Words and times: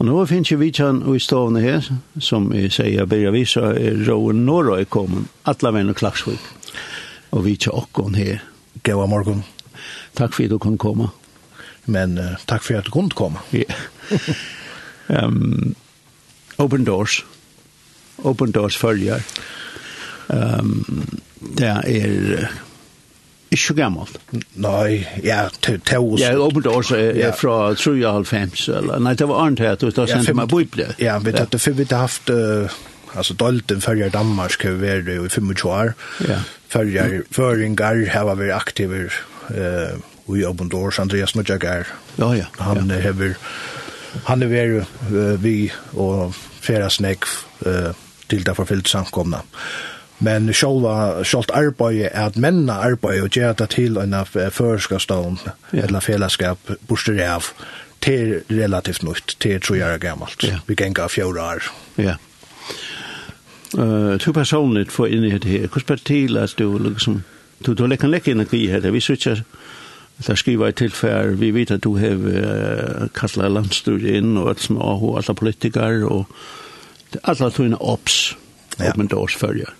Og 0.00 0.06
nå 0.08 0.14
finnes 0.24 0.48
jeg 0.48 0.62
vidtjen 0.62 1.02
i 1.12 1.18
stovene 1.20 1.60
her, 1.60 1.84
som 2.24 2.46
jeg 2.56 2.72
sier 2.72 3.04
bør 3.04 3.34
vi, 3.34 3.42
så 3.44 3.74
er 3.76 3.98
Råen 4.06 4.46
Norøy 4.46 4.86
kommet, 4.88 5.28
alle 5.44 5.74
venn 5.76 5.92
og 5.92 5.98
klagsvik. 6.00 6.40
Og 7.36 7.44
vidtjen 7.44 7.76
åkken 7.76 8.16
her. 8.16 8.40
Gåa 8.80 9.04
morgen. 9.10 9.42
Takk 10.16 10.32
for 10.32 10.46
at 10.48 10.54
du 10.54 10.56
kunne 10.56 10.80
komme. 10.80 11.10
Men 11.84 12.16
uh, 12.16 12.40
takk 12.48 12.64
for 12.64 12.80
at 12.80 12.88
du 12.88 12.94
kunne 12.96 13.12
komme. 13.12 13.44
Ja. 13.52 13.68
Yeah. 15.10 15.24
um, 15.26 15.76
open 16.58 16.84
Doors. 16.84 17.24
Open 18.22 18.50
Doors 18.50 18.76
følger. 18.78 19.20
Um, 20.28 20.82
det 21.58 21.66
er... 21.66 22.42
Uh, 22.42 22.69
Ikke 23.50 23.64
så 23.64 23.74
gammelt? 23.74 24.18
Nei, 24.62 25.00
ja, 25.26 25.48
til 25.58 25.80
oss. 25.98 26.20
Ja, 26.22 26.36
åpent 26.38 26.68
år 26.70 26.86
er 26.94 27.32
fra 27.34 27.72
3,5, 27.74 28.68
eller? 28.78 29.02
Nei, 29.02 29.16
det 29.18 29.26
var 29.26 29.42
annet 29.42 29.64
her, 29.64 29.74
du 29.80 29.90
har 29.90 30.06
sendt 30.06 30.30
meg 30.38 30.52
bible. 30.52 30.86
Ja, 31.02 31.18
vi 31.18 31.34
tatt 31.34 31.50
det 31.50 31.58
før 31.58 31.74
vi 31.80 31.88
har 31.90 32.04
haft, 32.06 32.30
altså 33.10 33.34
Dolten 33.34 33.82
før 33.82 34.04
Danmark 34.14 34.54
har 34.62 34.78
vært 34.78 35.10
i 35.10 35.18
25 35.26 35.66
år. 35.66 35.94
Ja. 36.28 36.38
Før 36.70 36.94
jeg 36.94 37.24
føringer 37.34 38.06
har 38.14 38.30
vært 38.30 38.54
aktive 38.54 39.08
i 39.50 40.46
åpent 40.46 40.78
år, 40.78 40.94
Andreas 41.02 41.34
Mutjak 41.34 41.66
er. 41.66 41.90
Ja, 42.22 42.30
ja. 42.38 42.46
Han 42.62 42.86
har 42.86 43.34
han 44.30 44.42
er 44.42 44.50
vært 44.50 44.86
vi 45.42 45.72
og 45.98 46.38
flere 46.62 46.86
snakk 46.90 47.26
til 48.30 48.46
det 48.46 48.54
forfylt 48.54 48.86
samkomna. 48.90 49.42
Ja 49.42 49.89
Men 50.20 50.50
själva 50.52 51.24
sjálvt 51.24 51.52
arbeiði 51.56 52.10
er 52.10 52.26
at 52.28 52.36
menna 52.36 52.76
arbeiði 52.84 53.22
og 53.24 53.36
gera 53.36 53.54
det 53.56 53.70
til 53.72 53.96
en 53.96 54.12
av 54.18 54.34
førskastånd 54.34 55.46
ja. 55.46 55.86
eller 55.86 56.04
fellesskap 56.04 56.74
borster 56.88 57.16
av 57.24 57.54
til 58.04 58.40
relativt 58.48 59.02
nytt, 59.04 59.36
til 59.40 59.60
tror 59.60 59.76
jeg 59.76 59.94
er 59.94 60.02
gammalt. 60.02 60.44
Ja. 60.44 60.60
Vi 60.66 60.76
gengar 60.76 61.08
fjorda 61.12 61.46
år. 61.54 61.70
Ja. 62.00 62.16
Uh, 63.78 64.16
to 64.18 64.32
personligt 64.32 64.92
får 64.92 65.12
inn 65.14 65.24
i 65.24 65.32
det 65.38 65.48
her. 65.48 65.66
Hvordan 65.68 65.84
spør 65.84 66.04
til 66.04 66.38
at 66.40 66.54
du 66.58 66.78
liksom, 66.78 67.22
du, 67.66 67.74
du 67.74 67.96
kan 67.96 68.10
legge 68.10 68.32
energi 68.32 68.66
her, 68.66 68.90
vi 68.90 69.00
switcher 69.00 69.44
Det 70.20 70.38
skriver 70.38 70.68
i 70.68 70.72
tilfær, 70.72 71.30
vi 71.40 71.50
vet 71.50 71.70
at 71.70 71.84
du 71.84 71.94
har 71.96 72.12
uh, 72.12 73.06
kastet 73.16 73.52
landstudiet 73.52 74.18
inn, 74.20 74.36
og 74.36 74.50
alt 74.50 74.60
som 74.60 74.76
er 74.76 75.16
alle 75.16 75.34
politikere, 75.34 76.04
og 76.04 76.26
alle 77.24 77.50
togene 77.50 77.80
opps, 77.80 78.36
ja. 78.78 78.90
åpenbart 78.90 79.16
årsfølger. 79.16 79.79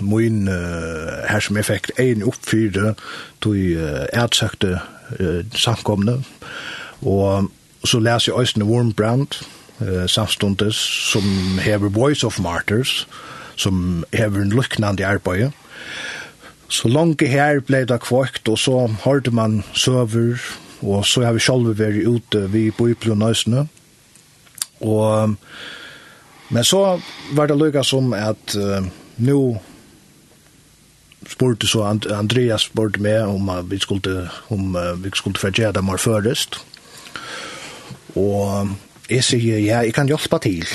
min 0.00 0.48
uh, 0.48 1.24
her 1.28 1.40
som 1.40 1.56
jeg 1.56 1.68
fikk 1.68 1.90
en 2.02 2.24
oppfyrde 2.26 2.94
til 3.44 3.76
uh, 3.78 4.04
ertsøkte 4.12 4.78
uh, 5.20 5.42
samkomne. 5.56 6.18
Og 7.02 7.50
så 7.84 8.00
leser 8.00 8.32
jeg 8.32 8.40
Øystein 8.40 8.66
Wormbrand, 8.68 9.40
uh, 9.80 10.06
samstundes, 10.06 10.76
som 11.12 11.22
hever 11.62 11.88
Voice 11.88 12.26
of 12.26 12.40
Martyrs, 12.40 13.06
som 13.56 14.04
hever 14.12 14.42
en 14.42 14.52
lukknande 14.52 15.06
arbeid. 15.06 15.50
Så 16.68 16.88
langt 16.88 17.22
her 17.22 17.60
ble 17.62 17.84
det 17.86 18.00
kvøkt 18.02 18.48
og 18.48 18.58
så 18.58 18.86
hørte 19.04 19.30
man 19.30 19.62
søver, 19.72 20.42
og 20.82 21.06
så 21.06 21.22
har 21.22 21.32
vi 21.32 21.40
selv 21.40 21.78
vært 21.78 22.04
ute 22.06 22.48
vi 22.52 22.70
på 22.70 22.88
Yplundøysene. 22.92 23.68
Og, 24.80 25.36
men 26.50 26.64
så 26.64 27.00
var 27.32 27.48
det 27.48 27.56
lykka 27.56 27.84
som 27.86 28.12
at 28.12 28.56
uh, 28.58 28.84
nå 29.16 29.40
spurte 31.28 31.66
så 31.66 31.82
And 31.84 32.06
Andreas 32.12 32.68
spurte 32.68 33.02
meg 33.02 33.26
om 33.26 33.48
uh, 33.48 33.62
vi 33.70 33.78
skulle 33.78 34.28
om 34.48 34.76
uh, 34.76 34.94
vi 35.02 35.10
skulle 35.14 35.38
förgera 35.38 35.72
dem 35.72 35.86
var 35.86 35.96
først. 35.96 36.60
Og 38.16 38.68
jeg 39.10 39.24
sier, 39.24 39.58
ja, 39.58 39.82
jeg 39.84 39.94
kan 39.94 40.06
hjelpe 40.06 40.38
til. 40.38 40.66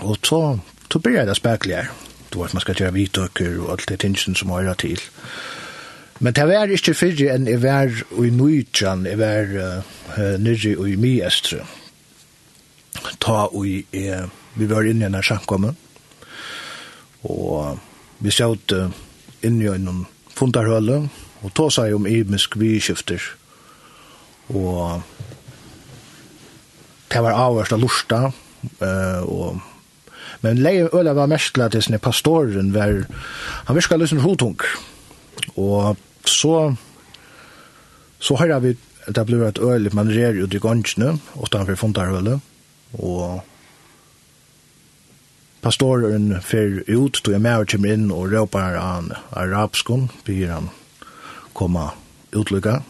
Og 0.00 0.18
så 0.22 0.58
så 0.90 0.98
blir 0.98 1.20
jeg 1.20 1.26
det 1.26 1.36
spekelig 1.36 1.76
her. 1.76 1.90
Du 2.32 2.42
vet, 2.42 2.54
man 2.54 2.60
skal 2.60 2.74
gjøre 2.74 2.94
hvitøkker 2.94 3.58
og 3.60 3.72
alt 3.72 3.88
det 3.88 4.00
tingene 4.02 4.36
som 4.36 4.50
har 4.50 4.74
til. 4.74 5.00
Men 6.20 6.34
det 6.36 6.46
var 6.48 6.70
ikke 6.70 6.94
fyrre 6.94 7.34
enn 7.34 7.46
jeg 7.48 7.62
var 7.62 7.88
i 8.20 8.30
Nujjan, 8.30 9.06
jeg 9.06 9.18
var 9.18 9.54
uh, 9.56 10.34
nyrri 10.38 10.74
i 10.92 10.96
Miestre. 11.00 11.62
Ta 13.20 13.46
og 13.48 13.64
uh, 13.64 14.26
vi 14.54 14.68
var 14.68 14.84
inne 14.84 15.06
i 15.06 15.06
denne 15.06 15.22
sjankommen, 15.24 15.78
og 17.24 17.78
vi 18.20 18.34
sjått 18.34 18.74
uh, 18.76 18.90
inn 19.46 19.60
i 19.62 19.68
en 19.70 20.06
fundarhøle, 20.36 21.02
og 21.40 21.54
ta 21.56 21.68
seg 21.72 21.94
om 21.96 22.08
imisk 22.08 22.58
vidskifter. 22.60 23.22
Og 24.52 25.02
det 27.10 27.22
var 27.24 27.38
avhørst 27.46 27.74
av 27.74 27.82
lorsta, 27.82 28.22
uh, 28.80 29.22
og 29.24 29.60
Men 30.40 30.62
leie 30.64 30.88
Øla 30.96 31.12
var 31.12 31.28
mest 31.28 31.52
til 31.52 31.62
at 31.62 31.74
det 31.74 31.82
er 31.92 32.00
pastoren 32.00 32.72
var, 32.72 33.02
han 33.66 33.76
virka 33.76 33.96
litt 33.96 34.08
som 34.08 34.22
hotung. 34.24 34.56
Og 35.56 35.98
så, 36.24 36.74
så 38.20 38.36
har 38.40 38.60
vi, 38.64 38.72
det 39.06 39.26
ble 39.28 39.42
et 39.44 39.60
øl, 39.60 39.90
man 39.92 40.08
rer 40.08 40.40
ut 40.40 40.54
i 40.54 40.62
gansjene, 40.62 41.18
og 41.36 41.52
da 41.52 41.60
har 41.60 41.68
vi 41.68 41.76
og 42.96 43.42
pastoren 45.60 46.34
fer 46.42 46.82
ut, 46.88 47.20
tog 47.22 47.34
jeg 47.34 47.42
med 47.44 47.64
og 47.64 47.72
kommer 47.72 47.92
inn 47.92 48.10
og 48.14 48.32
råper 48.32 48.78
han 48.80 49.12
arabskon, 49.36 50.08
blir 50.24 50.52
han 50.54 50.70
komma 51.54 51.90
utlykka. 52.32 52.80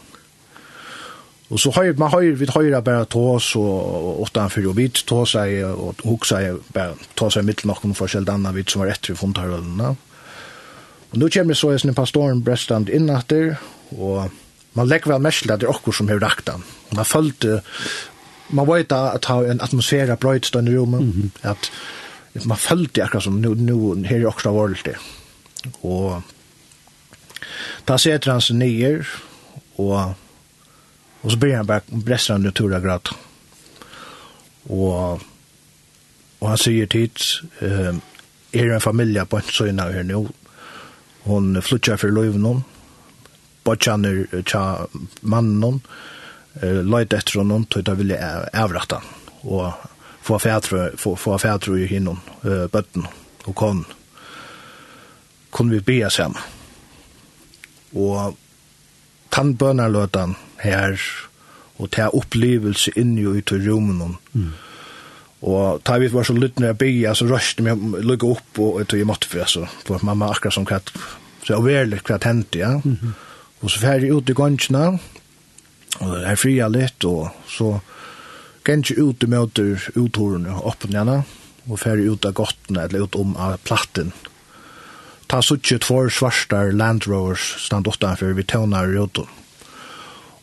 Og 1.51 1.59
så 1.59 1.71
har 1.75 1.93
man 1.99 2.11
har 2.11 2.21
vi 2.21 2.45
höra 2.45 2.81
bara 2.81 3.05
tås 3.05 3.55
og 3.55 4.21
åtta 4.21 4.49
för 4.49 4.49
fyrir 4.49 4.69
og 4.69 4.77
vidt 4.77 5.03
tås 5.05 5.31
seg 5.31 5.63
og 5.65 5.95
huksa 6.03 6.39
seg 6.39 6.59
bare 6.73 6.95
tås 7.15 7.35
mitt 7.35 7.45
mittel 7.45 7.67
noen 7.67 7.95
forskjell 7.95 8.29
anna 8.29 8.51
vidt 8.51 8.69
som 8.71 8.81
var 8.81 8.87
rätt 8.87 9.09
i 9.09 9.15
fontarhølene. 9.15 9.95
och 11.11 11.17
nu 11.17 11.29
kommer 11.29 11.53
så 11.53 11.71
jeg 11.71 11.95
pastoren 11.95 12.43
brestand 12.43 12.89
in 12.89 13.09
efter 13.09 13.57
och 13.89 14.31
man 14.73 14.87
lägger 14.87 15.11
väl 15.11 15.21
mest 15.21 15.47
där 15.47 15.69
också 15.69 15.91
som 15.91 16.09
har 16.09 16.19
rakt 16.19 16.49
han. 16.49 16.63
Man 16.89 17.05
följde 17.05 17.61
man 18.47 18.67
vet 18.67 18.91
att 18.91 19.25
ha 19.25 19.45
en 19.45 19.61
atmosfär 19.61 20.09
av 20.09 20.39
stående 20.39 20.71
i 20.71 20.75
rommet, 20.75 21.31
at 21.41 21.71
man 22.33 22.57
følte 22.57 23.03
akkurat 23.03 23.23
som 23.23 23.41
nu, 23.41 23.53
nu 23.53 24.03
her 24.07 24.23
i 24.23 24.25
Åksta 24.25 24.51
det. 24.85 24.95
Og 25.81 26.21
da 27.85 27.97
setter 27.97 28.31
han 28.31 28.41
seg 28.41 28.57
nyer, 28.59 29.07
og, 29.81 30.13
og 31.21 31.27
så 31.31 31.37
begynner 31.37 31.63
han 31.63 31.69
bare 31.69 32.01
brester 32.05 32.37
han 32.37 32.45
natura 32.45 32.79
grad. 32.79 33.11
Og, 34.69 35.21
og 36.39 36.47
han 36.47 36.61
sier 36.61 36.87
tid, 36.87 37.17
eh, 37.61 37.95
er 38.53 38.73
en 38.73 38.83
familie 38.83 39.25
på 39.25 39.39
en 39.39 39.51
søgna 39.51 39.89
her 39.91 40.05
nå, 40.07 40.25
hon 41.27 41.55
flyttar 41.61 41.99
for 42.01 42.13
løyvnån, 42.13 42.63
bortjaner 43.65 44.23
tja 44.49 44.87
mannen, 45.21 45.81
eh, 46.61 46.81
løyt 46.81 47.13
etter 47.13 47.41
honom, 47.41 47.67
tog 47.69 47.85
da 47.85 47.97
vilja 47.97 48.31
avratta. 48.53 49.01
Og 49.43 49.90
få 50.21 50.37
fætre, 50.39 50.91
få, 50.97 51.15
få 51.15 51.37
fætre 51.37 51.79
i 51.81 51.87
hinnom, 51.89 52.19
eh 52.45 52.67
bøtten 52.71 53.07
og 53.45 53.55
kon, 53.55 53.85
kon 55.51 55.71
vi 55.71 55.79
be 55.79 56.09
sammen. 56.09 56.41
Og 57.95 58.37
tannbønarløtan 59.31 60.35
her, 60.61 60.99
og 61.77 61.89
ta 61.91 62.09
opplevelse 62.13 62.91
inni 62.95 63.21
i 63.21 63.25
ut 63.25 63.51
i 63.51 63.57
rommen. 63.69 64.17
Mm. 64.33 64.51
Og 65.41 65.81
ta 65.83 65.97
vi 65.97 66.11
var 66.13 66.23
så 66.23 66.33
lytt 66.37 66.59
når 66.59 66.67
jeg 66.67 66.77
be, 66.77 67.15
så 67.15 67.25
røste 67.25 67.63
jeg 67.65 67.77
lukket 68.05 68.29
opp 68.29 68.59
og 68.59 68.81
ut 68.81 68.93
i 68.93 69.03
måtte 69.03 69.27
for, 69.27 69.45
så 69.49 69.65
for 69.87 70.05
mamma 70.05 70.29
akkurat 70.29 70.53
som 70.53 70.65
katt 70.65 70.93
så 71.41 71.57
jeg 71.67 72.01
kvart 72.05 72.23
hent, 72.23 72.55
ja. 72.55 72.79
Mm 72.83 72.97
-hmm. 73.01 73.13
Og 73.61 73.71
så 73.71 73.79
fer 73.79 73.93
jeg 73.93 74.11
ut 74.11 74.29
i 74.29 74.33
gansjene, 74.33 74.99
og 75.99 76.17
er 76.23 76.35
fria 76.35 76.67
litt, 76.67 77.05
og 77.05 77.29
så 77.47 77.79
gengje 78.65 78.97
ut 78.99 79.23
i 79.23 79.29
møter 79.29 79.87
uthårene 79.97 80.57
oppen 80.61 80.93
gjerne, 80.95 81.21
og 81.69 81.79
færre 81.79 82.05
ut 82.09 82.25
av 82.25 82.35
gottene, 82.37 82.85
eller 82.85 83.05
ut 83.05 83.15
om 83.15 83.35
av 83.37 83.57
platten. 83.65 84.11
Ta 85.31 85.41
suttje 85.41 85.79
två 85.79 86.09
svarsta 86.09 86.63
Land 86.75 87.07
Rovers 87.07 87.55
stand 87.65 87.87
utanför 87.87 88.33
vi 88.33 88.43
tånar 88.43 88.93
i 88.93 88.97
utom. 89.03 89.27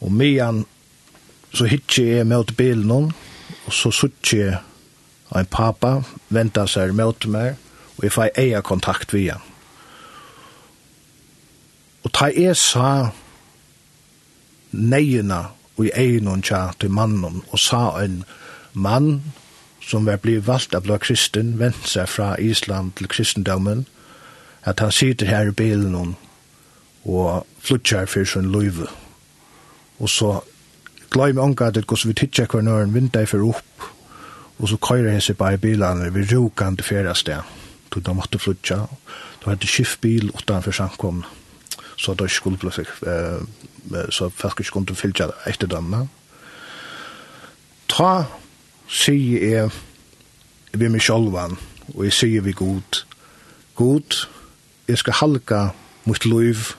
Og 0.00 0.12
mian 0.12 0.64
så 1.52 1.66
hitje 1.68 2.04
jeg 2.04 2.26
møte 2.26 2.54
bilen 2.54 2.90
hon, 2.90 3.12
og 3.66 3.72
så 3.72 3.90
suttje 3.92 4.58
en 5.34 5.50
pappa 5.50 5.98
venta 6.32 6.66
seg 6.66 6.94
møte 6.96 7.28
meg, 7.28 7.56
og 7.98 8.04
jeg 8.06 8.14
fai 8.14 8.28
eia 8.36 8.62
kontakt 8.62 9.12
via. 9.12 9.36
Og 12.04 12.12
ta 12.14 12.30
jeg 12.32 12.56
sa 12.56 13.10
neina 14.72 15.48
og 15.78 15.86
i 15.86 15.92
egnon 15.94 16.42
tja 16.42 16.68
til 16.80 16.90
mannen 16.90 17.42
og 17.48 17.58
sa 17.62 18.00
en 18.02 18.24
mann 18.74 19.22
som 19.88 20.06
var 20.06 20.18
blitt 20.20 20.46
valgt 20.46 20.74
av 20.74 20.84
blå 20.84 20.98
kristen, 21.00 21.54
vent 21.58 21.86
seg 21.88 22.08
fra 22.10 22.34
Island 22.42 22.92
til 22.98 23.08
kristendommen, 23.08 23.86
at 24.68 24.82
han 24.84 24.92
sitter 24.92 25.30
her 25.30 25.48
i 25.48 25.54
bilen 25.56 26.16
og 27.04 27.46
flytter 27.64 28.06
for 28.06 28.28
sin 28.28 28.50
løyve. 28.52 28.88
Og 29.98 30.10
så 30.12 30.40
gløy 31.10 31.32
med 31.32 31.42
ånga 31.42 31.70
at 31.70 31.86
gos 31.86 32.04
vi 32.06 32.12
tidsja 32.12 32.44
hver 32.50 32.66
nøren 32.66 32.92
vinter 32.94 33.26
for 33.26 33.48
opp, 33.48 33.88
og 34.58 34.68
så 34.68 34.76
køyre 34.76 35.14
hese 35.14 35.34
bare 35.34 35.54
i 35.54 35.62
bilen 35.62 36.04
vi 36.14 36.26
rokande 36.34 37.14
sted, 37.14 37.40
tog 37.90 38.04
da 38.04 38.12
måtte 38.12 38.38
flytja, 38.38 38.76
da 39.44 39.50
hadde 39.50 39.66
skiftbil 39.66 40.30
utanfor 40.34 40.72
samkomne 40.72 41.37
så 41.98 42.14
det 42.14 42.30
skulle 42.30 42.58
bli 42.60 42.70
seg, 42.70 42.90
så 44.14 44.28
folk 44.30 44.60
ikke 44.60 44.76
kunne 44.76 44.96
fylgja 44.96 45.30
etter 45.50 45.70
denne. 45.70 46.04
Ta, 47.88 48.12
sier 48.88 49.44
jeg, 49.50 49.72
vi 50.78 50.88
meg 50.92 51.02
sjálvan 51.02 51.56
og 51.94 52.04
jeg 52.04 52.12
sier 52.12 52.44
vi 52.44 52.52
god, 52.52 53.02
god, 53.74 54.16
jeg 54.88 54.98
skal 54.98 55.12
halka 55.20 55.60
mot 56.04 56.26
loiv 56.26 56.72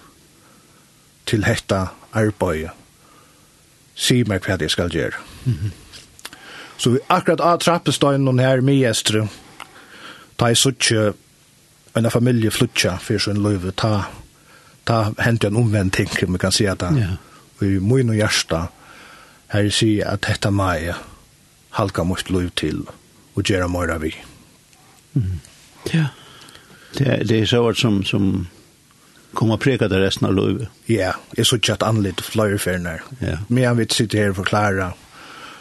til 1.30 1.46
hetta 1.46 1.86
arbeid, 2.14 2.70
sier 3.96 4.30
meg 4.30 4.46
hva 4.46 4.58
jeg 4.62 4.72
skal 4.72 4.92
gjøre. 4.94 5.18
Mm 5.46 5.54
-hmm. 5.54 5.72
Så 6.78 6.90
vi 6.90 7.00
akkurat 7.10 7.42
av 7.42 7.60
trappestøynen 7.60 8.40
her 8.40 8.62
med 8.62 8.76
gjestre, 8.76 9.28
ta 10.38 10.48
i 10.48 10.56
suttje, 10.56 11.14
en 11.96 12.12
familie 12.12 12.52
flutja, 12.52 12.98
for 12.98 13.18
sånn 13.18 13.44
loiv, 13.44 13.72
ta 13.76 14.06
ta 14.90 15.14
hendte 15.22 15.48
en 15.48 15.56
omvendt 15.56 15.94
ting, 15.94 16.10
om 16.26 16.34
vi 16.34 16.42
kan 16.42 16.54
si 16.54 16.66
at 16.66 16.82
det, 16.82 17.08
og 17.60 17.66
i 17.68 17.80
min 17.80 18.10
og 18.10 18.18
hjärsta, 18.18 18.68
her 19.54 19.70
sier 19.74 20.10
at 20.10 20.26
dette 20.26 20.50
meg 20.54 20.94
halka 21.78 22.06
mot 22.06 22.32
lov 22.34 22.50
til, 22.58 22.86
og 23.36 23.44
gjøre 23.46 23.70
mer 23.70 23.94
av 23.94 24.02
vi. 24.06 24.16
Mm. 25.14 25.38
Ja, 25.94 26.08
det, 26.98 27.20
det 27.30 27.44
er 27.44 27.46
så 27.50 27.62
som, 27.78 28.02
som 28.06 28.48
kommer 29.38 29.62
preka 29.62 29.88
det 29.88 30.02
resten 30.02 30.30
av 30.30 30.34
livet. 30.38 30.74
Ja, 30.90 31.14
jeg 31.38 31.46
så 31.46 31.60
ikke 31.62 31.78
at 31.78 31.86
anlitt 31.86 32.26
fløyeferdene. 32.26 32.98
Ja. 33.22 33.38
Men 33.48 33.64
jeg 33.64 33.78
vil 33.78 33.94
sitte 33.94 34.18
her 34.18 34.34
og 34.34 34.42
forklare, 34.42 34.92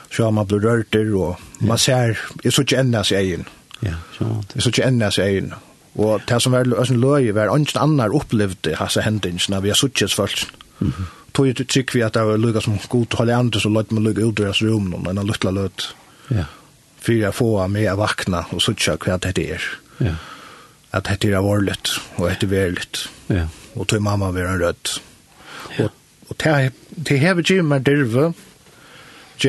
så 0.08 0.24
har 0.24 0.32
man 0.32 0.48
blitt 0.48 0.64
rørt 0.64 0.92
der, 0.96 1.12
og 1.16 1.36
man 1.60 1.78
ser, 1.78 2.16
jeg 2.44 2.52
så 2.52 2.64
ikke 2.64 2.80
enda 2.80 3.04
seg 3.04 3.20
egen. 3.20 3.48
Ja, 3.84 4.00
så. 4.16 4.32
Jeg 4.54 4.64
så 4.64 4.72
ikke 4.72 4.88
enda 4.88 5.12
seg 5.12 5.34
egen. 5.34 5.52
Ja 5.52 5.67
Og 5.94 6.22
det 6.28 6.42
som 6.42 6.52
var 6.52 6.68
en 6.68 7.00
løy, 7.00 7.30
var 7.34 7.54
ønsken 7.54 7.80
annar 7.82 8.14
opplevde 8.14 8.76
hasa 8.76 9.00
hendingsna 9.00 9.60
vi 9.60 9.72
har 9.72 9.76
suttjes 9.76 10.14
følelsen. 10.14 10.48
Mm 10.80 10.92
-hmm. 10.92 11.04
Tog 11.32 11.54
trykk 11.68 11.94
vi 11.94 12.02
at 12.02 12.14
det 12.14 12.24
var 12.26 12.36
lukka 12.36 12.60
som 12.60 12.78
god 12.88 13.14
holde 13.14 13.34
andre 13.34 13.60
så 13.60 13.68
løyte 13.68 13.94
man 13.94 14.04
lukka 14.04 14.24
ut 14.24 14.40
i 14.40 14.42
deres 14.42 14.62
rom, 14.62 14.94
og 14.94 15.10
en 15.10 15.26
lukla 15.26 15.50
løt. 15.50 15.94
Ja. 16.30 16.44
Fyrir 17.00 17.20
jeg 17.20 17.34
få 17.34 17.60
av 17.62 17.70
meg 17.70 17.96
vakna 17.96 18.44
og 18.50 18.62
suttja 18.62 18.96
hva 18.96 19.18
det 19.22 19.38
er. 19.38 19.62
Ja. 20.00 20.14
At 20.92 21.10
det 21.22 21.30
er 21.30 21.44
varligt 21.44 22.00
og 22.16 22.30
det 22.30 22.42
er 22.42 22.46
verligt. 22.46 23.10
Ja. 23.28 23.46
Og 23.76 23.86
tog 23.86 24.02
mamma 24.02 24.30
var 24.30 24.54
en 24.54 24.62
rødt. 24.64 25.02
Ja. 25.78 25.84
Og, 25.84 25.90
og 26.28 26.36
det, 26.44 26.72
det 27.08 27.20
hever 27.20 27.42
gymmer 27.42 27.78
dirve 27.78 28.32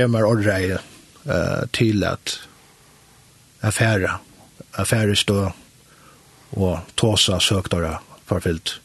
meg 0.07 0.24
ordreie 0.24 0.77
uh, 1.25 1.65
til 1.74 2.03
at 2.03 2.39
affæra 3.62 4.19
affæra 4.77 5.15
stå 5.15 5.51
og 6.51 6.79
tåsa 6.97 7.39
søkdara 7.39 7.99
farfyllt. 8.29 8.81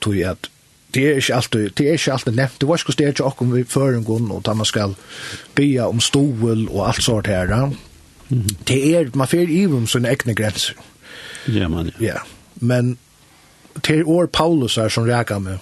Tog 0.00 0.20
at 0.24 0.50
det 0.94 1.04
er 1.04 1.18
ikke 1.20 1.34
alltid, 1.34 1.70
det 1.76 1.88
er 1.88 1.98
ikke 1.98 2.12
alltid 2.12 2.32
nevnt, 2.32 2.60
det 2.60 2.68
var 2.68 2.80
ikke 2.80 2.92
stedet 2.92 3.20
ikke 3.20 3.44
om 3.44 3.52
vi 3.52 3.64
føringen, 3.64 4.30
og 4.32 4.44
da 4.46 4.54
man 4.56 4.66
skal 4.66 4.94
bya 5.54 5.88
om 5.88 6.00
stol 6.00 6.68
og 6.70 6.88
alt 6.88 7.02
sånt 7.04 7.26
her. 7.26 7.46
Mm 7.46 7.76
-hmm. 8.30 8.56
Det 8.68 8.96
er, 8.96 9.10
man 9.14 9.28
fer 9.28 9.48
i 9.48 9.66
om 9.66 9.86
sine 9.86 10.08
egne 10.08 10.34
grenser. 10.34 10.74
Ja, 11.48 11.68
man, 11.68 11.90
ja. 12.00 12.06
ja. 12.06 12.16
Men 12.54 12.98
til 13.82 14.04
år 14.04 14.26
Paulus 14.26 14.78
er 14.78 14.88
som 14.88 15.04
reka 15.04 15.38
med, 15.38 15.58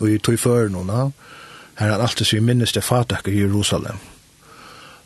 og 0.00 0.10
i 0.10 0.18
tog 0.18 0.70
noen, 0.70 1.12
her 1.74 1.90
han 1.90 2.00
alltid 2.00 2.26
sier 2.26 2.40
minnes 2.40 2.72
det 2.72 2.84
fatak 2.84 3.28
i 3.28 3.40
Jerusalem. 3.40 3.94
Mm 3.94 4.17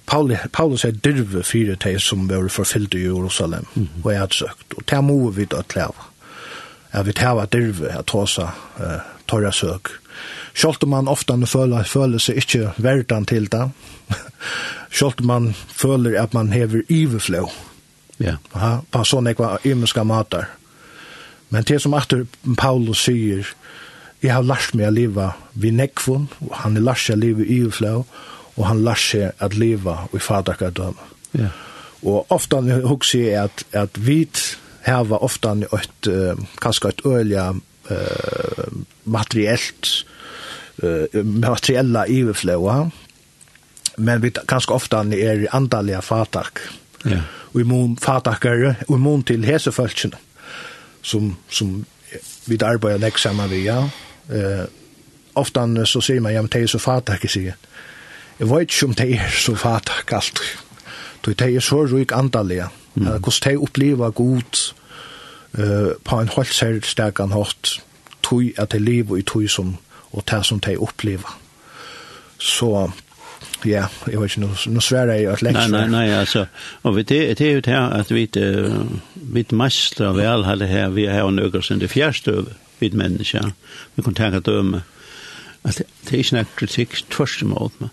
Paulus, 0.06 0.38
Paulus 0.52 0.84
er 0.84 0.96
dyrve 1.04 1.42
fyrir 1.46 1.78
teg 1.80 2.00
som 2.00 2.28
var 2.30 2.48
forfyllt 2.48 2.94
i 2.94 3.04
Jerusalem 3.04 3.66
mm 3.74 3.82
-hmm. 3.82 4.04
og 4.04 4.14
er 4.14 4.26
søkt. 4.30 4.74
Og 4.76 4.82
det 4.90 5.04
må 5.04 5.30
vi 5.30 5.44
da 5.44 5.62
tleva. 5.68 6.08
Jeg 6.94 7.06
vil 7.06 7.18
hava 7.18 7.44
dyrve 7.44 7.98
at 7.98 8.06
tåsa 8.06 8.42
uh, 8.80 9.00
torra 9.26 9.52
søk. 9.52 9.88
Sjølt 10.54 10.82
om 10.82 10.88
man 10.88 11.08
ofta 11.08 11.36
føler, 11.46 11.82
føler 11.82 12.18
seg 12.18 12.36
ikke 12.36 12.72
verdan 12.76 13.24
til 13.24 13.48
det. 13.52 13.70
Sjølt 14.96 15.20
om 15.20 15.26
man 15.26 15.54
føler 15.68 16.22
at 16.22 16.34
man 16.34 16.52
hever 16.52 16.82
iveflå. 16.88 17.50
Ja. 18.20 18.36
Yeah. 18.56 18.82
På 18.90 19.04
sånne 19.04 19.30
ekva 19.30 19.58
imenska 19.64 20.04
matar. 20.04 20.50
Men 21.50 21.64
det 21.68 21.80
som 21.82 21.94
etter 21.94 22.26
Paulus 22.58 23.04
sier, 23.04 23.48
jeg 24.22 24.32
har 24.32 24.44
lært 24.46 24.74
meg 24.78 24.86
å 24.88 24.94
leve 24.94 25.30
vid 25.58 25.74
nekvun, 25.76 26.28
og 26.40 26.54
han 26.62 26.76
har 26.78 26.86
lært 26.92 27.02
seg 27.02 27.18
å 27.18 27.22
leve 27.24 27.44
i 27.44 27.58
iverflå, 27.58 28.04
og 28.56 28.66
han 28.66 28.84
lär 28.84 28.94
seg 28.94 29.32
att 29.38 29.54
leva 29.54 30.08
i 30.14 30.18
fadarka. 30.18 30.72
Ja. 31.32 31.48
Og 32.02 32.32
ofta 32.32 32.60
hugsa 32.60 33.18
jag 33.18 33.44
at, 33.44 33.64
at 33.72 33.98
vi 33.98 34.28
här 34.82 35.04
var 35.04 35.24
ofta 35.24 35.52
et, 35.52 36.08
uh, 36.08 36.34
kanskje 36.60 36.88
et 36.88 37.06
öliga 37.06 37.54
uh, 37.90 38.72
materiellt 39.04 40.04
uh, 40.82 41.24
materiella 41.24 42.06
överflöa 42.06 42.90
men 43.96 44.20
vi 44.22 44.32
ganska 44.46 44.74
ofta 44.74 45.00
är 45.00 45.14
er 45.14 45.42
i 45.42 45.46
andaliga. 45.52 46.02
Ja. 47.04 47.20
og 47.54 47.60
i 47.60 47.64
mån 47.64 47.98
fatakare 47.98 48.76
og 48.88 48.96
i 48.96 49.00
mån 49.00 49.22
til 49.22 49.44
hesefølsene 49.44 50.16
som, 51.02 51.36
som 51.48 51.84
vi 52.46 52.58
arbeider 52.62 52.98
nek 52.98 53.18
samman 53.18 53.50
vi, 53.50 53.64
ja. 53.64 53.88
Uh, 54.30 54.64
ofta 55.34 55.66
så 55.84 56.00
sier 56.00 56.20
man, 56.20 56.32
ja, 56.32 56.42
men 56.42 56.50
det 56.52 56.62
er 56.62 56.66
så 56.66 56.78
fatak 56.78 57.24
i 57.24 57.50
jeg 58.38 58.50
vet 58.50 58.60
ikke 58.60 58.86
om 58.86 58.94
det 58.94 59.08
er 59.14 59.28
så 59.30 59.54
fatak 59.54 60.12
alt. 60.12 60.40
Det 61.24 61.40
er 61.40 61.60
så 61.60 61.84
ryk 61.86 62.12
andalega. 62.14 62.66
Mm. 62.94 63.06
Hvordan 63.06 63.52
de 63.52 63.56
opplever 63.56 64.10
god 64.10 64.72
uh, 65.58 65.92
på 66.04 66.20
en 66.20 66.28
holdt 66.28 66.54
særlig 66.54 66.84
sterkan 66.84 67.32
hårdt 67.32 67.82
tog 68.22 68.42
at 68.58 68.72
det 68.72 68.80
lever 68.80 69.16
i 69.16 69.22
tog 69.22 69.50
som 69.50 69.76
og 70.12 70.24
det 70.30 70.46
som 70.46 70.60
de 70.60 70.76
opplever. 70.76 71.38
Så 72.38 72.90
ja, 73.64 73.86
jeg 74.06 74.20
vet 74.20 74.36
ikke, 74.36 74.72
nå 74.74 74.80
sverre 74.82 75.16
jeg 75.16 75.30
at 75.30 75.42
lekser. 75.42 75.70
Nei, 75.70 75.86
nei, 75.86 75.90
nei, 75.90 76.18
altså, 76.18 76.46
og 76.82 76.96
det, 76.96 77.38
det 77.38 77.40
er 77.40 77.52
jo 77.52 77.60
det 77.60 77.72
her 77.72 77.94
at 77.96 78.10
vi, 78.10 78.26
uh, 78.36 78.82
vi 79.14 79.46
mestrar 79.52 80.12
vel 80.18 80.44
her, 80.44 80.88
vi 80.90 81.06
har 81.06 81.28
en 81.28 81.38
økkelsen 81.38 81.80
til 81.80 81.88
fjærstøve, 81.88 82.46
vi 82.80 82.90
mennesker, 82.92 83.52
vi 83.94 84.02
kan 84.02 84.14
tenke 84.14 84.40
døme. 84.40 84.82
At 85.64 85.78
det, 85.78 85.86
det 86.04 86.12
er 86.12 86.24
ikke 86.24 86.36
noe 86.36 86.50
kritikk 86.58 86.96
tvørst 87.14 87.44
imot 87.46 87.78
men 87.78 87.92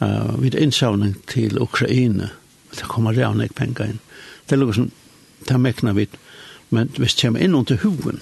uh, 0.00 0.34
vid 0.42 0.54
innsavning 0.54 1.16
til 1.26 1.60
Ukraina. 1.60 2.30
Det 2.70 2.88
kommer 2.88 3.16
redan 3.16 3.40
ikke 3.40 3.60
penger 3.64 3.94
inn. 3.94 4.02
Det 4.46 4.56
er 4.56 4.62
noe 4.62 4.74
som 4.74 4.90
det 5.48 5.60
mekna 5.60 5.92
vidt. 5.92 6.18
men 6.70 6.90
hvis 6.96 7.14
det 7.14 7.26
kommer 7.26 7.40
inn 7.40 7.54
under 7.54 7.76
hoven, 7.82 8.20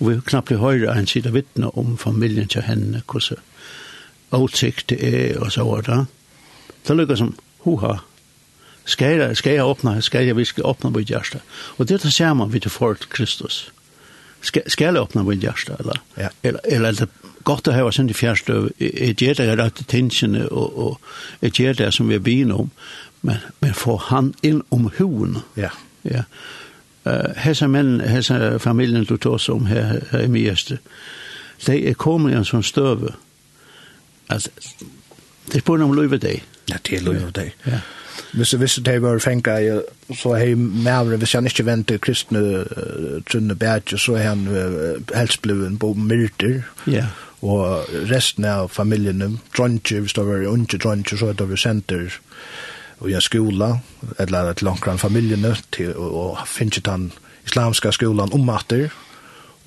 og 0.00 0.08
vi 0.08 0.20
knappt 0.24 0.48
blir 0.48 0.62
høyre 0.62 0.94
en 0.96 1.06
sida 1.06 1.30
vittne 1.30 1.68
om 1.76 1.98
familien 1.98 2.48
til 2.48 2.62
henne, 2.62 3.02
hvordan 3.04 3.42
utsikt 4.32 4.88
det 4.88 4.98
er, 5.02 5.38
og 5.40 5.52
så 5.52 5.64
var 5.64 5.82
det. 5.82 5.98
Det 6.82 6.90
er 6.90 6.96
noe 6.96 7.16
som, 7.16 7.34
hoha, 7.64 7.98
skal 8.88 9.18
jeg, 9.18 9.36
skal 9.36 9.52
jeg 9.52 9.64
åpne, 9.64 9.98
skal 10.02 10.24
jeg, 10.24 10.36
vi 10.36 10.46
skal 10.48 10.64
åpne 10.64 10.92
vårt 10.94 11.12
hjerte. 11.12 11.42
Og 11.76 11.88
det 11.88 11.98
er 11.98 12.06
det 12.06 12.12
samme 12.14 12.48
vi 12.52 12.60
til 12.60 12.72
for 12.72 12.96
Kristus. 13.10 13.70
Skal, 14.40 14.64
skal 14.70 14.94
jeg 14.94 15.02
åpne 15.02 15.26
vårt 15.26 15.44
hjerte, 15.44 15.76
eller, 15.78 16.00
ja. 16.16 16.30
eller, 16.42 16.60
eller, 16.64 16.88
eller 16.88 17.27
godt 17.44 17.68
å 17.68 17.72
ha 17.72 17.90
sin 17.90 18.10
i 18.10 18.16
fjærstøv, 18.16 18.70
jeg 18.80 19.16
gjør 19.16 19.34
det 19.40 19.58
rett 19.58 19.82
tingene, 19.88 20.48
og, 20.48 20.78
og 20.78 21.00
jeg 21.42 21.52
gjør 21.52 21.78
det 21.82 21.92
som 21.94 22.08
vi 22.08 22.18
er 22.18 22.24
begynne 22.24 22.54
om, 22.64 22.70
men, 23.22 23.42
men 23.60 23.74
få 23.74 23.96
han 24.08 24.32
inn 24.42 24.62
om 24.70 24.90
hon. 24.98 25.38
Ja. 25.56 25.70
Ja. 26.04 26.24
Uh, 27.06 27.34
hessa 27.36 27.68
menn, 27.70 28.00
hessa 28.00 28.58
familien 28.58 29.06
du 29.08 29.16
tås 29.16 29.48
om 29.48 29.66
her, 29.66 30.00
her 30.10 30.26
i 30.26 30.30
Mieste, 30.32 30.78
de 31.66 31.78
er 31.90 31.98
kommet 31.98 32.34
i 32.34 32.38
en 32.38 32.46
sånn 32.46 32.66
støve, 32.66 33.14
at 34.28 34.50
det 35.48 35.62
er 35.62 35.64
på 35.64 35.78
noen 35.80 35.96
løyve 35.96 36.20
deg. 36.22 36.42
Ja, 36.68 36.76
det 36.84 36.98
er 36.98 37.06
løyve 37.06 37.32
deg. 37.34 37.54
Ja. 37.66 37.80
Hvis 38.32 38.52
hvis 38.52 38.74
det 38.84 39.02
var 39.02 39.18
fänka 39.18 39.56
så 40.14 40.34
hej 40.34 40.54
mer 40.54 41.16
hvis 41.16 41.34
jag 41.34 41.46
ikke 41.46 41.64
venter 41.64 41.98
kristne 41.98 42.64
trunne 43.30 43.54
bättre 43.54 43.98
så 43.98 44.16
han 44.16 44.48
helst 45.14 45.42
blevet 45.42 45.66
en 45.66 45.78
bo 45.78 45.94
myrter. 45.94 46.62
Ja 46.86 47.06
og 47.42 47.90
resten 48.10 48.46
av 48.48 48.72
familjen, 48.74 49.38
dronje, 49.54 50.00
hvis 50.02 50.16
det 50.16 50.24
var 50.26 50.46
unge 50.50 50.78
dronje, 50.78 51.16
så 51.16 51.30
hadde 51.30 51.46
vi 51.46 51.60
senter 51.60 52.08
i 53.06 53.14
en 53.14 53.22
skola, 53.22 53.76
eller 54.18 54.50
et 54.50 54.62
langt 54.62 54.82
grann 54.82 54.98
familjene, 54.98 55.54
til, 55.70 55.92
og, 55.94 56.16
og 56.22 56.48
finnes 56.50 56.80
ikke 56.80 56.90
den 56.90 57.12
islamska 57.46 57.92
skolan 57.94 58.34
omatter, 58.34 58.90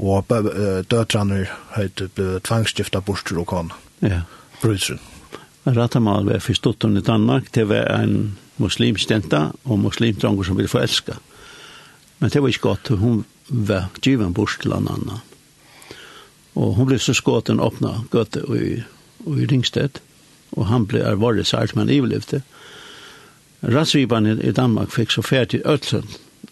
og 0.01 0.27
døtrene 0.91 1.45
høyt 1.77 2.03
ble 2.17 2.41
tvangsgifta 2.43 3.03
borster 3.05 3.39
og 3.39 3.47
kan. 3.53 3.71
Ja. 4.01 4.23
Brudsen. 4.61 4.99
Rata 5.65 6.01
mal 6.01 6.25
var 6.25 6.41
forstått 6.41 6.87
i 6.89 7.03
Danmark, 7.05 7.51
det 7.53 7.67
var 7.69 7.87
en 8.01 8.37
muslimstenta 8.57 9.51
og 9.63 9.79
muslimdranger 9.79 10.43
som 10.43 10.57
ville 10.57 10.71
forelska. 10.71 11.19
Men 12.19 12.29
det 12.29 12.41
var 12.41 12.49
ikke 12.49 12.67
godt, 12.67 12.97
hun 12.99 13.23
var 13.47 13.89
given 14.01 14.33
bort 14.33 14.59
til 14.61 14.73
en 14.73 14.89
annen. 14.89 15.21
Og 16.55 16.73
hun 16.75 16.89
ble 16.89 16.99
så 16.99 17.15
skåten 17.15 17.61
åpna 17.63 18.01
gøte 18.11 18.43
i, 18.57 18.81
i 19.27 19.45
Ringstedt, 19.47 20.01
og 20.51 20.67
han 20.67 20.87
ble 20.87 21.03
alvorlig 21.07 21.45
sært, 21.47 21.75
men 21.75 21.89
ivelivte. 21.89 22.41
Rassviban 23.61 24.27
i, 24.27 24.35
i 24.43 24.51
Danmark 24.51 24.91
fikk 24.91 25.15
så 25.15 25.23
ferdig 25.25 25.61
øtlen, 25.65 26.09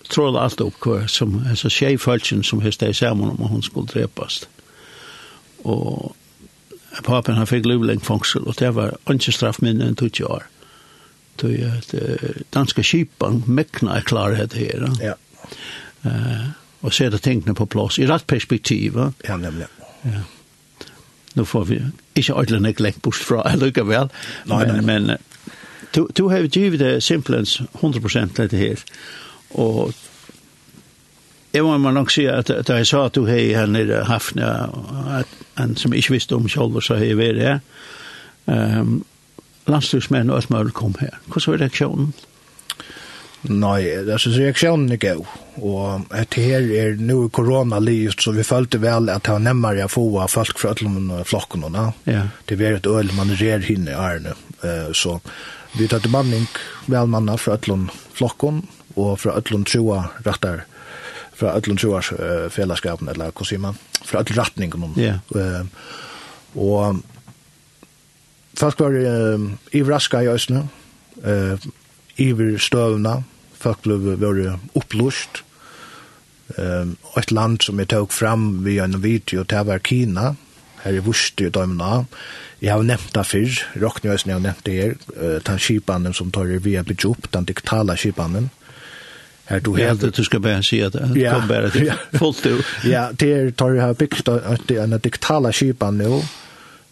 Tråd 0.10 0.38
alt 0.38 0.62
opp 0.62 0.78
hver, 0.82 1.06
som 1.10 1.36
hessa 1.46 1.70
tjei 1.70 1.96
følelsen 2.02 2.42
som 2.46 2.62
hesta 2.64 2.88
i 2.90 2.96
sammen 2.98 3.30
om 3.36 3.50
hun 3.52 3.62
skulle 3.66 3.90
drepast. 3.90 4.48
Og 5.70 6.16
papen 7.06 7.38
han 7.38 7.50
fikk 7.50 7.68
livlengt 7.70 8.06
fangsel, 8.06 8.48
og 8.50 8.58
det 8.58 8.72
var 8.78 8.96
ikke 9.12 9.34
straff 9.36 9.62
mindre 9.62 9.90
enn 9.90 9.98
20 10.00 10.26
år. 10.26 10.48
Tog 11.42 11.54
at 11.66 11.94
danske 12.54 12.86
skipan 12.86 13.44
mekna 13.46 14.00
er 14.00 14.08
klarhet 14.10 14.58
her. 14.58 14.88
Ja. 15.02 15.14
Uh, 16.06 16.50
og 16.82 16.94
ser 16.96 17.12
det 17.14 17.22
tingene 17.26 17.54
på 17.54 17.68
plass 17.70 18.00
i 18.00 18.08
rett 18.10 18.26
perspektiv. 18.28 18.98
Ja, 19.28 19.38
nemlig. 19.38 19.68
Ja 19.70 19.79
Ja. 20.06 20.24
Nu 21.36 21.46
får 21.46 21.66
vi 21.70 21.80
ikke 22.16 22.34
ordentlig 22.34 22.62
nek 22.62 22.80
lengt 22.80 23.02
bort 23.02 23.16
fra, 23.16 23.44
jeg 23.76 23.88
vel. 23.88 24.10
Nei, 24.50 24.64
nei. 24.66 24.82
Men, 24.82 25.08
men 25.08 25.18
du 26.18 26.28
har 26.30 26.46
givet 26.48 26.80
det 26.80 27.04
simpelens 27.04 27.62
100% 27.82 28.36
dette 28.38 28.58
her. 28.58 28.84
Og 29.50 29.94
jeg 31.54 31.64
må 31.64 31.78
man 31.78 31.94
nok 31.98 32.12
si 32.12 32.26
at 32.30 32.52
da 32.68 32.78
jeg 32.78 32.88
sa 32.88 33.06
at 33.06 33.16
du 33.16 33.26
har 33.26 33.40
her 33.40 33.66
nede 33.66 34.04
hafne, 34.06 34.46
at 35.20 35.28
en 35.60 35.78
som 35.78 35.94
ikke 35.94 36.14
visste 36.18 36.36
om 36.36 36.50
selv, 36.50 36.82
så 36.82 36.96
har 37.00 37.06
jeg 37.06 37.18
vært 37.18 37.42
her. 37.42 37.60
Um, 38.46 39.06
Landstyrsmenn 39.70 40.30
og 40.30 40.38
alt 40.38 40.50
mulig 40.50 40.74
kom 40.74 40.96
her. 41.00 41.18
Hvordan 41.28 41.54
var 41.54 41.62
reaksjonen? 41.66 42.14
Ja 42.18 42.29
Nei, 43.48 43.86
det 44.04 44.18
så 44.20 44.34
reaksjonen 44.36 44.92
er 44.92 45.00
god, 45.00 45.28
og 45.64 46.10
et 46.20 46.36
her 46.36 46.66
er 46.76 46.98
nå 47.00 47.30
koronalivet, 47.32 48.20
så 48.20 48.34
vi 48.36 48.44
følte 48.44 48.82
vel 48.84 49.08
at 49.14 49.24
det 49.24 49.32
var 49.32 49.46
nemmere 49.46 49.86
å 49.88 49.92
få 49.94 50.04
folk 50.28 50.60
fra 50.60 50.74
alle 50.76 51.22
flokkene, 51.24 51.70
da. 51.72 51.86
Ja. 52.04 52.26
Det 52.52 52.58
var 52.60 52.76
et 52.76 52.90
øl 52.92 53.14
man 53.16 53.32
rer 53.40 53.64
hinne 53.64 53.94
i 53.94 53.96
ærene, 53.96 54.36
så 54.92 55.22
vi 55.78 55.88
tar 55.88 56.04
til 56.04 56.12
manning 56.12 56.50
velmanna 56.92 57.38
fra 57.40 57.56
alle 57.56 57.88
flokkene, 58.20 58.68
og 59.00 59.16
fra 59.24 59.38
alle 59.40 59.64
troa 59.64 60.02
rattar, 60.28 60.66
fra 61.40 61.56
alle 61.56 61.80
troa 61.80 62.04
fellesskapen, 62.52 63.08
eller 63.08 63.32
hva 63.32 63.48
sier 63.48 63.64
man, 63.64 63.80
fra 64.04 64.20
alle 64.20 64.36
retningene. 64.36 64.92
Ja. 65.00 65.16
Og 66.60 67.00
folk 68.60 68.84
var 68.84 69.00
iverraska 69.72 70.28
i 70.28 70.34
øsene, 70.36 70.68
iver 72.20 72.58
støvna, 72.62 73.22
folk 73.60 73.86
ble 73.86 74.00
vært 74.20 74.76
opplust. 74.78 75.44
Um, 76.58 76.96
et 77.20 77.32
land 77.32 77.60
som 77.62 77.78
jeg 77.78 77.92
tok 77.92 78.14
fram 78.16 78.64
via 78.66 78.88
en 78.88 79.02
video, 79.04 79.44
til 79.46 79.68
var 79.70 79.84
Kina, 79.86 80.32
her 80.84 80.96
i 80.98 81.04
Vusti 81.06 81.46
og 81.46 81.54
Dømna. 81.54 82.06
Jeg 82.60 82.74
har 82.74 82.84
nevnt 82.84 83.14
det 83.16 83.26
før, 83.28 83.60
Rokkne 83.84 84.16
jeg 84.16 84.34
har 84.34 84.42
nevnt 84.44 84.66
det 84.66 84.78
her, 84.80 84.96
uh, 85.18 85.38
den 85.46 85.62
skipanen 85.62 86.16
som 86.18 86.32
tar 86.34 86.50
via 86.66 86.84
bygge 86.84 87.12
opp, 87.12 87.30
den 87.34 87.46
diktala 87.50 87.96
skipanen. 88.00 88.50
Her 89.50 89.62
du 89.66 89.74
helt... 89.76 90.04
Ja, 90.04 90.10
du 90.14 90.24
skal 90.24 90.42
bare 90.46 90.64
si 90.66 90.78
at 90.86 90.94
det 90.94 91.08
ja, 91.18 91.34
kom 91.34 91.48
bare 91.50 91.72
til 91.74 91.90
fullt 92.18 92.46
ut. 92.46 92.74
ja, 92.96 93.08
det 93.12 93.30
er 93.34 93.50
tar 93.58 93.74
jeg 93.74 93.82
har 93.82 93.98
byggt 93.98 94.30
en 94.30 94.98
digitale 95.02 95.54
skipan 95.54 95.98
nå, 96.02 96.22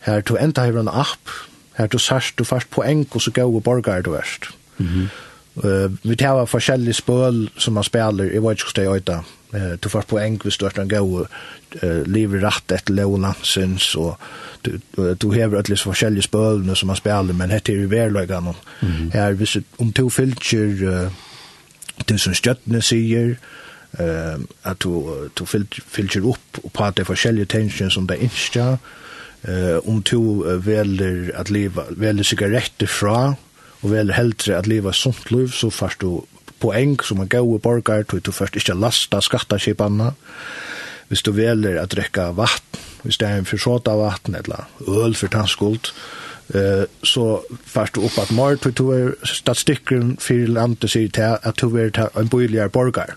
her 0.08 0.24
du 0.26 0.38
enda 0.42 0.66
har 0.66 0.80
en 0.80 0.90
app, 0.90 1.34
her 1.78 1.90
du 1.94 2.00
sørst, 2.02 2.38
du 2.38 2.48
først 2.48 2.72
poeng, 2.74 3.06
og 3.12 3.22
så 3.22 3.34
gå 3.34 3.62
borgar 3.62 4.02
du 4.02 4.14
verst. 4.16 4.50
Mm 4.78 4.88
-hmm. 4.88 5.68
uh, 5.68 5.92
vi 6.10 6.16
tar 6.16 6.46
forskjellige 6.46 6.94
spøl 6.94 7.50
som 7.58 7.74
man 7.74 7.84
spiller, 7.84 8.24
jeg 8.24 8.44
vet 8.44 8.52
ikke 8.52 8.64
hvordan 8.66 8.84
jeg 8.84 8.94
øyta. 8.94 9.20
Uh, 9.54 9.78
du 9.84 9.90
får 9.90 10.02
poeng 10.02 10.42
hvis 10.44 10.58
du 10.58 10.66
er 10.66 10.80
en 10.80 10.90
god 10.90 11.26
uh, 11.84 12.04
livet 12.06 12.44
rett 12.44 12.72
etter 12.72 12.94
lovlandsens, 12.94 13.96
og 13.96 14.18
du, 14.66 14.72
uh, 14.98 15.16
du 15.22 15.32
hever 15.32 15.60
et 15.60 15.70
litt 15.70 15.82
forskjellige 15.82 16.24
spølene 16.24 16.76
som 16.76 16.88
man 16.88 16.96
spiller, 16.96 17.34
men 17.34 17.52
hette 17.52 17.74
er 17.74 17.84
i 17.84 17.90
verløygene. 17.90 18.54
Mm 18.82 18.88
-hmm. 18.88 19.12
Her, 19.14 19.34
hvis 19.34 19.58
om 19.78 19.94
to 19.94 20.10
fylker, 20.10 20.68
uh, 20.68 21.12
det 22.10 22.20
som 22.20 22.34
støttene 22.34 22.82
sier, 22.82 23.36
uh, 24.00 24.42
at 24.64 24.84
du 24.84 25.14
du 25.40 25.46
filter 25.88 26.22
upp 26.22 26.60
och 26.64 26.74
på 26.74 26.92
de 26.98 27.06
olika 27.10 27.46
tensioner 27.46 27.90
som 27.90 28.08
det 28.08 28.18
er 28.18 28.24
insta 28.24 28.78
Uh, 29.48 29.90
om 29.90 30.02
du 30.02 30.44
väljer 30.66 31.32
at 31.38 31.50
leva 31.50 31.84
väljer 31.90 32.24
sigaretter 32.24 32.90
fra 32.90 33.36
og 33.82 33.92
vel 33.92 34.14
heldre 34.14 34.58
at 34.58 34.68
leva 34.68 34.94
sunt 34.94 35.32
liv, 35.32 35.52
så 35.54 35.70
først 35.70 36.02
du 36.02 36.26
poeng 36.60 36.98
som 37.04 37.22
en 37.22 37.30
gode 37.30 37.62
borgar, 37.62 38.04
tog 38.04 38.24
du 38.26 38.32
først 38.32 38.58
ikke 38.58 38.78
lasta 38.78 39.22
skattaskipanna, 39.22 40.12
hvis 41.08 41.24
du 41.24 41.32
veler 41.32 41.80
at 41.82 41.94
drekka 41.94 42.32
vatten, 42.36 42.86
hvis 43.04 43.20
det 43.22 43.28
er 43.28 43.40
en 43.40 43.48
forsåta 43.48 43.94
vatten, 43.96 44.36
eller 44.36 44.66
øl 44.88 45.16
for 45.16 45.32
tannskuld, 45.32 45.92
eh, 46.56 46.84
så 47.04 47.44
fast 47.66 47.96
du 47.96 48.02
upp 48.02 48.18
att 48.18 48.32
mer, 48.32 48.56
tog 48.56 48.74
du 48.74 48.92
er 48.92 49.14
statistikken 49.24 50.18
landet 50.48 50.90
sier 50.90 51.10
till 51.10 51.38
att 51.44 51.58
du 51.58 51.78
är 51.78 52.20
en 52.20 52.28
boiligere 52.28 52.70
borgar. 52.70 53.16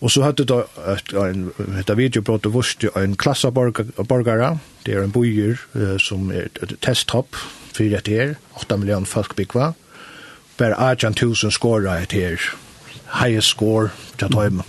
Och 0.00 0.12
så 0.12 0.22
hade 0.22 0.44
det 0.44 0.64
ett 0.86 1.12
en 1.12 1.52
ett 1.78 1.90
video 1.90 2.22
på 2.22 2.36
det 2.36 2.48
vurst 2.48 2.84
en 2.96 3.16
klassa 3.16 3.50
borgare, 3.50 4.58
det 4.84 4.92
är 4.92 5.02
en 5.02 5.10
bojer 5.10 5.58
som 5.98 6.30
är 6.30 6.48
testhopp, 6.80 7.36
fyrir 7.78 8.00
et 8.00 8.10
her, 8.10 8.34
8 8.58 8.78
million 8.80 9.06
folk 9.06 9.36
byggva, 9.38 9.72
bare 10.58 10.78
18.000 10.92 11.54
skåra 11.54 12.00
et 12.02 12.12
her, 12.12 12.42
heie 13.20 13.42
skår 13.42 13.92
til 14.18 14.34
tøymen. 14.34 14.66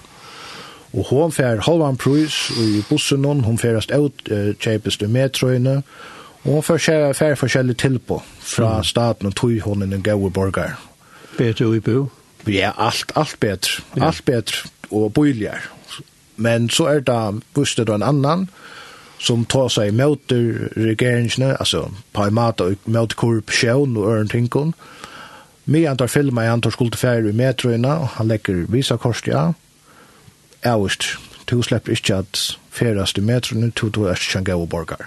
Og 0.94 1.06
hon 1.12 1.34
fer 1.34 1.62
halvan 1.62 1.98
prus 2.02 2.48
i 2.58 2.82
bussen 2.90 3.26
hon, 3.26 3.44
hon 3.46 3.60
ferast 3.62 3.92
ut 3.94 4.24
uh, 4.32 4.54
kjeipest 4.58 5.04
i 5.06 5.10
metrøyne, 5.10 5.82
og 6.46 6.54
hon 6.54 6.64
fer, 6.66 7.12
fer 7.14 7.36
forskjellig 7.38 7.78
tilpå 7.78 8.22
fra 8.42 8.80
staten 8.84 9.30
og 9.30 9.36
tog 9.38 9.60
hon 9.66 9.86
en 9.86 10.02
gode 10.04 10.32
borgar. 10.34 10.80
Betre 11.38 11.76
i 11.76 11.84
bo? 11.84 12.08
Ja, 12.48 12.72
alt, 12.78 13.12
alt 13.16 13.38
betre. 13.40 13.84
Ja. 13.96 14.10
Alt 14.10 14.26
betre 14.26 14.70
og 14.90 15.14
bøyligere. 15.14 15.62
Men 16.40 16.70
så 16.70 16.88
er 16.88 17.04
det, 17.04 17.44
visste 17.56 17.84
du 17.86 17.94
en 17.94 18.04
annan, 18.04 18.48
som 19.20 19.44
tar 19.46 19.68
seg 19.72 19.94
mot 20.00 20.32
regeringene, 20.32 21.54
altså 21.60 21.90
på 22.16 22.26
en 22.26 22.36
måte 22.36 22.72
mot 22.88 23.16
korrupsjon 23.20 23.98
og 24.00 24.08
ørentinkene. 24.14 24.74
Vi 25.70 25.84
antar 25.86 26.10
filmer 26.10 26.48
jeg 26.48 26.56
antar 26.56 26.74
skulle 26.74 26.98
fære 26.98 27.30
i 27.30 27.36
metroina, 27.36 28.00
og 28.02 28.08
han 28.16 28.32
legger 28.32 28.64
visa 28.72 28.98
kors, 28.98 29.22
ja. 29.28 29.52
Øverst, 30.66 31.18
du 31.52 31.62
slipper 31.62 31.94
ikke 31.94 32.16
at 32.24 32.58
færes 32.72 33.14
i 33.18 33.22
metroina, 33.22 33.70
du 33.76 33.90
du 33.90 34.04
er 34.08 34.18
ikke 34.18 34.40
en 34.40 34.46
gøy 34.46 34.66
borger. 34.68 35.06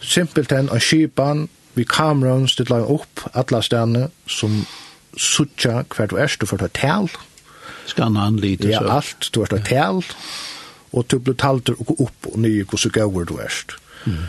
Simpelt 0.00 0.52
enn 0.52 0.72
av 0.72 0.80
kipan, 0.80 1.48
vi 1.74 1.84
kameran 1.84 2.48
stiller 2.48 2.90
opp 2.90 3.28
alle 3.34 3.62
stedene 3.62 4.08
som 4.26 4.64
suttja 5.16 5.82
hvert 5.94 6.10
du 6.10 6.16
erst, 6.16 6.40
du 6.40 6.46
får 6.46 6.64
ta 6.64 6.68
tal. 6.72 7.10
Skanna 7.86 8.26
anlitet. 8.26 8.70
Ja, 8.70 8.82
alt, 8.96 9.30
du 9.34 9.40
får 9.40 9.56
ta 9.56 9.62
tal. 9.68 10.02
Ja 10.02 10.55
og 10.92 11.06
du 11.10 11.18
blir 11.18 11.36
talt 11.38 11.68
og 11.68 12.00
opp 12.00 12.28
og 12.32 12.38
nye 12.40 12.64
hvordan 12.64 12.92
gauer 12.92 13.24
du 13.24 13.36
er. 13.42 13.54
Mm. 14.06 14.26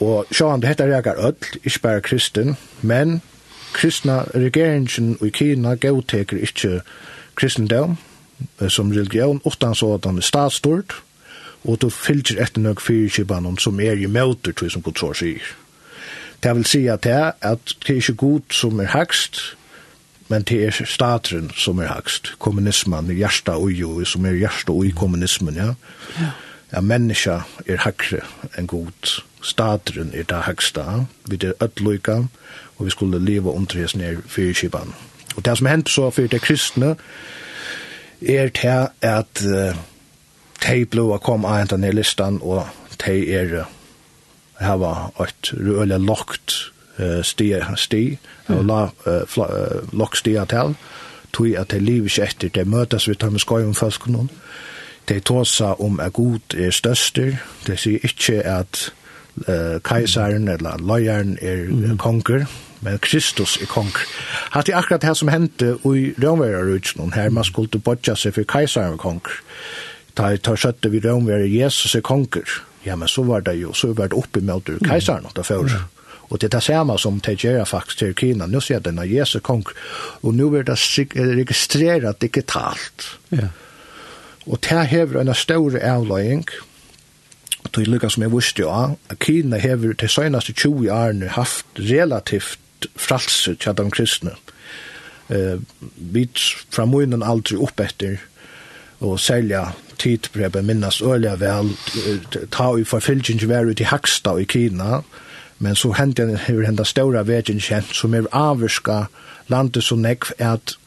Og 0.00 0.30
sjåan, 0.32 0.62
det 0.62 0.68
heter 0.68 0.92
reager 0.92 1.18
ødel, 1.18 1.60
ikke 1.64 1.80
bare 1.82 2.00
kristen, 2.00 2.56
men 2.82 3.20
kristna 3.72 4.22
regeringen 4.34 5.18
i 5.24 5.30
Kina 5.30 5.74
gauteker 5.74 6.38
ikke 6.38 6.80
kristendom 7.34 7.98
som 8.68 8.90
religion, 8.90 9.40
utan 9.44 9.74
så 9.74 9.94
at 9.94 10.04
han 10.06 10.16
er 10.16 10.26
statsstort, 10.26 10.94
og 11.64 11.80
du 11.82 11.90
fylgjer 11.90 12.42
etter 12.42 12.62
nok 12.62 12.80
fyrkjibanen 12.80 13.58
som 13.58 13.80
er 13.80 13.98
i 13.98 14.06
møter, 14.06 14.52
tror 14.52 14.66
jeg 14.66 14.72
som 14.76 14.82
Guds 14.82 15.00
så 15.00 15.12
sier. 15.12 15.54
Det 16.42 16.54
vil 16.54 16.66
si 16.70 16.84
at 16.86 17.02
det 17.02 17.12
er 17.12 17.32
at 17.42 17.74
det 17.82 17.90
er 17.90 18.02
ikke 18.02 18.14
god 18.14 18.54
som 18.54 18.80
er 18.80 18.92
hakst, 18.94 19.57
men 20.28 20.42
det 20.42 20.58
er 20.66 20.84
statren 20.84 21.50
som 21.56 21.78
er 21.78 21.88
hakst, 21.88 22.34
kommunismen, 22.38 23.10
er 23.10 23.16
hjärsta 23.16 23.56
og 23.56 23.72
ui, 23.72 24.04
som 24.04 24.26
er 24.26 24.36
hjärsta 24.36 24.72
og 24.72 24.92
kommunismen, 24.96 25.56
ja. 25.56 25.72
Ja, 26.20 26.30
ja 26.72 26.80
menneska 26.80 27.40
er 27.66 27.80
hakre 27.84 28.20
enn 28.58 28.68
god, 28.68 29.12
statren 29.42 30.12
er 30.14 30.28
det 30.28 30.42
haksta, 30.44 31.04
vi 31.28 31.40
er 31.42 31.56
ödloika, 31.64 32.22
og 32.76 32.86
vi 32.86 32.90
skulle 32.90 33.18
leva 33.24 33.50
omtres 33.50 33.96
ned 33.96 34.22
fyrkipan. 34.26 34.94
Og 35.36 35.44
det 35.44 35.58
som 35.58 35.66
hendt 35.66 35.90
så 35.90 36.10
fyrir 36.10 36.28
det 36.28 36.42
kristne, 36.42 36.96
er 38.20 38.48
det 38.48 38.88
at 39.00 39.42
uh, 39.46 39.76
de 40.66 40.84
blå 40.86 41.18
kom 41.22 41.44
av 41.44 41.58
hentan 41.58 41.84
i 41.84 41.92
listan, 41.94 42.40
og 42.42 42.66
de 43.04 43.20
er 43.34 43.64
hava 44.60 45.12
et 45.22 45.52
røle 45.54 45.98
lokt 46.02 46.72
stia 47.22 47.76
sti, 47.76 48.18
og 48.48 48.64
la 48.66 48.80
lok 49.92 50.16
stia 50.18 50.44
tal, 50.50 50.74
tui 51.32 51.54
at 51.56 51.70
det 51.70 51.82
livet 51.82 52.12
ikke 52.12 52.26
etter, 52.26 52.48
det 52.54 52.66
møtes 52.66 53.08
vi 53.08 53.14
tar 53.14 53.30
med 53.30 53.42
skoj 53.42 53.66
om 53.66 53.74
folk 53.76 54.08
noen. 54.08 54.30
Det 55.08 55.22
tåsa 55.24 55.72
om 55.80 56.00
er 56.04 56.12
god 56.12 56.54
er 56.56 56.72
størster, 56.74 57.38
det 57.66 57.78
sier 57.80 58.04
ikke 58.04 58.42
at 58.44 58.90
uh, 59.48 59.78
kaisaren 59.84 60.48
eller 60.52 60.80
løyeren 60.84 61.38
er 61.40 61.64
mm. 61.68 61.96
konger, 61.98 62.44
men 62.84 62.98
Kristus 63.02 63.56
er 63.62 63.70
konger. 63.70 64.04
Hatt 64.52 64.68
det 64.68 64.76
akkurat 64.76 65.02
det 65.02 65.16
som 65.16 65.32
hendte 65.32 65.76
i 65.88 66.12
Rønverarutsen, 66.20 67.12
her 67.12 67.30
man 67.30 67.44
skulle 67.44 67.80
bodja 67.80 68.14
seg 68.16 68.36
for 68.36 68.48
kaisaren 68.48 68.98
er 68.98 69.02
konger. 69.02 69.40
Da 70.18 70.32
jeg 70.34 70.42
tar 70.44 70.60
skjøtte 70.60 70.90
vi 70.92 71.00
Rønverar 71.00 71.48
Jesus 71.48 71.94
er 71.94 72.04
konger. 72.04 72.44
Ja, 72.84 72.96
men 72.96 73.08
så 73.08 73.24
var 73.24 73.40
det 73.40 73.56
jo, 73.60 73.72
så 73.72 73.92
var 73.92 74.12
det 74.12 74.18
oppe 74.18 74.40
med 74.40 74.68
kajsaren, 74.84 75.26
da 75.34 75.42
før. 75.42 75.64
Mm 75.64 75.97
Og 76.28 76.40
det 76.40 76.48
er 76.48 76.58
det 76.58 76.62
samme 76.62 76.98
som 77.00 77.20
de 77.24 77.34
gjør 77.36 77.64
faktisk 77.64 77.98
til 77.98 78.14
Kina. 78.14 78.46
Nå 78.46 78.60
ser 78.60 78.82
denne 78.84 79.06
Jesu 79.08 79.38
kong, 79.40 79.64
og 80.22 80.34
nå 80.36 80.50
blir 80.52 80.66
det 80.68 80.76
registreret 81.16 82.20
digitalt. 82.20 83.08
Ja. 83.32 83.48
Og 84.46 84.60
det 84.64 84.86
hever 84.92 85.20
en 85.20 85.34
større 85.34 85.80
avløying, 85.80 86.44
og 87.64 87.70
det 87.74 87.82
er 87.82 87.90
lykkes 87.92 88.16
som 88.16 88.22
jeg 88.22 88.32
visste 88.32 88.62
jo, 88.62 88.70
at 88.72 89.18
Kina 89.20 89.58
hever 89.58 89.92
til 89.92 90.08
søgneste 90.08 90.52
20 90.52 90.92
årene 90.92 91.28
haft 91.28 91.66
relativt 91.76 92.88
fralse 92.96 93.54
til 93.54 93.76
de 93.76 93.90
kristne. 93.90 94.36
Uh, 95.28 95.60
vi 95.96 96.28
fra 96.72 96.86
munnen 96.88 97.22
aldri 97.22 97.58
opp 97.60 97.80
etter, 97.80 98.16
og 99.00 99.20
selja 99.20 99.68
tidbrevet 99.98 100.64
minnes 100.64 101.02
øyelig 101.02 101.34
vel, 101.40 101.72
ta 102.50 102.70
i 102.78 102.86
forfylgjeng 102.86 103.42
være 103.48 103.74
ut 103.74 103.80
i 103.80 103.88
Hakstad 103.90 104.40
i 104.40 104.46
Kina, 104.48 105.00
og 105.02 105.27
Men 105.58 105.76
så 105.76 105.92
hendte 105.92 106.26
det 106.26 106.40
hur 106.46 106.64
hända 106.64 106.84
stora 106.84 107.22
vägen 107.22 107.60
känt 107.60 107.94
som 107.94 108.14
är 108.14 108.26
avviska 108.30 109.06
landet 109.46 109.84
så 109.84 109.96
nekv 109.96 110.32
at, 110.38 110.78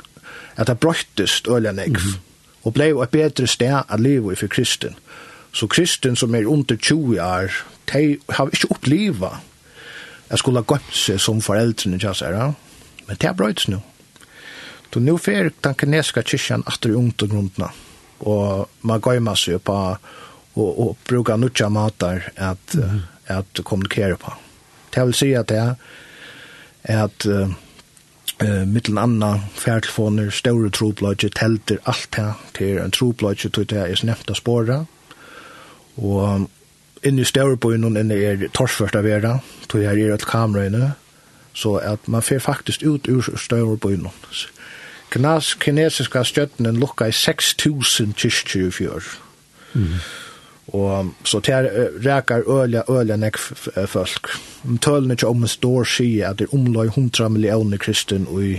at 0.56 0.68
det 0.68 0.80
brøttest 0.80 1.48
öliga 1.48 1.72
nekv. 1.72 2.01
Mm. 2.01 2.20
og 2.63 2.74
blev 2.74 3.01
et 3.01 3.10
bedre 3.10 3.48
sted 3.48 3.82
att 3.88 4.00
leva 4.00 4.32
i 4.32 4.36
for 4.36 4.48
kristen. 4.48 4.96
Så 5.54 5.68
kristen 5.68 6.16
som 6.16 6.36
er 6.36 6.46
under 6.46 6.75
20 6.75 7.22
år, 7.22 7.51
de 7.94 8.18
har 8.30 8.50
ikke 8.54 8.68
uppleva 8.72 9.40
jag 10.32 10.40
skulle 10.40 10.60
ha 10.60 10.63
gått 10.63 10.94
seg 10.96 11.20
som 11.20 11.42
foreldrene, 11.42 11.98
jag 12.01 12.16
säger, 12.16 12.34
ja. 12.34 12.54
men 13.06 13.18
det 13.20 13.28
er 13.28 13.34
bröts 13.34 13.68
nu. 13.68 13.82
Så 14.94 15.00
nu 15.00 15.18
får 15.18 15.51
den 15.62 15.75
kineska 15.75 16.24
kyrkan 16.24 16.63
att 16.66 16.82
det 16.82 16.90
är 16.90 16.96
ungt 16.96 17.22
och 17.22 17.30
grundna. 17.30 17.72
Och 18.18 18.70
man 18.82 19.01
går 19.01 19.36
seg 19.36 19.63
på 19.63 19.98
och, 20.54 20.88
och 20.88 20.98
brukar 21.08 21.38
nutja 21.38 21.70
matar 21.70 22.32
at, 22.36 22.74
mm. 22.74 23.00
at 23.28 23.60
kommunikere 23.63 24.16
på. 24.16 24.34
Det 24.94 25.06
vil 25.06 25.18
si 25.18 25.34
at 25.34 25.50
det 25.50 25.60
er 26.84 27.04
at 27.04 27.26
uh, 27.26 27.52
mittel 28.68 28.98
anna 28.98 29.36
fjertelfoner, 29.56 30.30
store 30.30 30.70
troblodje, 30.70 31.30
telter, 31.30 31.78
alt 31.86 32.10
det 32.16 32.32
til 32.58 32.80
en 32.82 32.92
troblodje, 32.92 33.50
tog 33.50 33.70
det 33.70 33.84
er 33.84 33.96
snemt 33.96 34.32
å 34.32 34.38
spåre. 34.38 34.80
Og 36.02 36.48
inne 37.04 37.22
i 37.22 37.28
store 37.28 37.58
byen, 37.58 37.98
inne 37.98 38.18
er 38.18 38.48
torsførst 38.54 38.98
av 38.98 39.06
vera, 39.06 39.38
tog 39.68 39.84
jeg 39.84 40.02
er 40.02 40.16
et 40.16 40.26
kamera 40.26 40.66
inne, 40.70 40.92
så 41.54 41.76
at 41.84 42.08
man 42.08 42.24
fer 42.24 42.40
faktisk 42.40 42.84
ut 42.84 43.10
ur 43.12 43.30
store 43.38 43.78
byen. 43.78 44.08
Knas, 45.12 45.54
kinesiska 45.60 46.24
støtten 46.24 46.80
lukka 46.80 47.10
i 47.12 47.16
6.000 47.16 48.14
kyrkjer 48.16 48.68
i 48.68 48.72
fjør. 48.72 49.10
Mm. 49.74 49.98
Og 50.72 51.12
så 51.28 51.42
ter 51.44 51.68
rækar 52.06 52.48
ølja 52.48 52.84
ølja 52.90 53.18
nek 53.20 53.38
folk. 53.92 54.32
Tølene 54.82 55.18
ikke 55.18 55.28
om 55.28 55.44
en 55.44 55.51
stor 55.51 55.88
skie 55.88 56.24
at 56.28 56.40
det 56.40 56.48
er 56.48 56.56
omløy 56.56 56.88
100 56.88 57.30
millioner 57.30 57.78
kristen 57.78 58.28
i, 58.40 58.54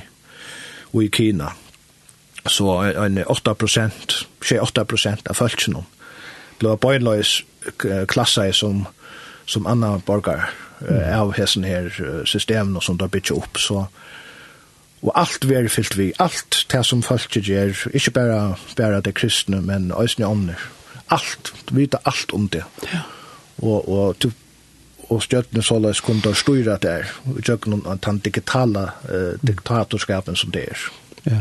i 1.00 1.08
Kina. 1.08 1.54
Så 2.46 2.66
en 2.90 3.22
8 3.26 3.54
prosent, 3.54 4.26
8 4.60 4.84
prosent 4.84 5.28
av 5.30 5.38
folkene 5.38 5.86
blev 6.58 6.76
bøynløys 6.82 7.40
klassa 8.10 8.44
som, 8.52 8.84
som 9.46 9.66
anna 9.66 9.96
borgar 10.06 10.50
mm. 10.82 11.00
av 11.16 11.32
hessen 11.38 11.64
her 11.64 11.88
systemen 12.28 12.76
og 12.76 12.84
som 12.84 12.98
det 12.98 13.08
har 13.08 13.14
byggt 13.14 13.32
opp. 13.38 13.58
Så, 13.58 13.86
og 15.02 15.12
alt 15.16 15.48
vi 15.48 15.56
er 15.56 15.70
fyllt 15.72 15.96
vi, 15.96 16.12
alt 16.20 16.66
det 16.68 16.84
som 16.86 17.02
folk 17.02 17.32
gjør, 17.40 17.72
ikke 17.94 18.14
bare, 18.20 18.38
bare 18.76 19.00
det 19.00 19.16
kristne, 19.16 19.62
men 19.64 19.90
også 19.96 20.26
ånder. 20.28 20.60
Mm 20.60 20.81
du 21.10 21.74
vita 21.76 22.00
allt 22.04 22.32
om 22.32 22.48
det. 22.48 22.64
Ja. 22.92 23.02
Og, 23.62 23.88
og, 23.88 24.16
du 24.22 24.30
og 25.12 25.22
stjøttene 25.22 25.62
så 25.64 25.76
løs 25.82 26.00
kunne 26.00 26.24
da 26.24 26.32
styre 26.36 26.78
det 26.80 26.90
er, 26.90 27.08
og 27.28 27.40
gjøkken 27.44 27.74
om 27.76 27.82
den 28.06 28.20
digitale 28.24 28.86
eh, 29.10 29.34
diktatorskapen 29.44 30.38
som 30.38 30.52
det 30.54 30.62
er. 30.72 30.84
Ja. 31.26 31.40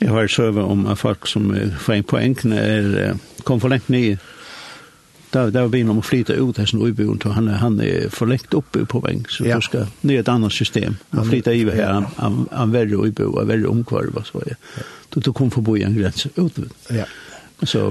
Jeg 0.00 0.12
har 0.12 0.26
søve 0.28 0.64
om 0.68 0.84
at 0.86 0.98
folk 1.00 1.26
som 1.26 1.48
får 1.80 1.94
en 1.94 2.04
poeng 2.04 2.34
er, 2.52 3.16
kom 3.48 3.62
for 3.62 3.72
lengt 3.72 3.88
nye. 3.88 4.18
Da, 5.32 5.46
da 5.50 5.64
var 5.64 5.72
vi 5.72 5.82
om 5.84 5.98
å 6.00 6.04
flyte 6.04 6.36
ut 6.36 6.60
her 6.60 6.68
som 6.68 6.82
uiboen, 6.84 7.18
og 7.24 7.32
han, 7.34 7.48
han 7.60 7.80
er 7.82 8.10
for 8.12 8.28
lengt 8.30 8.54
oppe 8.54 8.84
på 8.84 9.00
poeng, 9.00 9.24
så 9.32 9.46
ja. 9.48 9.56
du 9.56 9.64
skal 9.64 9.88
ned 10.06 10.20
et 10.20 10.28
annet 10.30 10.54
system. 10.54 10.98
Han 11.16 11.26
flyter 11.30 11.56
i 11.56 11.64
her, 11.64 11.88
han, 11.88 12.06
han, 12.20 12.44
han 12.52 12.76
verre 12.76 13.00
uibo, 13.00 13.32
han 13.38 13.48
verre 13.48 13.72
omkvarv, 13.72 14.20
så 14.28 14.44
ja. 14.46 14.60
Du, 15.10 15.20
du 15.20 15.32
kom 15.32 15.50
forbi 15.54 15.80
en 15.86 15.96
grense 15.96 16.30
ut. 16.36 16.60
Ja. 16.92 17.08
Så 17.64 17.88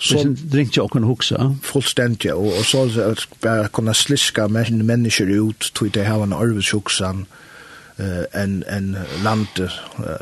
Så 0.00 0.36
ringt 0.52 0.76
jag 0.76 0.90
kan 0.90 1.04
huxa. 1.04 1.56
Fullständigt 1.62 2.24
ja. 2.24 2.34
Och 2.34 2.64
så 2.64 3.00
att 3.00 3.40
bara 3.40 3.68
kunna 3.68 3.94
sliska 3.94 4.48
med 4.48 4.72
människor 4.72 5.30
ut 5.30 5.72
till 5.78 5.90
det 5.90 6.02
här 6.02 6.22
en 6.22 6.32
arbetshuxan 6.32 7.26
eh 7.96 8.42
en 8.42 8.64
en 8.68 8.98
land 9.24 9.70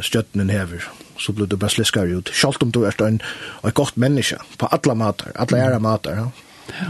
stöttnen 0.01 0.49
häver. 0.49 0.85
Så 1.19 1.33
blir 1.33 1.47
det 1.47 1.57
bara 1.57 1.69
sliska 1.69 2.03
ut. 2.03 2.29
Schalt 2.29 2.63
om 2.63 2.71
du 2.71 2.87
är 2.87 3.03
en 3.03 3.23
en 3.63 3.73
gott 3.73 3.97
människa 3.97 4.43
på 4.57 4.67
alla 4.67 4.95
matar, 4.95 5.33
alla 5.35 5.59
era 5.59 5.79
matar. 5.79 6.17
Ja. 6.17 6.31
ja. 6.67 6.87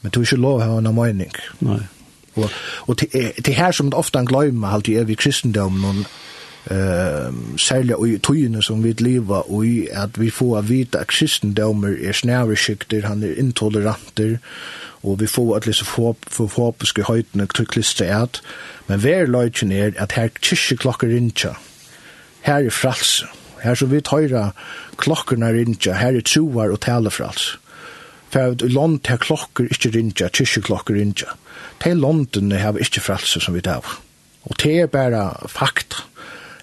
Men 0.00 0.10
du 0.10 0.24
skulle 0.24 0.42
lov 0.42 0.62
ha 0.62 0.78
en 0.78 0.94
mening. 0.94 1.32
Nej. 1.58 1.80
Och 2.34 2.50
och 2.88 2.96
det 3.44 3.52
här 3.52 3.72
som 3.72 3.94
ofta 3.94 4.22
glömmer 4.22 4.68
halt 4.68 4.88
ju 4.88 5.00
är 5.00 5.04
vi 5.04 5.14
kristendomen 5.14 5.84
og 5.84 6.06
eh 6.70 7.32
sälja 7.58 7.96
og 7.96 8.22
tøyene 8.22 8.62
som 8.62 8.82
vi 8.84 8.92
lever 8.98 9.50
og 9.50 9.66
i 9.66 9.88
at 9.92 10.20
vi 10.20 10.30
får 10.30 10.62
vita 10.62 10.68
vite 10.68 10.98
at 10.98 12.24
är 12.24 12.50
er 12.50 12.54
skikter 12.54 13.06
han 13.06 13.22
er 13.22 13.38
intoleranter, 13.38 14.38
og 15.02 15.20
vi 15.20 15.26
får 15.26 15.56
at 15.56 15.66
lese 15.66 15.84
forhåpiske 15.84 17.02
höjden 17.02 17.40
och 17.40 17.48
kliste 17.48 18.06
at, 18.06 18.40
men 18.86 19.00
hver 19.00 19.26
är 19.72 20.02
att 20.02 20.12
här 20.12 20.22
her 20.22 20.30
kyrkjeklokker 20.40 21.16
innskja, 21.16 21.56
här 22.40 22.64
är 22.64 22.70
frals. 22.70 23.24
Här 23.58 23.74
så 23.74 23.86
vi 23.86 24.00
tøyra 24.00 24.52
klokkerne 24.96 25.60
innskja, 25.60 25.92
her 25.92 26.16
er 26.16 26.20
troar 26.20 26.70
og 26.70 27.12
frals 27.12 27.58
For 28.30 28.40
att 28.40 28.72
land 28.72 29.06
her 29.08 29.16
klokker 29.16 29.64
ikke 29.64 29.90
rinja, 29.90 30.28
kyrkjeklokker 30.28 30.94
rinja. 30.94 31.28
till 31.82 31.98
landene 31.98 32.58
har 32.58 32.72
vi 32.72 32.78
inte 32.78 33.00
frals 33.00 33.36
som 33.40 33.54
vi 33.54 33.60
tar. 33.60 33.84
Og 34.42 34.56
det 34.62 34.80
er 34.80 34.86
bare 34.86 35.48
fakta 35.48 36.02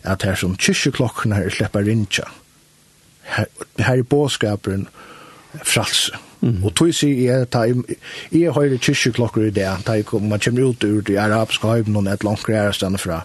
at 0.04 0.24
her 0.24 0.36
som 0.40 0.56
kyrkjeklokkene 0.58 1.36
her 1.36 1.50
slipper 1.54 1.86
rinja. 1.86 2.26
Her, 3.30 3.46
her 3.78 4.02
er 4.02 4.04
båskaperen 4.04 4.88
fralse. 5.64 6.18
Mm. 6.42 6.64
Og 6.64 6.72
tog 6.76 6.94
sier 6.96 7.20
jeg, 7.20 7.50
ta, 7.52 7.66
jeg 8.32 8.54
har 8.56 8.76
kyrkjeklokker 8.80 9.50
i 9.50 9.54
det, 9.56 9.68
ta, 9.86 9.98
man 10.24 10.40
kommer 10.40 10.70
ut 10.70 10.84
ur 10.88 11.02
det 11.04 11.18
arabiske 11.20 11.68
høyden 11.68 11.98
og 12.00 12.08
et 12.08 12.24
langt 12.24 12.46
greier 12.48 12.72
stedet 12.72 13.02
fra, 13.02 13.24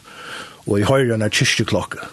og 0.66 0.80
jeg 0.80 0.88
har 0.90 1.14
en 1.14 1.28
kyrkjeklokke. 1.30 2.10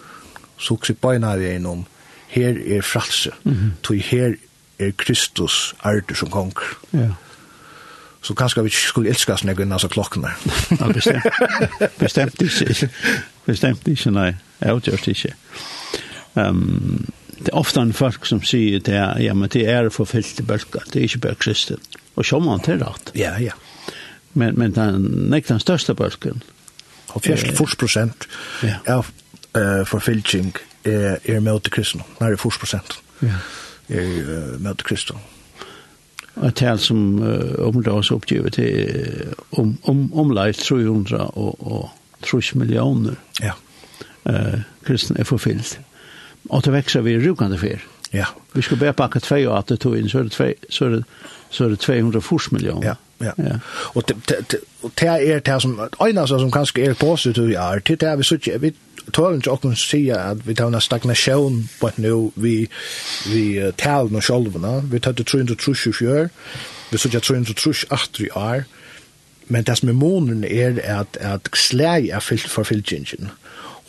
Så 0.62 0.78
jeg 0.88 1.00
beina 1.02 1.34
vi 1.36 1.56
innom, 1.56 1.86
her 2.30 2.54
er 2.54 2.86
fralse, 2.86 3.34
mm. 3.42 3.82
tog 3.82 3.98
her 4.12 4.36
er 4.78 4.94
Kristus 4.98 5.74
arter 5.82 6.14
som 6.14 6.30
konger. 6.30 6.70
Ja. 6.92 7.10
Så 8.22 8.34
kanskje 8.38 8.62
vi 8.62 8.70
skulle 8.70 9.10
elska 9.10 9.34
oss 9.34 9.44
når 9.44 9.54
vi 9.58 9.88
klokkene. 9.88 10.30
Ja, 10.80 10.86
bestemt. 10.92 11.24
bestemt 11.98 12.42
ikke. 12.42 12.88
Bestemt 13.46 13.88
ikke, 13.88 14.12
nei. 14.14 14.30
Jeg 14.62 14.78
utgjørs 14.78 15.08
ikke. 15.10 15.34
Um, 16.34 17.08
det 17.42 17.50
er 17.50 17.58
ofte 17.58 17.82
en 17.82 17.92
folk 17.96 18.26
som 18.28 18.42
sier 18.46 18.82
det, 18.86 19.00
ja, 19.24 19.34
men 19.34 19.50
det 19.50 19.64
er 19.68 19.90
forfylt 19.90 20.40
i 20.40 20.46
bølger, 20.46 20.84
det 20.92 21.00
er 21.00 21.08
ikke 21.08 21.24
bare 21.26 21.40
kristen. 21.42 21.80
Og 22.14 22.26
så 22.28 22.38
må 22.38 22.54
han 22.54 22.62
til 22.62 22.82
rett. 22.84 23.10
Ja, 23.18 23.34
ja. 23.40 23.56
Men, 24.34 24.54
men 24.58 24.74
den, 24.76 25.08
nek 25.32 25.48
den 25.48 25.60
største 25.60 25.94
bølgen. 25.98 26.42
Og 27.12 27.24
fjerst, 27.24 27.50
fors 27.56 27.74
prosent 27.76 28.28
ja. 28.64 28.78
av 28.88 29.10
uh, 29.58 29.82
forfyllting 29.88 30.54
er, 30.88 31.18
er 31.24 31.42
med 31.44 31.60
til 31.66 31.74
kristen. 31.74 32.04
Nær 32.20 32.36
er 32.36 32.40
fors 32.40 32.58
prosent. 32.60 32.96
Ja. 33.20 33.40
Er 33.92 34.06
uh, 34.06 34.60
med 34.62 34.78
til 34.80 34.92
kristen. 34.92 35.20
Og 36.38 36.46
et 36.48 36.56
tal 36.62 36.80
som 36.80 37.18
uh, 37.20 37.58
omdrags 37.66 38.12
oppgivet 38.14 38.56
til 38.56 39.34
om, 39.50 39.74
om, 39.82 40.06
om 40.12 40.24
omleit 40.24 40.62
300 40.62 41.26
og, 41.36 41.58
og 41.60 41.90
trus 42.22 42.54
millioner 42.54 43.18
ja. 43.42 43.56
eh, 44.28 44.60
kristne 44.86 45.20
er 45.20 45.28
forfyllt. 45.28 45.78
Og 46.50 46.64
det 46.64 46.72
vekser 46.74 47.04
vi 47.06 47.18
rukande 47.22 47.58
fyr. 47.58 47.84
Ja. 48.12 48.26
Vi 48.52 48.62
skal 48.62 48.76
bare 48.76 48.92
pakke 48.92 49.20
2 49.20 49.34
og 49.46 49.58
at 49.58 49.68
det 49.68 49.80
tog 49.80 49.96
inn, 49.96 50.08
så 50.08 50.18
er 50.18 50.28
det, 50.28 50.32
tvei, 50.32 50.52
så 50.68 50.84
er 50.84 50.96
det, 50.96 51.04
så 51.50 51.64
er 51.64 51.68
det 51.68 51.80
240 51.80 52.52
millioner. 52.52 52.86
Ja. 52.86 52.94
Ja. 53.22 53.32
ja. 53.38 53.58
Og 53.94 54.08
det, 54.08 54.16
det, 54.28 54.60
det 55.00 55.08
er 55.08 55.38
det 55.38 55.62
som, 55.62 55.80
øyne 56.02 56.28
som 56.28 56.50
kanskje 56.50 56.84
er 56.84 56.94
positivt 56.94 57.52
ja, 57.52 57.74
er, 57.74 57.78
det 57.78 58.18
vi 58.18 58.24
sier, 58.26 58.58
vi 58.58 58.72
tålen 59.12 59.40
ikke 59.40 59.50
åkken 59.50 59.76
sier 59.78 60.18
at 60.18 60.42
vi 60.46 60.54
tar 60.54 60.70
en 60.70 60.80
stagnasjon 60.80 61.62
på 61.80 61.88
et 61.88 61.98
nå, 62.02 62.32
vi, 62.36 62.68
vi 63.30 63.44
talen 63.78 64.18
og 64.18 64.22
sjolvene, 64.26 64.82
vi 64.90 64.98
tar 64.98 65.16
det 65.18 65.26
330 65.26 65.94
fjør, 65.98 66.28
vi 66.90 66.98
sier 66.98 67.20
330 67.20 68.26
i 68.26 68.30
er, 68.34 68.66
men 69.48 69.64
det 69.64 69.78
som 69.78 69.88
er 69.88 69.98
månen 69.98 70.44
er 70.44 70.78
at, 71.00 71.16
at 71.20 71.48
slæg 71.56 72.08
er 72.08 72.20
fyllt 72.20 72.48
for 72.50 72.62
fylkingen. 72.62 73.30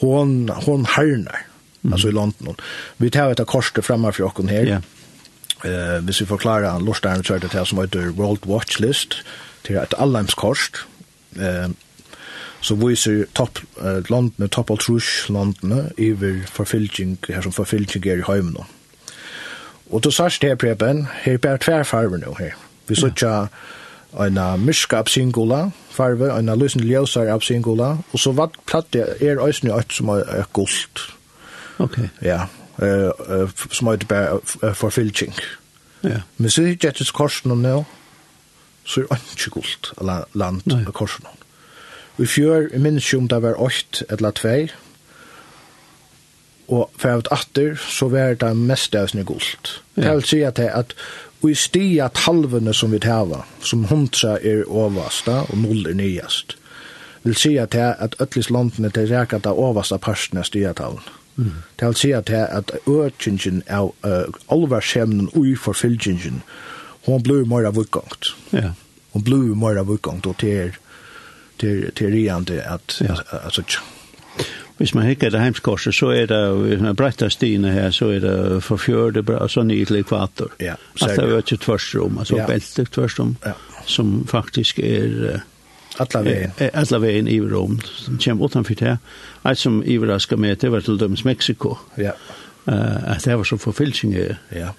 Hon, 0.02 0.50
hon 0.50 0.86
herner, 0.96 1.46
mm. 1.82 1.94
altså 1.94 2.08
i 2.08 2.12
London. 2.12 2.58
Vi 2.98 3.10
tar 3.10 3.32
et 3.32 3.48
korset 3.48 3.86
fremme 3.86 4.14
for 4.14 4.28
oss 4.28 4.50
her. 4.50 4.66
Yeah. 4.66 4.82
Eh, 5.64 6.04
hvis 6.04 6.22
vi 6.22 6.26
forklarer 6.26 6.70
han, 6.70 6.86
Lorstein 6.86 7.24
kjørte 7.24 7.48
det 7.48 7.68
som 7.68 7.80
heter 7.80 8.12
World 8.12 8.48
Watch 8.48 8.82
List, 8.82 9.22
til 9.64 9.80
et 9.80 9.96
allemskorset. 9.98 10.84
Eh, 11.40 11.70
så 12.64 12.76
viser 12.80 13.26
topp, 13.36 13.60
eh, 13.80 14.04
landene, 14.10 14.48
topp 14.48 14.72
og 14.72 14.80
trus 14.80 15.30
landene, 15.30 15.92
iver 15.98 16.44
forfylking, 16.48 17.18
her 17.30 17.42
som 17.42 17.52
forfylking 17.56 18.06
er 18.08 18.24
i 18.24 18.28
høymen 18.28 18.58
nå. 18.58 18.66
Og 19.92 20.04
du 20.04 20.12
sørst 20.12 20.44
her, 20.44 20.56
Preben, 20.56 21.08
her 21.24 21.34
er 21.34 21.38
bare 21.38 21.58
tverfarver 21.58 22.18
nå 22.18 22.36
her. 22.40 22.60
Vi 22.88 22.96
sørst 22.96 23.22
ja. 23.22 23.40
Yeah 23.48 23.82
en 24.20 24.40
myska 24.66 24.98
absingula, 24.98 25.72
farve, 25.90 26.30
en 26.38 26.52
lysende 26.60 26.88
ljøsar 26.88 27.32
absingula, 27.34 27.98
og 28.12 28.20
så 28.20 28.32
vart 28.32 28.58
platt 28.66 28.96
er 28.96 29.42
øysen 29.42 29.70
i 29.70 29.74
øyt 29.74 29.94
som 29.94 30.10
er 30.10 30.46
gult. 30.54 31.02
Ok. 31.80 31.98
Ja, 32.22 32.46
uh, 32.78 33.10
uh, 33.42 33.50
som 33.72 33.88
er 33.88 34.06
bare 34.10 34.40
uh, 34.64 34.74
forfylking. 34.74 35.34
Ja. 36.04 36.22
Men 36.38 36.50
så 36.50 36.62
er 36.62 36.66
det 36.66 36.84
ikke 36.84 37.14
korsen 37.14 37.52
nå, 37.62 37.84
så 38.86 39.02
er 39.02 39.16
det 39.16 39.38
ikke 39.38 39.50
gult, 39.60 39.94
eller 39.98 40.24
land 40.34 40.62
av 40.88 40.92
korsen. 40.94 41.26
Vi 42.18 42.26
fjør, 42.30 42.68
jeg 42.72 42.82
minns 42.82 43.14
jo 43.14 43.20
om 43.24 43.28
det 43.28 43.42
var 43.42 43.58
åkt 43.62 44.04
eller 44.10 44.32
tvei, 44.32 44.70
og 46.68 46.90
for 46.98 47.10
at 47.10 47.28
atter, 47.32 47.76
så 47.76 48.08
var 48.10 48.38
det 48.40 48.58
mest 48.58 48.96
av 48.96 49.10
gult. 49.26 49.82
Ja. 49.96 50.02
Det 50.02 50.16
vil 50.16 50.28
si 50.28 50.42
at, 50.42 50.60
at 50.60 50.94
og 51.44 51.50
i 51.52 51.56
stia 51.60 52.08
talvene 52.16 52.74
som 52.74 52.94
vi 52.96 53.02
tava, 53.04 53.42
som 53.60 53.84
hundra 53.90 54.38
er 54.40 54.64
overasta 54.64 55.42
og 55.50 55.58
null 55.60 55.90
er 55.90 55.98
nyast. 56.00 56.56
Vil 57.24 57.36
sia 57.36 57.66
til 57.68 57.92
at 58.00 58.16
ötlis 58.24 58.50
landene 58.52 58.92
til 58.92 59.10
reka 59.12 59.40
da 59.44 59.52
overasta 59.52 60.00
parsten 60.00 60.40
av 60.40 60.48
stia 60.48 60.72
talvene. 60.74 61.20
Mm. 61.36 61.52
Det 61.80 61.88
vil 61.88 62.00
sia 62.00 62.22
til 62.22 62.46
at 62.48 62.72
økingen 62.88 63.64
av 63.68 63.92
uh, 64.06 64.30
alvarskjemnen 64.54 65.32
ui 65.36 65.56
forfylgingen, 65.56 66.44
hon 67.06 67.24
blir 67.24 67.44
mer 67.50 67.68
av 67.68 67.80
utgangt. 67.80 68.36
Ja. 68.52 68.72
Hon 69.12 69.24
blir 69.24 69.56
mer 69.60 69.82
av 69.82 69.92
utgangt, 69.92 70.28
og 70.28 70.38
til 70.40 70.78
til 71.60 71.92
til 71.96 72.12
riande 72.12 72.62
at 72.62 73.02
ja. 73.02 73.16
altså 73.44 73.64
Hvis 74.78 74.96
man 74.96 75.04
hikker 75.06 75.30
det 75.30 75.40
heimskorset, 75.40 75.96
så 75.96 76.10
er 76.10 76.26
det 76.26 76.42
hvis 76.58 76.82
man 76.82 76.96
bretta 76.96 77.30
stiene 77.30 77.72
her, 77.72 77.92
så 77.92 78.10
er 78.16 78.20
det 78.20 78.64
for 78.64 78.78
fjørde, 78.78 79.24
bra- 79.24 79.48
så 79.48 79.64
ny 79.64 79.86
til 79.86 80.00
ekvator. 80.00 80.52
Ja, 80.60 80.74
at 81.02 81.10
det 81.16 81.24
er 81.24 81.30
jo 81.30 81.38
ikke 81.38 81.58
tversrom, 81.58 82.18
altså 82.18 82.38
ja. 82.38 82.48
belte 82.48 82.86
tversrom, 82.86 83.36
ja. 83.46 83.54
som 83.86 84.28
faktisk 84.28 84.80
er... 84.80 85.40
Alla 86.00 86.22
vägen. 86.24 86.52
Alla 86.74 87.00
vägen 87.00 87.28
i 87.28 87.40
Rom. 87.42 87.80
Som 87.86 88.18
kommer 88.18 88.46
utanför 88.46 88.76
det 88.76 88.86
här. 88.86 88.98
Allt 89.42 89.60
som 89.60 89.84
överraskar 89.84 90.38
mig, 90.38 90.56
det 90.56 90.70
var 90.70 90.82
till 90.82 90.98
döms 90.98 91.24
Mexiko. 91.24 91.78
Ja. 91.96 92.12
Uh, 92.68 93.12
att 93.12 93.24
det 93.24 93.36
var 93.36 93.44
så 93.44 93.58
förfylsning. 93.58 94.16
Ja. 94.50 94.74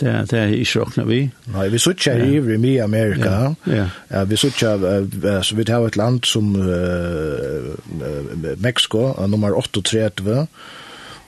Det, 0.00 0.12
det 0.30 0.38
er 0.38 0.52
ikke 0.56 0.80
råkna 0.80 1.04
vi. 1.04 1.18
Nei, 1.52 1.66
vi 1.72 1.78
sitter 1.82 2.14
her 2.14 2.22
ja. 2.24 2.40
i 2.40 2.58
mye 2.60 2.84
Amerika. 2.84 3.30
Ja. 3.30 3.48
Ja. 3.68 3.86
ja 4.10 4.22
vi 4.24 4.38
sitter 4.40 4.70
her, 4.70 5.08
altså, 5.36 5.56
vi 5.58 5.66
har 5.68 5.84
et 5.84 5.98
land 6.00 6.22
som 6.24 6.54
uh, 6.56 7.74
uh, 8.00 8.54
Mexico, 8.56 9.10
nummer 9.28 9.52
38, 9.58 10.46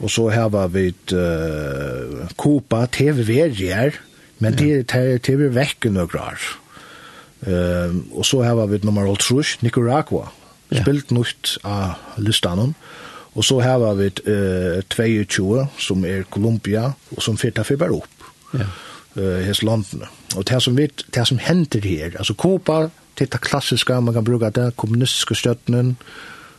og 0.01 0.11
så 0.11 0.29
har 0.33 0.49
vi 0.73 0.87
et 0.91 1.15
uh, 1.15 2.25
Copa 2.37 2.87
TV-verier, 2.93 4.01
men 4.39 4.57
det 4.59 4.95
er 4.95 5.19
TV-vekken 5.23 6.01
og 6.01 6.11
grar. 6.17 6.41
Uh, 7.47 8.01
og 8.17 8.25
så 8.27 8.43
har 8.43 8.57
vi 8.67 8.81
et 8.81 8.89
nummer 8.89 9.07
8, 9.11 9.61
Nicaragua, 9.63 10.31
spilt 10.73 11.13
nytt 11.13 11.59
av 11.65 12.01
listanen. 12.17 12.75
Og 13.33 13.45
så 13.45 13.61
har 13.65 13.81
vi 13.97 14.09
et 14.11 14.21
uh, 14.29 14.81
22, 14.89 15.67
som 15.79 16.05
er 16.05 16.25
Colombia, 16.31 16.93
og 17.17 17.23
som 17.23 17.37
fyrt 17.41 17.61
her 17.61 17.69
fyrbar 17.69 17.93
opp 17.95 18.22
ja. 18.55 18.67
uh, 19.17 19.39
hes 19.47 19.63
landene. 19.63 20.09
Og 20.37 20.49
det 20.49 20.63
som, 20.63 20.77
vet, 20.77 21.05
det 21.15 21.27
som 21.29 21.39
hender 21.39 21.85
her, 21.85 22.17
altså 22.19 22.35
Kopa, 22.35 22.89
det 23.19 23.29
er 23.35 23.39
klassiska, 23.39 24.01
man 24.01 24.15
kan 24.15 24.25
bruke 24.25 24.51
det, 24.51 24.77
kommunistiske 24.77 25.35
støttenen, 25.35 25.97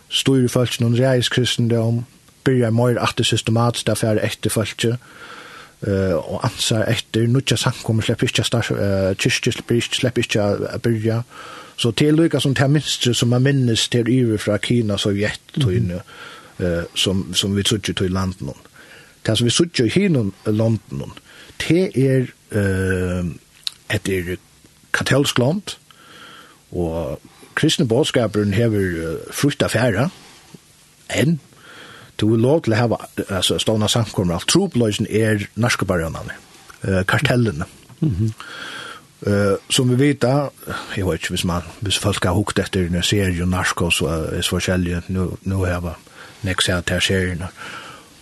store 0.10 0.50
følelsen 0.50 0.86
om 0.86 0.94
reiskristendom, 0.94 2.04
byrja 2.44 2.70
mer 2.72 3.00
atter 3.02 3.24
systematisk, 3.24 3.88
derfor 3.88 4.08
er 4.08 4.26
etter 4.26 4.50
følelse, 4.50 4.98
uh, 5.88 6.14
og 6.14 6.46
ansar 6.46 6.86
etter, 6.92 7.28
nutja 7.28 7.58
samkommer, 7.58 8.04
slipper 8.04 8.30
ikke 8.30 8.46
uh, 8.76 9.16
kyrkje, 9.18 9.56
slipper 9.92 10.22
ikke 10.22 10.44
å 10.44 10.80
byrja, 10.84 11.24
så 11.78 11.92
til 11.92 12.14
lykka 12.14 12.40
som 12.40 12.54
det 12.54 12.70
minste 12.70 13.14
som 13.18 13.32
man 13.34 13.44
minnes 13.44 13.88
til 13.90 14.10
yver 14.10 14.38
fra 14.38 14.60
Kina, 14.62 14.98
Sovjet, 14.98 15.42
tøyne, 15.58 16.04
mm. 16.04 16.66
uh, 16.66 16.84
som, 16.96 17.26
som 17.34 17.56
vi 17.56 17.66
suttet 17.66 17.98
til 17.98 18.14
landen. 18.14 18.54
Det 19.26 19.38
som 19.38 19.48
vi 19.48 19.52
suttet 19.52 19.88
i 19.88 20.00
hinon 20.00 20.34
landen, 20.46 21.16
det 21.62 21.92
er 21.98 22.28
uh, 22.56 23.26
et 23.94 24.10
er 24.10 24.36
katolsk 24.94 25.40
land, 25.40 25.78
og 26.72 27.22
kristne 27.56 27.88
bådskaperen 27.88 28.54
hever 28.54 28.80
uh, 28.80 29.34
frukt 29.34 29.64
affæra, 29.64 30.10
enn 31.14 31.40
du 32.20 32.30
vil 32.30 32.44
lov 32.46 32.62
til 32.64 32.76
å 32.76 32.78
hava 32.78 33.00
altså, 33.28 33.58
stående 33.60 33.90
samkommer 33.90 34.38
alt 34.38 34.48
tropløysen 34.52 35.08
er 35.10 35.42
norske 35.42 35.60
narkobarionene, 35.62 36.40
uh, 36.88 37.04
kartellene. 37.06 37.66
Mm 38.00 38.16
-hmm. 38.20 38.32
Uh, 39.28 39.56
som 39.70 39.90
vi 39.90 39.96
vet, 39.96 40.24
jeg 40.98 41.06
vet 41.06 41.14
ikke 41.14 41.30
hvis, 41.30 41.46
man, 41.46 41.62
hvis 41.80 41.98
folk 41.98 42.24
har 42.24 42.34
hukt 42.34 42.60
etter 42.60 42.86
en 42.86 43.04
serie 43.04 43.46
narkos 43.46 44.02
og 44.02 44.10
uh, 44.10 44.38
er 44.38 44.42
forskjellige, 44.42 45.02
nå 45.08 45.66
har 45.66 45.68
jeg 45.68 45.94
nekst 46.42 46.68
jeg 46.68 46.86
til 46.86 47.02
seriene. 47.02 47.48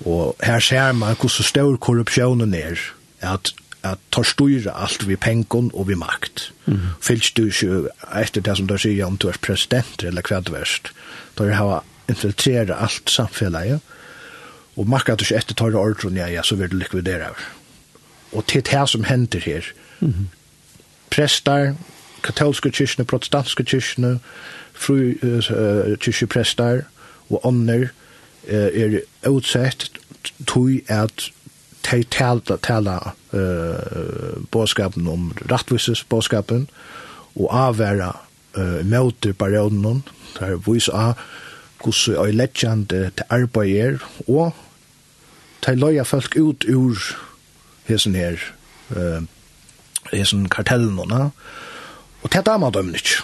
Og 0.05 0.35
her 0.43 0.59
ser 0.59 0.91
man 0.91 1.15
hvordan 1.15 1.45
stor 1.45 1.75
korrupsjonen 1.77 2.53
er, 2.53 2.77
at 3.21 3.53
at 3.83 3.97
tar 4.13 4.25
styra 4.27 4.73
alt 4.77 5.07
vi 5.07 5.15
pengon 5.17 5.71
og 5.73 5.87
vi 5.89 5.95
makt. 5.97 6.51
Mm. 6.65 6.93
Fylst 7.01 7.37
du 7.37 7.47
ikke 7.49 7.89
etter 8.13 8.43
det 8.45 8.57
som 8.57 8.67
du 8.69 8.75
sier 8.77 9.07
om 9.07 9.17
du 9.17 9.27
er 9.31 9.39
president 9.41 10.03
eller 10.05 10.25
hva 10.27 10.41
du 10.45 10.53
erst. 10.57 10.91
Da 11.37 11.47
er 11.47 11.57
hava 11.57 11.79
infiltrera 12.11 12.77
alt 12.83 13.09
samfellet, 13.09 13.71
ja. 13.71 13.79
Og 14.77 14.87
makka 14.89 15.15
du 15.15 15.25
ikke 15.25 15.41
etter 15.41 15.57
tar 15.57 15.77
ordren, 15.77 16.17
ja, 16.17 16.29
ja, 16.29 16.43
så 16.43 16.55
vil 16.55 16.69
du 16.71 16.77
likvidera. 16.77 17.33
Og 18.31 18.45
til 18.47 18.63
det 18.63 18.83
som 18.89 19.03
hender 19.03 19.41
her, 19.43 19.65
mm. 19.99 20.29
prestar, 21.09 21.73
katolske 22.23 22.71
kyrkene, 22.71 23.05
protestanske 23.05 23.65
kyrkene, 23.65 24.19
fru 24.73 25.13
uh, 25.23 25.97
kyrkjeprestar 25.99 26.85
og 27.29 27.45
ånder 27.45 27.89
uh, 28.47 28.69
er 28.69 29.01
utsett 29.29 29.89
tog 30.47 30.79
at 30.87 31.31
de 31.85 32.03
tala 32.03 32.57
taler 32.61 33.13
uh, 33.33 34.43
bådskapen 34.51 35.07
om 35.07 35.31
rettvises 35.51 36.03
bådskapen, 36.03 36.69
og 37.35 37.49
avvære 37.51 38.13
uh, 38.57 38.85
møter 38.85 39.33
perioden, 39.33 40.03
der 40.39 40.57
vis 40.67 40.89
av 40.89 41.13
hvordan 41.81 42.25
jeg 42.25 42.35
lettjende 42.35 43.11
til 43.17 43.25
arbeider, 43.29 43.97
og 44.27 44.51
de 45.65 45.75
løyer 45.75 46.03
folk 46.03 46.35
ut 46.37 46.65
ur 46.69 46.97
hesen 47.89 48.15
her, 48.15 48.37
uh, 48.95 49.23
hesen 50.11 50.49
kartellen, 50.49 50.99
og 50.99 52.33
det 52.33 52.45
dama 52.45 52.69
dem 52.69 52.93
ikke. 52.95 53.23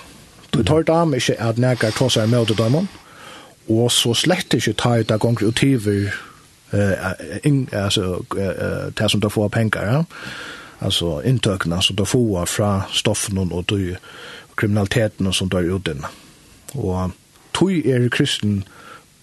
Du 0.54 0.63
tar 0.63 0.82
dem 0.82 1.13
ikke 1.13 1.36
at 1.41 1.58
nækker 1.58 1.91
tåser 1.91 2.26
møter 2.26 2.56
dem, 2.56 2.88
og 3.70 3.91
så 3.91 4.13
slett 4.13 4.54
ikke 4.54 4.74
tar 4.74 5.04
det 5.04 5.20
gonger 5.20 5.48
ut 5.48 5.56
til 5.56 6.10
in 7.43 7.67
alltså 7.73 8.23
det 8.97 9.10
som 9.10 9.19
då 9.19 9.30
får 9.30 9.49
pengar 9.49 9.86
ja? 9.86 10.06
alltså 10.80 11.23
intökna 11.23 11.82
så 11.82 11.93
då 11.93 12.06
får 12.06 12.45
fra 12.45 12.84
stoffen 12.91 13.38
och 13.38 13.63
då 13.63 13.77
kriminaliteten 14.58 15.27
och 15.27 15.36
sånt 15.36 15.51
där 15.51 15.75
uten. 15.75 16.06
Och 16.71 17.12
tui 17.51 17.89
er 17.89 18.10
kristen 18.10 18.63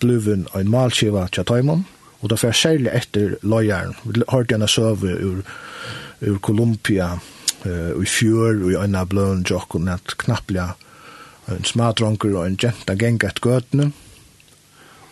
bluven 0.00 0.46
ein 0.54 0.70
malskiva 0.70 1.28
tja 1.28 1.44
og 2.24 2.30
då 2.30 2.37
fyrir 2.37 2.52
særlig 2.52 2.90
etter 2.94 3.37
lojaren. 3.42 3.94
Vi 4.04 4.12
den 4.12 4.62
henne 4.62 5.18
ur, 5.20 5.42
ur 6.20 6.38
Kolumbia, 6.38 7.18
eh 7.64 8.02
i 8.02 8.07
fjør, 8.07 8.64
og 8.64 8.72
i 8.72 8.76
øyna 8.76 9.04
bløn 9.04 9.44
jokken, 9.50 9.88
at 9.88 10.16
knapplega 10.18 10.68
en 11.48 11.64
smadronker 11.64 12.37
og 12.37 12.46
en 12.46 12.59
jenta 12.62 12.94
gengat 12.94 13.40
gøtene, 13.40 13.92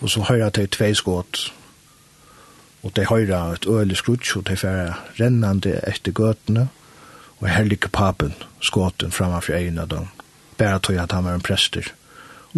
og 0.01 0.11
så 0.11 0.21
høyra 0.21 0.51
til 0.51 0.69
tvei 0.69 0.95
skått, 0.95 1.53
og 2.83 2.97
de 2.97 3.07
høyra 3.07 3.53
et 3.53 3.67
øyelig 3.67 3.97
skrutsj, 3.97 4.37
og 4.37 4.49
de 4.49 4.57
færa 4.57 4.95
rennande 5.21 5.79
etter 5.87 6.13
gøtene, 6.13 6.69
og 7.41 7.49
her 7.49 7.65
ligger 7.65 7.89
papen, 7.89 8.35
skåten, 8.61 9.13
framfor 9.13 9.55
egna 9.55 9.87
dem. 9.87 10.07
Bæra 10.59 10.79
tog 10.79 10.97
at 10.97 11.13
han 11.13 11.25
var 11.25 11.35
en 11.35 11.41
prester, 11.41 11.93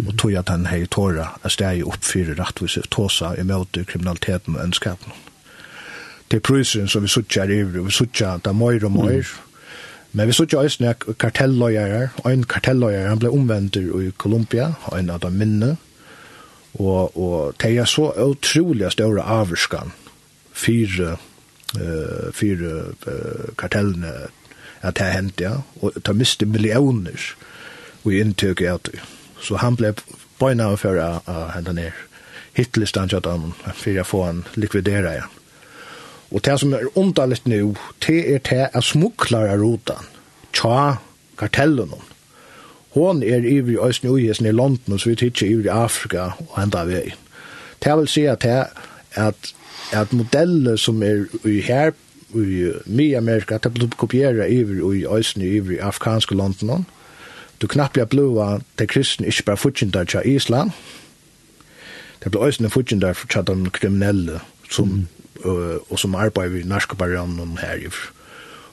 og 0.07 0.17
tog 0.17 0.33
at 0.33 0.49
han 0.49 0.65
hei 0.65 0.85
tåra, 0.85 1.39
at 1.43 1.51
steg 1.51 1.79
er 1.79 1.87
oppfyrir 1.87 2.39
rattvise 2.39 2.83
tåsa 2.91 3.33
i 3.39 3.43
møte 3.43 3.85
kriminaliteten 3.85 4.55
og 4.55 4.63
ønskapen. 4.63 5.13
Det 6.31 6.37
er 6.37 6.45
prøyseren 6.45 6.87
som 6.89 7.03
vi 7.03 7.07
suttja 7.07 7.45
er 7.45 7.53
ivrig, 7.53 7.85
vi 7.85 7.91
suttja 7.91 8.37
da 8.45 8.51
møyr 8.53 8.85
og 8.85 8.91
møyr, 8.91 9.29
mm. 9.29 9.73
men 10.11 10.27
vi 10.27 10.33
suttja 10.33 10.63
eisne 10.63 10.93
kartelløyere, 10.93 12.09
en 12.25 12.43
kartelløyere, 12.43 13.09
han 13.09 13.21
ble 13.21 13.29
omvendt 13.29 13.77
i 13.77 14.09
Kolumbia, 14.17 14.71
en 14.97 15.09
av 15.13 15.21
dem 15.21 15.37
minne, 15.37 15.75
og, 16.79 17.17
og 17.17 17.53
det 17.61 17.77
er 17.77 17.85
så 17.87 18.09
utrolig 18.25 18.91
større 18.91 19.23
avvurskan, 19.23 19.93
fire, 20.55 21.17
uh, 21.75 22.31
fire 22.33 22.73
uh, 23.07 23.51
kartellene 23.59 24.13
at 24.85 24.97
det 24.99 25.11
hendte, 25.13 25.43
ja, 25.43 25.53
og 25.81 25.97
ta 26.05 26.13
miste 26.13 26.45
millioner 26.45 27.21
i 28.05 28.19
inntøk 28.21 28.61
i 28.61 28.69
at 28.69 28.89
Så 29.41 29.57
han 29.61 29.75
ble 29.75 29.93
bøyna 30.39 30.71
for 30.79 30.97
å 30.97 31.21
uh, 31.27 31.47
hente 31.53 31.73
ned. 31.73 31.91
Hitler 32.55 32.87
stand 32.87 33.11
kjatt 33.11 33.27
han 33.27 33.51
for 33.75 33.99
å 33.99 34.05
få 34.07 34.21
han 34.25 34.43
likvidera 34.55 35.11
igjen. 35.17 35.33
Og 36.31 36.41
det 36.45 36.55
som 36.59 36.73
er 36.73 36.87
underligt 36.97 37.47
nu, 37.47 37.75
det 38.07 38.21
er 38.33 38.39
det 38.49 38.69
at 38.73 38.83
smuklare 38.83 39.57
rotan, 39.59 40.07
tja 40.53 40.97
kartellen 41.37 41.91
hon. 41.93 42.07
Hon 42.95 43.23
er 43.23 43.43
ivrig 43.43 43.77
øyne 43.77 44.11
ugesen 44.11 44.45
i 44.45 44.51
London, 44.51 44.99
så 44.99 45.09
vi 45.09 45.15
tidsje 45.15 45.47
ivrig 45.47 45.65
i 45.65 45.75
Afrika 45.75 46.31
og 46.47 46.63
enda 46.63 46.85
vei. 46.87 47.13
Det 47.83 47.97
vil 47.97 48.07
si 48.07 48.23
at 48.25 48.41
det 48.41 48.63
at 49.15 49.53
at 49.93 50.13
modeller 50.13 50.75
som 50.75 51.03
er 51.03 51.25
i 51.45 51.59
her 51.61 51.91
i 52.35 52.71
Mid-Amerika, 52.85 53.57
det 53.57 53.73
blir 53.73 53.87
kopieret 53.97 54.51
iver 54.51 54.93
i 54.93 55.05
Øysen 55.05 55.41
i 55.41 55.57
i 55.57 55.77
afghanske 55.77 56.35
London. 56.35 56.85
Du 57.61 57.67
knapp 57.67 57.97
jeg 57.97 58.09
blua 58.09 58.59
til 58.77 58.87
kristne 58.87 59.27
ikke 59.27 59.43
bare 59.43 59.57
fortjent 59.57 59.93
der 59.93 60.03
til 60.03 60.21
Island. 60.25 60.71
Det 62.23 62.31
blir 62.31 62.43
Øysen 62.43 62.69
fortjent 62.69 63.01
der 63.01 63.13
til 63.13 63.47
de 63.47 63.69
kriminelle 63.69 64.39
som, 64.71 64.87
mm. 64.87 65.07
uh, 65.49 65.77
og 65.89 65.99
som 65.99 66.15
arbeider 66.15 66.59
i 66.59 66.67
narkobarionen 66.67 67.57
her. 67.57 67.93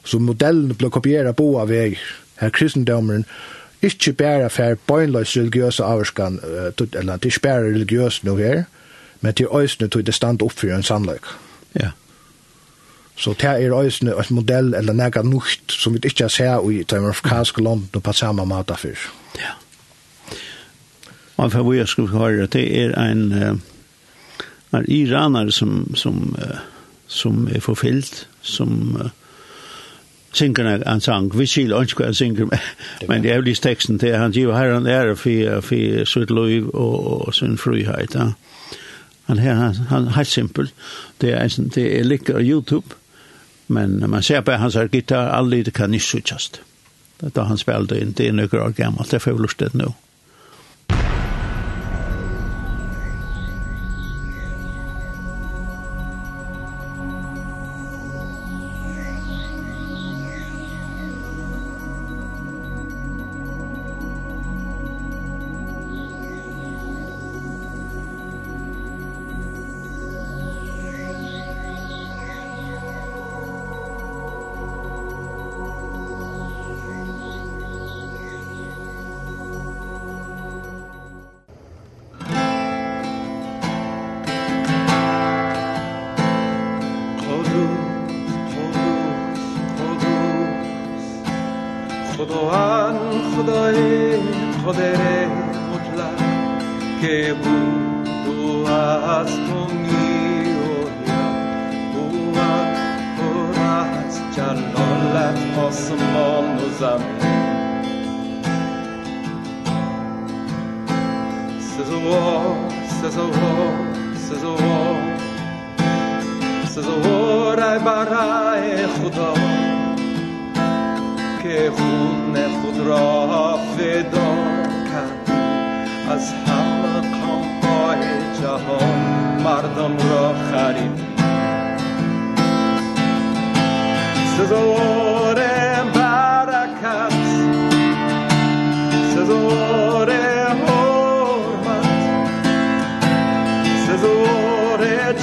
Så 0.05 0.18
modellen 0.18 0.75
blir 0.75 0.88
kopieret 0.88 1.37
på 1.37 1.61
av 1.61 1.68
vei. 1.68 1.98
Her 2.40 2.48
kristendommeren 2.48 3.25
ikke 3.83 4.12
bare 4.12 4.51
for 4.51 4.75
bøgnløs 4.87 5.37
religiøse 5.37 5.85
avskan, 5.85 6.40
uh, 6.42 6.87
eller 7.01 7.18
ikke 7.22 7.40
bare 7.40 7.70
religiøs 7.70 8.25
noe 8.25 8.38
her, 8.38 8.64
men 9.22 9.35
til 9.38 9.48
øysene 9.54 9.88
tog 9.88 10.06
det 10.06 10.14
stand 10.14 10.42
opp 10.42 10.52
for 10.52 10.74
en 10.74 10.82
sannløk. 10.82 11.26
Ja. 11.80 11.90
Så 13.16 13.35
det 13.40 13.44
er 13.44 13.80
øysene 13.80 14.14
et 14.20 14.30
modell 14.30 14.74
eller 14.74 14.92
nega 14.92 15.22
nukt 15.22 15.72
som 15.72 15.94
vi 15.94 16.00
ikke 16.04 16.28
ser 16.28 16.70
i 16.70 16.82
de 16.82 16.96
amerikanske 16.96 17.62
landene 17.62 18.00
på 18.00 18.12
samme 18.12 18.46
måte 18.46 18.76
før. 18.76 19.08
Ja. 19.38 19.52
Og 21.37 21.52
for 21.52 21.62
hva 21.62 21.76
jeg 21.76 21.88
skulle 21.88 22.18
høre, 22.18 22.46
det 22.46 22.64
er 22.82 22.94
en, 23.11 23.32
en 24.72 24.85
iraner 24.88 25.50
som, 25.50 25.94
som, 25.94 26.37
som 27.06 27.48
er 27.54 27.61
forfyllt, 27.61 28.28
som 28.40 28.98
synger 30.32 30.82
en 30.88 31.00
sang. 31.00 31.38
Vi 31.38 31.46
sier 31.46 31.74
ikke 31.82 32.02
hva 32.02 32.11
en 32.11 32.16
synger, 32.16 32.52
men 33.08 33.22
det 33.22 33.32
er 33.32 33.40
jo 33.40 33.48
lyst 33.48 33.62
teksten 33.62 33.98
til 33.98 34.16
han 34.16 34.32
giver 34.32 34.56
herren 34.56 34.87
ære 34.87 35.16
for, 35.16 35.61
for 35.61 36.04
sitt 36.04 36.30
liv 36.30 36.70
og, 36.72 37.26
og 37.28 37.35
sin 37.35 37.58
frihet. 37.58 38.14
Ja. 38.14 38.32
Han 39.33 39.38
her 39.38 39.55
han, 39.55 39.75
han 39.75 40.09
helt 40.09 40.29
simpel. 40.29 40.71
Det 41.21 41.33
er 41.33 41.45
en 41.45 41.68
det 41.68 41.99
er 41.99 42.05
like 42.05 42.33
YouTube. 42.40 42.95
Men 43.68 44.11
man 44.11 44.23
ser 44.23 44.40
på 44.40 44.53
hans 44.53 44.77
gitar, 44.92 45.31
alle 45.33 45.62
det 45.62 45.75
kan 45.75 45.95
ikke 45.95 46.05
suchast. 46.05 46.61
Det 47.21 47.45
han 47.47 47.59
spelade 47.59 48.01
in, 48.01 48.12
det 48.12 48.29
är 48.29 48.33
några 48.33 48.64
år 48.64 48.71
gammalt, 48.71 49.11
det 49.11 49.21
får 49.21 49.33
jag 49.33 49.40
lustigt 49.40 49.75
nu. 49.75 49.87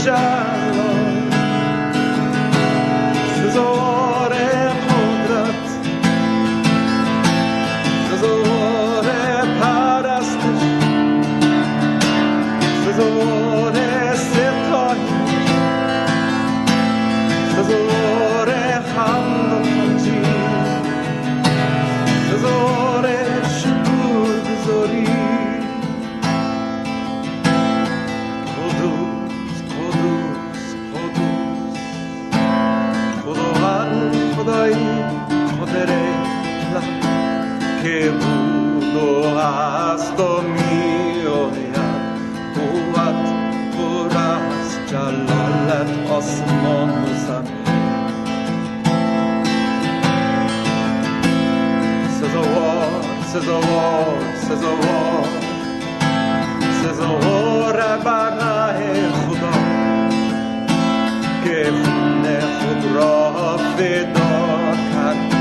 child 0.03 0.88
آسمان 46.19 46.89
و 46.89 47.05
زمین 47.27 47.65
سزاوار 52.21 53.03
سزاوار 53.33 54.17
سزاوار 54.35 55.27
سزاوار 56.83 57.97
برنه 57.97 59.11
خدا 59.11 59.59
که 61.43 61.71
خون 61.83 62.23
خود 62.39 62.95
را 62.95 63.57
فدا 63.57 64.73
کرد 64.93 65.35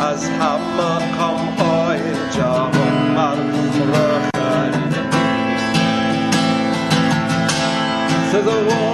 از 0.00 0.28
همه 0.28 1.16
قام 1.18 1.48
های 1.58 2.00
جهان 2.30 3.12
مردم 3.14 3.92
را 3.92 4.20
خرید 8.32 8.89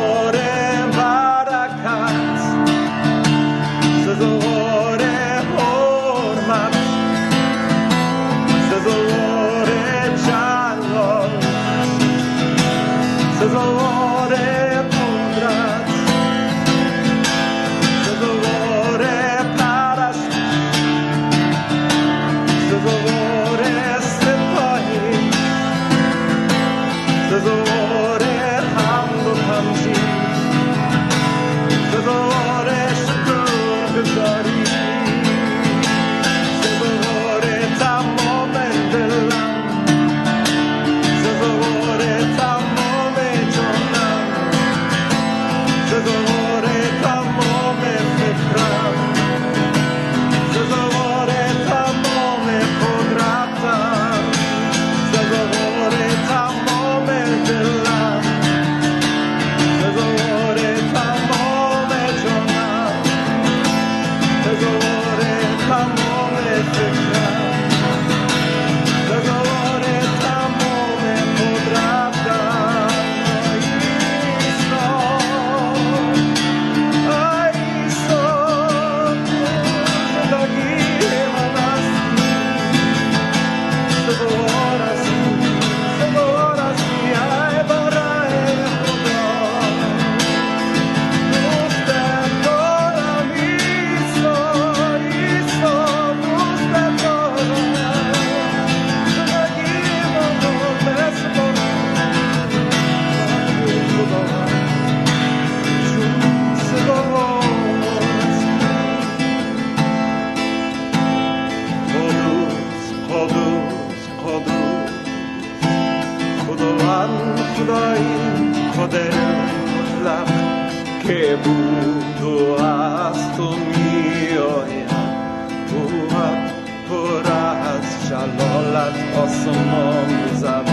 that 128.86 129.16
awesome 129.18 129.68
always 129.82 130.44
I've 130.44 130.66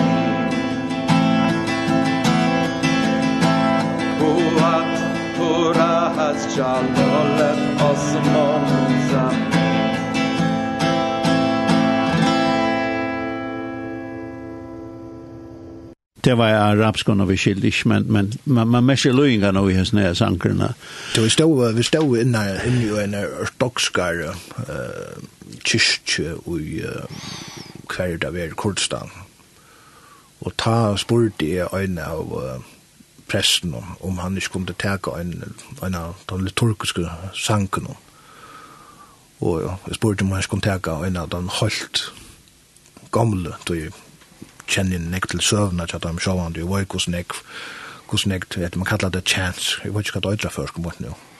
Kuat 4.20 4.94
pura 5.36 5.96
has 6.18 6.42
jalolet 6.56 7.60
awesome 7.88 8.36
always 8.44 9.14
I've 9.14 9.54
det 16.24 16.38
var 16.38 16.54
arabskon 16.56 17.20
og 17.20 17.28
vi 17.30 17.36
skilte 17.38 17.68
ikke, 17.68 17.90
men, 17.90 18.06
men 18.08 18.34
man, 18.46 18.68
man 18.68 18.86
mest 18.88 19.06
er 19.06 19.12
løynga 19.12 19.50
nå 19.52 19.66
i 19.68 19.74
hans 19.76 19.92
nede 19.94 20.16
sankrene. 20.16 20.70
Vi 21.18 21.30
stod, 21.30 21.74
vi 21.76 21.84
stod 21.84 22.16
inne, 22.22 22.44
inne 22.64 22.86
i 22.86 22.94
en 23.04 23.18
ortodokskar 23.42 24.22
uh, 24.30 25.18
kyrkje 25.68 26.38
i 26.48 26.80
uh, 26.88 27.20
hver 27.90 28.18
det 28.18 28.34
var 28.34 28.40
i 28.40 28.58
Kurdistan. 28.58 29.12
Og 30.42 30.52
ta 30.58 30.96
spurte 30.98 31.48
jeg 31.48 31.68
øyne 31.74 32.04
av 32.04 32.34
uh, 32.36 32.64
pressen 33.28 33.76
om 34.00 34.18
han 34.18 34.36
ikke 34.38 34.50
kunne 34.50 34.76
teka 34.80 35.16
øyne, 35.20 35.54
øyne 35.84 35.98
av 35.98 36.16
den 36.30 36.44
liturgiske 36.44 37.10
sanken. 37.34 37.88
Og 39.40 39.62
ja, 39.62 39.76
jeg 39.88 39.96
spurte 39.96 40.22
om 40.22 40.32
han 40.32 40.40
ikke 40.40 40.50
kunne 40.50 40.68
teka 40.68 41.00
øyne 41.04 41.20
av 41.20 41.30
den 41.30 41.48
holdt 41.48 42.14
gamle, 43.12 43.54
då 43.68 43.74
jeg 43.74 43.92
kjenner 44.68 45.00
nek 45.00 45.28
til 45.30 45.42
søvnene, 45.42 45.84
at 45.84 46.04
de 46.04 46.20
sjåvande, 46.20 46.60
jeg 46.60 46.70
var 46.70 46.84
hvordan 46.84 47.14
jeg, 47.14 47.26
hvordan 48.10 48.44
vet 48.56 48.76
man 48.76 48.86
kallar 48.86 49.10
det 49.10 49.28
chance, 49.30 49.82
jeg 49.84 49.94
vet 49.94 50.08
ikke 50.08 50.20
hva 50.20 50.32
det 50.32 50.44
øyne 50.44 50.52
før, 50.52 50.94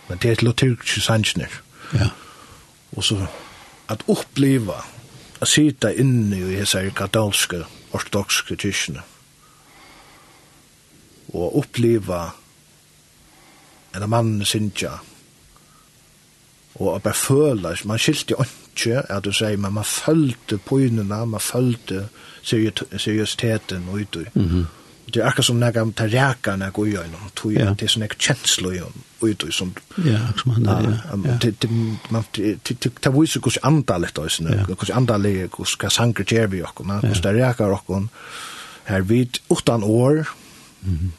men 0.10 0.18
det 0.22 0.32
er 0.32 0.46
liturgiske 0.46 1.02
sanken. 1.02 1.42
Ja. 1.94 2.10
Og 2.96 3.04
så, 3.04 3.26
at 3.90 4.04
oppleva 4.08 4.84
å 5.44 5.50
sitte 5.50 5.92
inne 6.00 6.40
i 6.40 6.60
disse 6.60 6.82
katolske, 6.96 7.64
ortodokske 7.94 8.58
kyrkene 8.60 9.04
og 11.34 11.58
oppleva 11.64 12.28
en 13.98 14.10
mann 14.10 14.36
sinja 14.46 15.00
og 16.74 17.02
bare 17.06 17.14
føle, 17.14 17.76
man 17.86 18.02
skilte 18.02 18.38
ikke 18.74 19.04
at 19.14 19.26
du 19.26 19.30
sier, 19.34 19.58
men 19.62 19.76
man 19.76 19.86
følte 19.86 20.58
poinene, 20.58 21.20
man 21.30 21.42
følte 21.42 22.08
seriøsiteten 22.44 23.90
og 23.90 24.00
ut. 24.02 24.18
Mm 24.34 24.48
-hmm 24.48 24.66
det 25.06 25.20
är 25.20 25.26
akkurat 25.26 25.46
som 25.46 25.60
när 25.60 25.74
jag 25.74 25.96
tar 25.96 26.08
räkar 26.08 26.58
när 26.58 26.66
jag 26.66 26.74
går 26.74 26.88
igenom. 26.88 27.30
Tog 27.34 27.54
jag 27.54 27.78
till 27.78 27.90
sådana 27.90 28.14
kjenslo 28.18 28.74
i 28.74 28.82
ut 29.22 29.44
och. 29.44 29.50
Ja, 29.96 30.20
som 30.42 30.52
han 30.52 30.86
er, 30.86 31.00
ja. 31.12 31.38
Det 31.42 31.70
man 32.10 32.24
det 32.32 32.76
det 33.02 33.10
ju 33.36 33.42
kus 33.42 33.58
antalet 33.62 34.14
då 34.14 34.30
sen. 34.30 34.76
Kus 34.80 34.90
antalet 34.90 35.52
kus 35.52 35.68
ska 35.68 35.90
sanker 35.90 36.34
ger 36.34 36.48
vi 36.48 36.64
och 36.64 36.86
man 36.86 37.02
kus 37.02 37.22
där 37.22 37.34
räkar 37.34 37.70
och 37.70 38.04
här 38.84 39.02
vid 39.02 39.38
utan 39.50 39.84
år. 39.84 40.28
Mhm. 40.80 41.12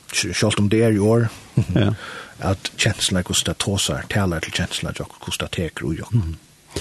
Om 0.59 0.68
det 0.68 0.83
är 0.83 0.92
i 0.92 0.99
år. 0.99 1.29
Ja. 1.75 1.94
Att 2.38 2.70
känslorna 2.77 3.23
kus 3.23 3.44
där 3.44 3.55
tåsar, 3.55 4.05
talar 4.09 4.40
till 4.40 4.53
känslorna 4.53 4.94
och 4.99 5.25
kus 5.25 5.38
där 5.38 5.47
teker 5.47 5.85
och. 5.85 5.94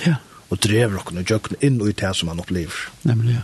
Ja. 0.06 0.16
Och 0.50 0.58
drev 0.58 0.96
och 0.96 1.14
nu 1.14 1.26
jökna 1.28 1.58
in 1.60 1.82
och 1.82 1.90
i 1.90 1.92
det 1.92 2.14
som 2.14 2.28
man 2.28 2.40
upplever. 2.40 2.74
Nämligen. 3.02 3.42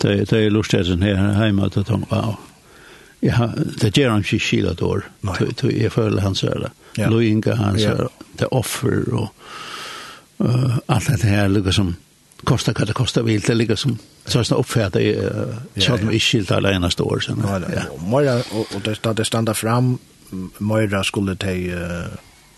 Det 0.00 0.30
det 0.30 0.50
lustigt 0.50 0.80
att 0.80 0.86
den 0.86 1.02
här 1.02 1.32
hemma 1.32 1.66
att 1.66 1.86
de, 1.86 2.06
wow, 2.10 2.36
Ja, 3.26 3.50
det 3.80 3.92
gjør 3.96 4.14
han 4.14 4.24
ikke 4.24 4.40
skil 4.42 4.68
et 4.70 4.82
år. 4.82 5.06
Jeg 5.70 5.92
føler 5.92 6.22
han 6.22 6.36
sier 6.38 6.66
det. 6.66 6.72
Løyinga 6.96 7.56
han 7.58 7.78
sier 7.80 8.06
det 8.40 8.48
offer 8.54 9.06
og 9.16 9.30
uh, 10.44 10.76
alt 10.92 11.08
det 11.08 11.30
her 11.30 11.48
ligger 11.48 11.74
som 11.74 11.94
kostar 12.46 12.76
hva 12.76 12.86
det 12.86 12.96
kostar 12.96 13.24
vil, 13.26 13.40
det 13.42 13.56
ligger 13.56 13.78
som 13.80 13.96
så 14.26 14.42
sånn 14.44 14.58
oppfærdar 14.60 15.02
i 15.02 15.12
uh, 15.16 15.56
så 15.76 15.94
sånn 15.94 16.10
vi 16.10 16.20
ikke 16.20 16.28
skilt 16.28 16.52
alle 16.52 16.74
eneste 16.76 17.06
år. 17.06 17.24
Ja, 17.32 17.58
ja. 17.72 17.84
Møyra, 18.02 18.38
og 18.52 18.76
da 18.84 19.14
det 19.16 19.26
standa 19.28 19.54
fram, 19.56 19.96
Møyra 20.58 21.04
skulle 21.06 21.36
te 21.40 21.54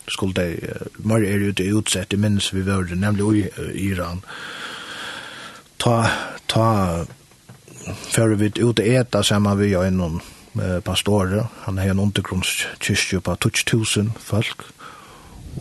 skulle 0.08 0.34
de, 0.34 0.72
Møyra 1.04 1.28
er 1.28 1.52
det 1.52 1.68
utsett, 1.76 2.10
det 2.10 2.18
minnes 2.20 2.48
vi 2.54 2.64
var 2.66 2.88
nemlig 2.96 3.48
i 3.74 3.90
Iran. 3.90 4.22
Ta, 5.78 6.10
ta, 6.46 7.04
för 7.94 8.28
vi 8.28 8.46
ut 8.46 8.78
äta 8.78 9.20
eta 9.20 9.54
vi 9.54 9.76
og 9.76 9.92
noen 9.92 10.20
pastorer, 10.84 11.46
han 11.64 11.78
har 11.78 11.92
en 11.92 12.02
undergrundskyrkje 12.06 13.20
på 13.20 13.34
2000 13.44 14.12
folk, 14.18 14.64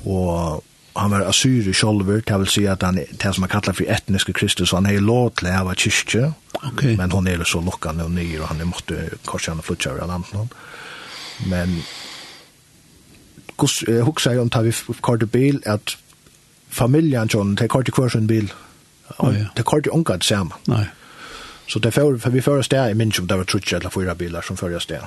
og 0.06 0.64
han 0.98 1.12
var 1.12 1.28
asyri 1.30 1.74
sjolver, 1.74 2.22
det 2.26 2.39
vil 2.41 2.50
si 2.50 2.66
at 2.66 2.84
han, 2.84 2.98
det 2.98 3.34
som 3.34 3.45
han 3.45 3.52
kallar 3.52 3.78
for 3.78 3.89
etniske 3.93 4.34
kristus, 4.34 4.74
han 4.74 4.86
har 4.89 4.98
lov 5.04 5.36
til 5.38 5.50
å 5.52 5.60
ha 5.70 5.76
kyrkje, 5.78 6.32
okay. 6.64 6.95
men 6.98 7.14
hon 7.14 7.30
er 7.30 7.43
så 7.45 7.62
lukkande 7.62 8.08
og 8.08 8.16
nyr, 8.16 8.41
og 8.41 8.50
han 8.52 8.62
er 8.62 8.70
måtte 8.70 9.10
korsjane 9.30 9.66
flutja 9.66 9.93
over 9.93 10.10
landet. 10.10 10.34
noen. 10.34 10.50
Men 11.45 11.78
jeg 13.58 14.04
husker 14.06 14.32
jeg 14.32 14.41
om 14.41 14.50
tar 14.50 14.66
vi 14.66 14.74
kort 15.02 15.26
bil, 15.32 15.62
at 15.66 15.98
familien, 16.70 17.30
John, 17.34 17.56
det 17.56 17.68
er 17.68 17.74
kort 17.74 17.89
i 17.89 17.93
hver 17.93 18.10
sin 18.10 18.28
bil, 18.28 18.50
det 19.22 19.62
er 19.62 19.64
kort 19.64 19.86
i 19.86 19.93
unga 19.93 20.18
det 20.18 20.26
samme. 20.26 20.58
Nei. 20.68 20.86
Så 21.68 21.80
det 21.80 21.91
för 21.91 22.18
för 22.18 22.30
vi 22.30 22.41
förra 22.41 22.63
steg 22.63 22.91
i 22.91 22.93
minns 22.93 23.20
om 23.20 23.28
det 23.28 23.38
var 23.38 23.43
trutcha 23.43 23.78
eller 23.78 23.89
fyra 23.89 24.15
bilar 24.15 24.41
som 24.41 24.57
förra 24.57 24.80
steg. 24.80 24.99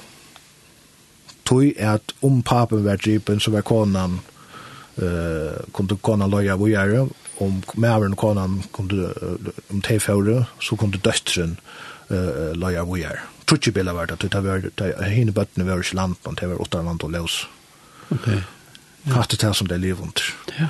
Tui 1.42 1.74
är 1.78 1.90
att 1.90 2.14
om 2.20 2.42
papen 2.42 2.84
var 2.84 2.96
gripen 2.96 3.40
så 3.40 3.50
var 3.50 3.62
konan 3.62 4.20
eh 4.96 5.72
kunde 5.72 5.96
konan 5.96 6.30
loja 6.30 6.56
vad 6.56 7.08
om 7.38 7.62
mären 7.74 8.16
konan 8.16 8.62
kunde 8.72 9.12
om 9.68 9.80
te 9.82 10.00
förra 10.00 10.46
så 10.60 10.76
kunde 10.76 10.98
döttren 10.98 11.56
eh 12.08 12.54
loja 12.54 12.84
vad 12.84 12.98
gör. 12.98 13.20
Trutcha 13.44 13.70
bilar 13.70 13.92
var 13.92 14.06
det 14.06 14.28
det 14.28 14.40
var 14.40 14.70
det 14.76 15.04
hinner 15.04 15.32
botten 15.32 15.66
var 15.66 15.74
land 15.74 15.94
lampan 15.94 16.34
det 16.40 16.46
var 16.46 16.62
åtta 16.62 16.82
land 16.82 17.02
och 17.02 17.10
lös. 17.10 17.46
Okej. 18.08 18.32
Okay. 18.32 18.42
Ja. 19.02 19.12
Hattet 19.12 19.42
här 19.42 19.52
som 19.52 19.68
det 19.68 19.78
lever 19.78 20.02
under. 20.02 20.22
Ja. 20.58 20.66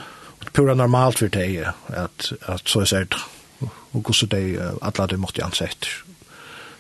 Pura 0.52 0.74
normalt 0.74 1.18
för 1.18 1.28
det 1.28 1.72
att, 1.86 2.32
att 2.42 2.68
så 2.68 2.80
är 2.80 3.04
det 3.04 3.16
og 3.60 4.00
hvordan 4.00 4.30
de, 4.30 4.42
alle 4.82 5.06
de 5.10 5.16
måtte 5.20 5.44
ansett. 5.44 5.88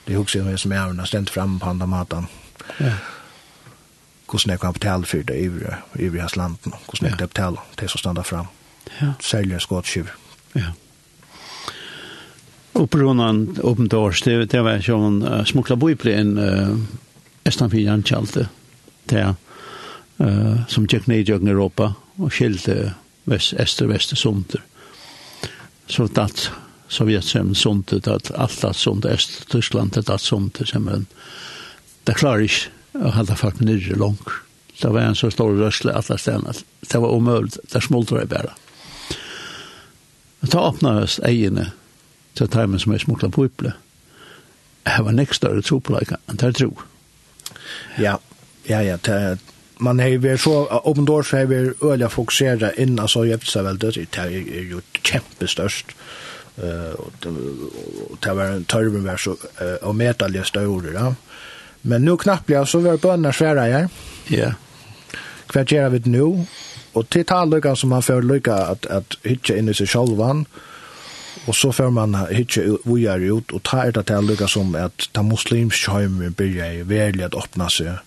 Det 0.06 0.14
er 0.14 0.18
også 0.18 0.56
som 0.56 0.72
er 0.72 0.80
avgjørende 0.80 1.06
stendt 1.06 1.30
frem 1.30 1.58
på 1.60 1.68
andre 1.70 1.86
maten. 1.86 2.28
Ja. 2.80 2.94
Hvordan 4.30 4.50
jeg 4.50 4.60
kan 4.60 4.72
betale 4.72 5.06
for 5.06 5.22
det 5.26 5.36
i 5.98 6.08
hans 6.18 6.36
landen, 6.36 6.74
hvordan 6.84 7.10
jeg 7.10 7.18
kan 7.18 7.28
betale 7.28 7.56
til 7.78 7.88
som 7.88 7.98
stender 7.98 8.22
frem. 8.22 8.46
Ja. 9.00 9.12
Særlig 9.20 9.60
skåtskiv. 9.60 10.08
Ja. 10.54 10.72
Og 12.72 12.90
på 12.90 12.98
grunn 12.98 13.20
av 13.20 13.60
åpent 13.66 13.94
års, 13.94 14.22
det, 14.22 14.50
det 14.52 14.62
var 14.64 14.78
ikke 14.78 14.94
om 14.94 15.22
uh, 15.22 15.42
smukla 15.44 15.76
boi 15.76 15.94
ble 15.98 16.14
en 16.16 16.32
uh, 16.38 16.76
Estanfin 17.44 17.88
Jankjalte, 17.88 18.46
det 19.10 19.24
uh, 19.26 20.56
som 20.70 20.86
tjekk 20.86 21.08
ned 21.10 21.28
i 21.28 21.50
Europa 21.50 21.92
og 22.20 22.32
skilte 22.32 22.94
vest, 23.30 23.54
ester, 23.58 23.90
vest, 23.90 24.16
somter. 24.16 24.62
Så 25.90 26.06
datt 26.14 26.50
Sovjet 26.90 27.24
som 27.24 27.54
sundet, 27.54 28.08
at 28.08 28.32
alt 28.34 28.64
er 28.64 28.72
sundet, 28.74 29.12
Øst-Tyskland 29.14 29.96
er 29.96 30.10
alt 30.10 30.22
som 30.26 30.50
men 30.74 31.06
det 32.06 32.16
klarer 32.18 32.48
ikke 32.48 33.04
å 33.06 33.12
holde 33.14 33.36
folk 33.38 33.60
nyrre 33.62 33.98
langt. 33.98 34.32
Det 34.80 34.90
var 34.90 35.04
en 35.06 35.14
så 35.14 35.30
stor 35.30 35.54
røsle 35.54 35.92
alle 35.94 36.16
stedene. 36.18 36.54
Det 36.80 36.98
var 36.98 37.12
omöjligt. 37.14 37.58
det 37.72 37.82
smuldret 37.82 38.28
bare. 38.28 38.56
Ta 40.50 40.64
åpnet 40.70 41.04
oss 41.04 41.20
egene 41.22 41.70
til 42.34 42.48
timen 42.48 42.80
som 42.80 42.92
er 42.92 42.98
smukla 42.98 43.28
på 43.28 43.44
ypple. 43.46 43.74
Det 44.88 45.04
var 45.04 45.12
nekst 45.12 45.42
større 45.42 45.62
tropleika 45.62 46.16
enn 46.26 46.40
det 46.40 46.54
tro. 46.56 46.72
Ja, 48.00 48.16
ja, 48.64 48.82
ja, 48.82 48.96
det 48.96 49.38
man 49.80 50.00
har 50.00 50.18
vi 50.18 50.38
så 50.38 50.66
open 50.84 51.04
doors 51.04 51.32
har 51.32 51.46
vi 51.46 51.72
öliga 51.82 52.08
fokusera 52.08 52.72
in 52.72 52.98
alltså 52.98 53.24
jag 53.24 53.38
vet 53.38 53.46
så 53.46 53.62
väl 53.62 53.78
det 53.78 53.96
är 54.16 54.28
ju 54.28 54.80
kämpestörst. 55.02 55.86
Eh 55.88 55.94
det 56.56 58.32
var 58.36 58.44
en 58.44 58.64
tørven 58.64 59.04
var 59.04 59.16
så 59.16 59.36
och 59.82 59.94
metalliga 59.96 60.44
større 60.44 60.92
da. 60.92 61.14
Men 61.82 62.04
nu 62.04 62.16
knapplig 62.16 62.68
så 62.68 62.80
var 62.80 62.96
bønner 62.96 63.32
svära 63.32 63.64
her. 63.64 63.88
Ja. 64.28 64.52
Kvar 65.48 65.64
gjør 65.64 65.88
vi 65.88 66.02
nu? 66.04 66.46
och 66.92 67.08
till 67.08 67.24
tal 67.24 67.50
talløkken 67.50 67.76
som 67.76 67.90
man 67.90 68.02
får 68.02 68.22
lykke 68.22 68.54
att 68.54 68.86
att 68.86 69.16
hitje 69.24 69.58
in 69.58 69.68
i 69.68 69.74
sig 69.74 69.86
sjølven, 69.86 70.46
Och 71.46 71.56
så 71.56 71.72
får 71.72 71.90
man 71.90 72.14
hitje 72.30 72.76
vujar 72.84 73.18
ut, 73.18 73.50
och 73.50 73.62
ta 73.62 73.84
det 73.84 73.92
till 73.92 74.04
talløkken 74.04 74.48
som 74.48 74.74
att 74.74 75.08
ta 75.12 75.22
muslimsk 75.22 75.88
hjemme 75.88 76.30
begynner 76.30 76.84
veldig 76.84 77.24
at 77.24 77.34
åpne 77.34 77.98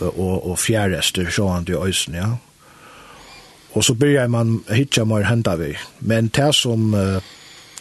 och 0.00 0.18
och 0.18 0.50
og 0.50 0.58
så 1.30 1.48
han 1.48 1.66
i 1.68 1.72
ösen 1.72 2.14
ja. 2.14 2.36
Och 3.72 3.84
så 3.84 3.94
börjar 3.94 4.28
man 4.28 4.64
hitcha 4.68 5.04
mer 5.04 5.22
hända 5.22 5.56
vi. 5.56 5.76
Men 5.98 6.28
det 6.28 6.52
som 6.54 6.94
uh, 6.94 7.20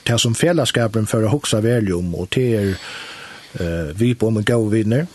det 0.04 0.20
som 0.20 0.36
fällskapen 0.36 1.06
för 1.06 1.24
att 1.24 1.32
huxa 1.32 1.62
väl 1.62 1.94
om 1.94 2.16
och 2.16 2.28
det 2.36 2.56
är 2.56 2.70
eh, 3.54 3.96
vi 3.96 4.16
på 4.16 4.30
med 4.30 4.46
god 4.46 4.72
vinner 4.72 5.08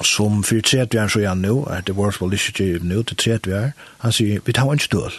som 0.00 0.42
for 0.42 0.60
tredje 0.60 0.88
vi 0.90 0.98
är 0.98 1.08
så 1.08 1.18
igjen 1.18 1.42
nå 1.42 1.64
att 1.64 1.86
det 1.86 1.92
var 1.92 2.10
så 2.10 2.26
lite 2.26 2.62
nu 2.62 3.02
till 3.02 3.16
tredje 3.16 3.40
vi 3.44 3.52
är 3.52 3.72
han 3.98 4.12
sier 4.12 4.40
vi 4.44 4.52
tar 4.52 4.72
en 4.72 4.78
stål 4.78 5.12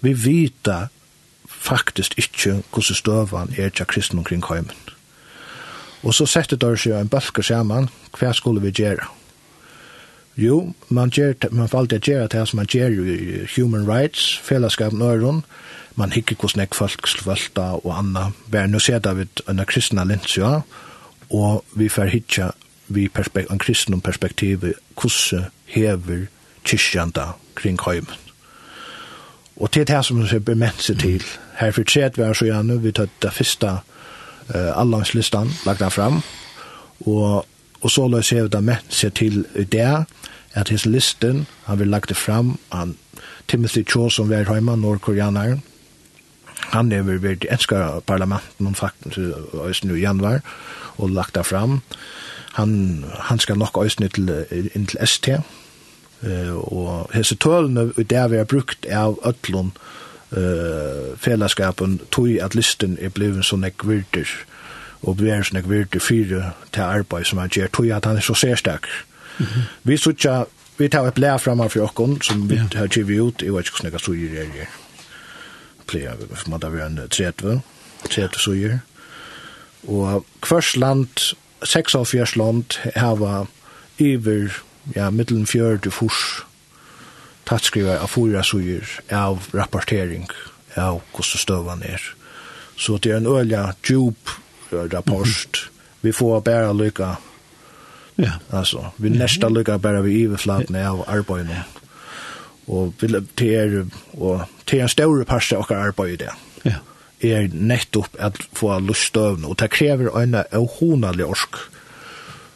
vi 0.00 0.12
vita 0.14 0.88
faktisk 1.48 2.14
ikke 2.18 2.62
hvordan 2.72 2.94
støvan 2.94 3.54
er 3.58 3.68
til 3.68 3.86
kristne 3.86 4.18
omkring 4.18 4.44
heimen. 4.48 4.70
Og 6.02 6.14
så 6.14 6.26
setter 6.26 6.56
det 6.56 6.78
seg 6.78 6.94
en 6.94 7.08
bølger 7.08 7.42
sammen, 7.42 7.88
hva 8.18 8.32
skulle 8.32 8.62
vi 8.62 8.70
gjøre? 8.70 9.06
Jo, 10.38 10.72
man, 10.88 11.10
ger, 11.10 11.34
man 11.50 11.68
får 11.68 11.78
alltid 11.78 12.00
gjøre 12.00 12.28
det 12.30 12.44
som 12.48 12.60
man 12.60 12.68
gjør 12.70 12.94
i 13.10 13.46
human 13.56 13.88
rights, 13.88 14.38
fellowship 14.38 14.94
øren, 15.02 15.42
man 15.96 16.12
hikker 16.12 16.36
hvordan 16.38 16.60
jeg 16.60 16.68
folk 16.78 17.08
svølta 17.10 17.60
og 17.60 17.98
anna. 17.98 18.28
Bare 18.52 18.70
nå 18.70 18.78
ser 18.78 19.02
det 19.02 19.16
vidt 19.18 19.42
en 19.50 19.64
kristna 19.66 20.04
linsja, 20.04 20.60
og 21.30 21.64
vi 21.74 21.88
får 21.88 22.14
hitja 22.14 22.50
vi 22.88 23.08
perspekt, 23.08 23.50
en 23.50 23.58
kristnum 23.58 24.00
perspektiv 24.00 24.64
hvordan 24.94 25.50
hever 25.66 26.26
kyrkjanda 26.64 27.26
kring 27.54 27.78
heimen. 27.86 28.14
Og 29.56 29.70
til 29.70 29.86
det 29.86 30.04
som 30.04 30.22
vi 30.22 30.38
bemett 30.38 30.82
seg 30.82 31.00
til, 31.02 31.24
her 31.58 31.74
for 31.74 31.82
tredje 31.82 32.22
var 32.22 32.32
så 32.32 32.46
gjerne, 32.46 32.78
vi 32.82 32.92
tar 32.92 33.10
det 33.22 33.32
første 33.34 33.66
uh, 34.54 34.80
allandslistan, 34.80 35.50
lagt 35.66 35.80
den 35.80 35.90
fram, 35.90 36.22
og 37.00 37.46
Og 37.80 37.90
så 37.90 38.08
løs 38.08 38.32
jeg 38.32 38.52
det 38.52 38.64
med 38.64 38.76
seg 38.88 39.14
til 39.14 39.44
det, 39.54 40.04
at 40.54 40.68
hans 40.68 40.86
listen, 40.86 41.46
han 41.64 41.78
vil 41.78 41.88
lagt 41.88 42.08
det 42.08 42.16
fram, 42.16 42.58
han, 42.72 42.96
Timothy 43.48 43.84
Cho 43.84 44.08
som 44.10 44.30
var 44.30 44.52
hjemme, 44.52 44.76
nordkoreaneren, 44.76 45.62
han 46.68 46.92
er 46.92 47.04
vel 47.06 47.22
vært 47.22 47.46
i 47.46 47.52
enska 47.52 48.00
parlamenten 48.06 48.66
om 48.66 48.74
faktisk 48.74 49.18
øysen 49.54 49.94
i 49.94 50.00
januar, 50.00 50.40
og 50.98 51.10
lagt 51.10 51.34
det 51.34 51.46
fram. 51.46 51.80
Han, 52.58 53.04
han 53.14 53.38
skal 53.38 53.58
nok 53.58 53.78
øysen 53.84 54.08
til, 54.08 54.32
inn 54.74 54.86
til 54.86 55.06
ST, 55.06 55.28
uh, 55.28 56.56
og 56.56 57.10
hese 57.14 57.36
tølene 57.36 57.92
der 58.10 58.28
vi 58.28 58.36
har 58.36 58.44
brukt 58.50 58.86
av 58.90 59.20
øtlån 59.26 59.72
uh, 60.36 61.16
fellesskapen 61.16 62.00
tog 62.10 62.28
at 62.42 62.54
listen 62.58 62.98
er 63.00 63.14
blevet 63.14 63.46
sånn 63.46 63.64
ekvirter, 63.64 64.26
og 65.02 65.20
vi 65.20 65.30
er 65.30 65.42
snakk 65.42 65.68
virt 65.70 65.94
i 65.94 66.02
fire 66.02 66.52
til 66.72 66.82
arbeid 66.82 67.24
som 67.24 67.38
han 67.38 67.52
gjør, 67.52 67.70
tog 67.72 67.90
at 67.94 68.04
han 68.04 68.16
er 68.16 68.20
så 68.20 68.34
særstak. 68.34 68.88
Mm 69.38 69.46
-hmm. 69.46 69.60
Vi 69.82 69.96
sutja, 69.96 70.44
vi 70.78 70.88
tar 70.88 71.06
et 71.06 71.14
blæ 71.14 71.36
framme 71.38 71.70
for 71.70 71.80
okken, 71.80 72.20
som 72.22 72.50
vi 72.50 72.54
yeah. 72.54 72.74
har 72.74 72.86
givet 72.86 73.20
ut, 73.20 73.42
jeg 73.42 73.52
vet 73.52 73.60
ikke 73.60 73.70
hvordan 73.76 73.92
jeg 73.92 74.00
så 74.00 74.12
gjør 74.12 74.28
det 74.28 74.52
her. 74.52 74.66
Pleier, 75.86 76.14
for 76.34 76.50
man 76.50 76.60
tar 76.60 76.70
vi 76.70 76.80
en 76.80 77.00
30, 77.10 77.60
30 78.10 78.38
så 78.38 78.50
gjør. 78.50 78.78
Og 79.88 80.24
hvers 80.48 80.76
land, 80.76 81.34
46 81.64 82.36
land, 82.36 82.64
hava 82.96 83.44
iver, 83.98 84.48
ja, 84.96 85.10
middelen 85.10 85.46
fjør 85.46 85.76
til 85.76 85.90
furs, 85.90 86.44
tattskriver 87.46 87.98
av 87.98 88.08
fyra 88.08 88.42
suger 88.42 89.00
av 89.10 89.48
rapportering 89.54 90.28
av 90.76 91.00
hvordan 91.14 91.38
støvan 91.38 91.82
er. 91.82 92.02
Så 92.76 92.98
det 93.02 93.12
er 93.12 93.16
en 93.16 93.26
øyla 93.26 93.72
djup 93.88 94.30
rapport. 94.70 95.70
Vi 96.00 96.12
får 96.12 96.40
bara 96.40 96.72
lycka. 96.72 97.16
Ja. 98.14 98.30
Alltså, 98.50 98.86
vi 98.96 99.10
nästa 99.10 99.48
lycka 99.48 99.78
bara 99.78 100.00
vi 100.00 100.24
överflatt 100.24 100.68
när 100.68 100.88
av 100.88 101.04
arbeten. 101.06 101.48
Ja. 101.50 101.62
Och 102.74 102.94
vi 103.00 103.20
ter 103.34 103.86
och 104.10 104.40
ter 104.64 104.80
en 104.80 104.88
stor 104.88 105.24
pasta 105.24 105.58
och 105.58 105.68
det 105.68 106.32
Ja. 106.62 106.72
Är 107.20 107.48
nettopp 107.48 108.16
att 108.20 108.36
få 108.52 108.78
lustövn 108.78 109.44
och 109.44 109.56
det 109.56 109.68
kräver 109.68 110.22
en 110.22 110.34
ohonadlig 110.52 111.26
orsk 111.26 111.54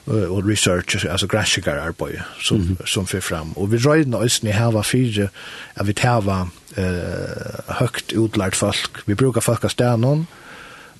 och 0.05 0.49
research 0.49 1.07
alltså 1.11 1.27
grashikar 1.27 1.77
arbete 1.77 2.25
som 2.41 2.57
mm 2.57 2.77
-hmm. 2.77 2.87
som 2.87 3.07
för 3.07 3.21
fram 3.21 3.53
och 3.53 3.75
vi 3.75 3.79
röjde 3.79 4.17
oss 4.17 4.43
ni 4.43 4.51
här 4.51 4.73
var 4.73 4.83
fyra 4.83 5.29
att 5.75 5.87
vi 5.87 5.95
tar 5.95 6.21
var 6.21 6.49
eh 6.77 7.75
högt 7.75 8.13
utlagt 8.13 8.57
folk 8.57 8.91
vi 9.05 9.15
brukar 9.15 9.41
folk 9.41 9.65
att 9.65 9.73
stanna 9.73 10.25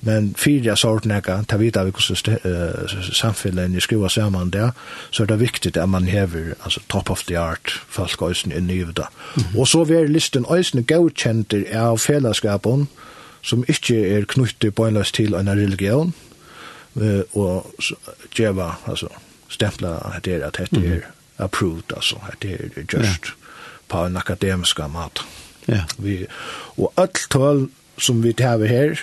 men 0.03 0.33
fyrir 0.35 0.65
jeg 0.67 0.77
sort 0.77 1.05
nekka, 1.07 1.37
ta 1.47 1.57
vita 1.57 1.83
vi 1.87 1.93
hvordan 1.95 2.39
uh, 2.43 2.95
samfunnet 3.15 3.83
skriver 3.83 4.11
sammen 4.11 4.51
der, 4.51 4.73
så 5.11 5.23
er 5.23 5.31
det 5.31 5.39
viktig 5.39 5.77
at 5.77 5.89
man 5.89 6.09
hever 6.11 6.53
altså, 6.63 6.81
top 6.89 7.09
of 7.09 7.23
the 7.27 7.37
art 7.39 7.71
folk 7.87 8.21
øysen 8.21 8.51
i 8.51 8.59
nyvda. 8.59 9.03
Mm 9.35 9.43
-hmm. 9.43 9.59
Og 9.59 9.67
så 9.67 9.83
vil 9.83 10.09
listen 10.09 10.45
øysen 10.51 10.83
gaukjenter 10.83 11.63
av 11.73 11.97
fellesskapen 11.97 12.87
som 13.41 13.63
ikke 13.67 14.17
er 14.17 14.25
knyttet 14.25 14.75
bøgnløst 14.75 15.15
til 15.15 15.33
en 15.33 15.49
religion, 15.49 16.13
uh, 16.95 17.21
og 17.33 17.73
djeva, 18.37 18.75
altså 18.87 19.07
stempla 19.49 20.15
at 20.15 20.25
det 20.25 20.33
er 20.33 20.45
at 20.47 20.57
dette 20.57 20.87
er 20.87 20.99
approved, 21.37 21.93
altså 21.95 22.15
at 22.27 22.41
det 22.41 22.51
er 22.51 22.81
just 22.97 23.25
yeah. 23.25 23.35
på 23.87 24.05
en 24.05 24.17
akademisk 24.17 24.79
mat. 24.79 25.21
Ja. 25.67 25.73
Yeah. 25.73 25.83
Vi, 25.97 26.25
og 26.77 26.93
alt 26.97 27.27
tål 27.29 27.69
som 27.97 28.23
vi 28.23 28.33
tar 28.33 28.65
her, 28.65 28.97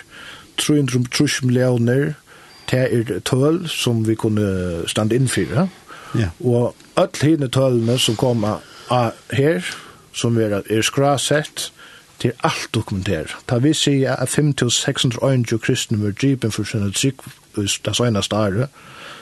300 0.61 1.45
millioner 1.45 2.13
det 2.71 2.79
er 2.79 3.19
tøl 3.27 3.65
som 3.69 4.07
vi 4.07 4.15
kunne 4.15 4.87
stande 4.87 5.15
innfyre. 5.15 5.67
Ja. 6.15 6.29
Og 6.39 6.75
alle 6.95 7.21
hine 7.21 7.47
tølene 7.51 7.97
som 7.99 8.15
kommer 8.15 8.61
av 8.91 9.11
her, 9.31 9.65
som 10.13 10.37
er, 10.39 10.61
er 10.69 10.81
skrasett, 10.81 11.71
til 12.21 12.31
alt 12.45 12.69
dokumentert. 12.73 13.35
Da 13.49 13.57
vi 13.57 13.73
sier 13.73 14.15
at 14.15 14.29
5.621 14.29 15.57
kristne 15.57 15.97
var 16.03 16.13
dripen 16.13 16.51
for 16.51 16.63
sin 16.63 16.91
trygg 16.93 17.23
det 17.55 17.95
søgneste 17.97 18.35
året, 18.35 18.69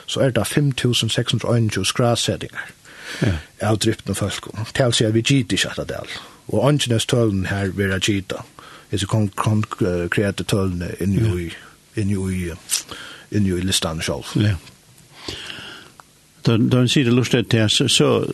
så 0.06 0.20
er 0.26 0.34
det 0.36 0.48
5.621 0.48 1.86
skrasettinger 1.86 2.74
ja. 3.22 3.38
av 3.62 3.78
drypten 3.78 4.16
folk. 4.16 4.50
Det 4.76 4.86
vil 4.86 4.94
si 4.94 5.08
at 5.08 5.16
vi 5.16 5.24
gitt 5.24 5.56
ikke 5.56 5.72
etter 5.72 5.88
det. 5.88 6.02
Og 6.50 6.66
åndsjenes 6.66 7.06
tølen 7.06 7.46
her 7.46 7.72
vil 7.78 7.94
jeg 7.96 8.02
gitt 8.02 8.30
det 8.34 8.44
is 8.92 9.06
kon 9.06 9.30
kon 9.30 9.64
kreate 10.10 10.44
tølne 10.44 10.94
inn 11.00 11.14
i 11.14 11.52
inn 11.96 12.10
i 12.10 12.52
inn 13.32 13.48
i 13.48 13.62
listan 13.62 14.02
sjálv. 14.02 14.26
Ja. 14.36 14.56
Då 16.42 16.58
då 16.58 16.88
ser 16.88 17.04
det 17.04 17.12
lustigt 17.12 17.50
det 17.50 17.70
så 17.70 17.88
så 17.88 18.26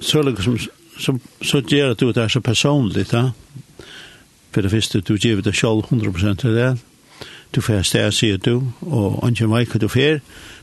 så 0.00 0.22
liksom 0.22 0.58
så 0.98 1.18
så 1.42 1.60
ger 1.60 1.94
det 1.94 2.02
ut 2.02 2.14
det 2.14 2.28
så 2.28 2.40
personligt, 2.40 3.12
ja. 3.12 3.32
För 4.52 4.62
det 4.62 4.70
första 4.70 4.98
du 4.98 5.16
ger 5.16 5.36
det 5.36 5.52
själv 5.52 5.82
100% 5.82 6.36
till 6.36 6.54
det. 6.54 6.78
Du 7.50 7.60
får 7.60 7.82
stä 7.82 8.12
se 8.12 8.36
du 8.36 8.62
och 8.80 9.26
anke 9.26 9.46
mig 9.46 9.66
du 9.74 9.88
får 9.88 10.20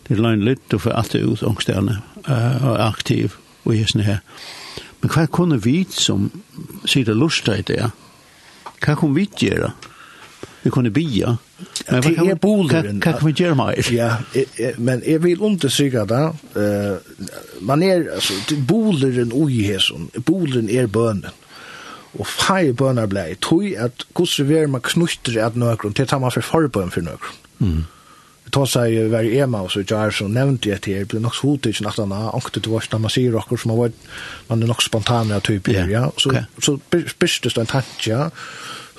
Det 0.07 0.13
är 0.13 0.37
lite 0.37 0.61
du 0.67 0.79
får 0.79 0.91
allt 0.91 1.15
ut 1.15 1.43
ångstärna 1.43 2.01
eh 2.27 2.87
aktiv 2.87 3.33
och 3.63 3.75
just 3.75 3.95
nu. 3.95 4.17
Men 5.01 5.11
vad 5.15 5.31
kunde 5.31 5.57
vi 5.57 5.85
som 5.89 6.29
ser 6.85 7.05
det 7.05 7.13
lustigt 7.13 7.67
det? 7.67 7.91
Hva 8.83 8.95
kan 8.99 9.15
vi 9.15 9.27
gjøre? 9.41 9.71
Vi 10.63 10.71
kunne 10.73 10.91
bia. 10.91 11.37
Men 11.87 12.03
hva 12.03 12.11
kan, 12.13 12.27
hva, 12.27 12.81
Hva 13.01 13.13
kan 13.17 13.25
vi 13.25 13.33
gjøre 13.39 13.57
mer? 13.57 13.89
Ja, 13.93 14.09
men 14.77 15.03
jeg 15.05 15.23
vil 15.23 15.41
undersøke 15.41 16.05
det. 16.09 16.23
Uh, 16.57 17.61
man 17.65 17.83
er, 17.83 18.07
altså, 18.17 18.37
boleren 18.67 19.33
ui 19.33 19.63
hesson. 19.65 20.09
Boleren 20.25 20.69
er 20.69 20.89
bønnen. 20.91 21.43
Og 22.17 22.25
fei 22.27 22.71
bønner 22.73 23.05
blei. 23.09 23.35
Tøy 23.43 23.75
at 23.77 24.07
hvordan 24.15 24.47
vi 24.49 24.57
er 24.57 24.71
man 24.71 24.81
knutter 24.81 25.37
at 25.45 25.57
nøkron, 25.59 25.93
til 25.93 26.07
tar 26.07 26.21
man 26.23 26.33
for 26.33 26.45
forbøn 26.45 26.91
for 26.93 27.05
nøkron. 27.05 27.41
Mm 27.59 27.83
ta 28.51 28.65
sig 28.65 29.11
var 29.11 29.23
EMA 29.23 29.61
og 29.61 29.71
så 29.71 29.83
jag 29.89 30.13
så 30.13 30.27
nevnt 30.27 30.65
jeg 30.65 30.81
til, 30.81 31.05
blir 31.05 31.19
nok 31.19 31.35
så 31.35 31.53
ikke 31.53 31.67
inte 31.67 31.89
att 31.89 31.97
han 31.97 32.11
ankte 32.11 32.59
till 32.59 32.71
vart 32.71 32.99
man 32.99 33.09
sier 33.09 33.31
rockar 33.31 33.57
som 33.57 33.71
har 33.71 33.77
vært, 33.77 33.93
man 34.49 34.63
er 34.63 34.67
nok 34.67 34.81
spontane 34.81 35.35
av 35.35 35.41
typer 35.41 35.71
yeah. 35.71 35.89
ja 35.89 36.09
så 36.17 36.29
okay. 36.29 36.43
så 36.61 36.77
bist 37.19 37.43
det 37.43 37.57
en 37.57 37.65
tanke 37.65 38.09
ja 38.09 38.29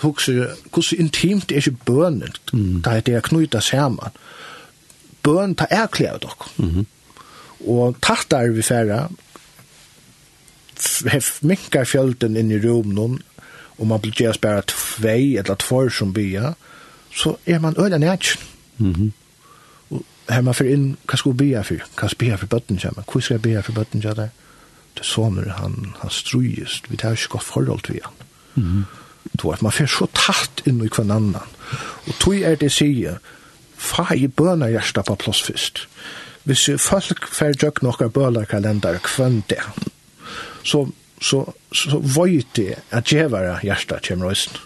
hugsa 0.03 0.33
hur 0.33 0.95
intimt 0.99 1.53
er 1.53 1.57
ikke 1.57 1.77
bønnen, 1.87 2.33
mm. 2.53 2.83
da 2.83 2.91
er 2.97 3.01
det 3.01 3.15
är 3.15 3.21
knutas 3.21 3.65
samman 3.65 4.11
bön 5.23 5.55
ta 5.55 5.65
erklärt 5.71 6.25
Mm 6.57 6.71
-hmm. 6.71 6.85
og 7.67 7.97
tattar 8.01 8.49
vi 8.49 8.63
færa 8.63 9.09
minkar 11.43 11.85
fjölden 11.85 12.37
inn 12.37 12.51
i 12.51 12.59
rumnum 12.59 13.21
og 13.79 13.87
man 13.87 14.01
blir 14.01 14.13
gjørs 14.13 14.39
bare 14.39 14.63
tvei 14.67 15.37
eller 15.39 15.55
tvor 15.55 15.89
som 15.89 16.13
bya 16.13 16.55
så 17.15 17.37
er 17.47 17.59
man 17.59 17.75
øyla 17.79 17.99
nætjen 17.99 18.43
mm 18.79 18.93
-hmm 18.93 19.11
her 20.29 20.45
man 20.45 20.55
fyrir 20.55 20.77
inn, 20.77 20.89
hva 21.09 21.17
skal 21.17 21.35
vi 21.35 21.51
be 21.55 21.65
for? 21.65 21.89
Hva 21.97 22.11
skal 22.11 22.27
vi 22.27 22.31
be 22.31 22.39
for 22.39 22.53
bøtten 22.55 22.81
kommer? 22.83 23.07
Hva 23.09 23.23
skal 23.25 23.39
jeg 23.39 23.43
be 23.47 23.63
for 23.63 23.79
bøtten 23.81 24.05
kommer? 24.05 24.31
Det 24.95 25.05
er 25.05 25.09
sånn 25.09 25.39
han, 25.59 25.77
han 26.01 26.11
strujest, 26.11 26.89
vi 26.91 26.99
tar 26.99 27.17
ikke 27.17 27.37
godt 27.37 27.49
forhold 27.49 27.85
til 27.87 28.01
han. 28.05 28.15
Mm 28.55 28.85
-hmm. 28.85 29.63
Man 29.63 29.73
fyrir 29.73 29.87
så 29.87 30.07
tatt 30.15 30.63
inn 30.67 30.85
i 30.85 30.89
kvann 30.89 31.11
annan. 31.11 31.49
Og 32.07 32.15
tog 32.19 32.35
er 32.35 32.57
det 32.57 32.73
sige, 32.73 33.19
fa 33.77 34.15
i 34.15 34.27
bøna 34.27 34.69
hjersta 34.69 35.03
på 35.03 35.15
plås 35.15 35.43
fyrst. 35.43 35.89
Hvis 36.45 36.71
folk 36.79 37.29
fyrir 37.33 37.57
jøk 37.63 37.83
nokka 37.83 38.09
bøla 38.09 38.45
kalendar 38.45 38.99
kvann 38.99 39.43
det, 39.49 39.63
så, 40.65 40.89
så, 41.21 41.45
så, 41.73 41.91
så 41.91 41.99
vøyt 41.99 42.57
det 42.57 42.75
at 42.91 43.05
djevara 43.05 43.59
hjärsta 43.63 43.99
kommer 44.09 44.27
røysen. 44.27 44.57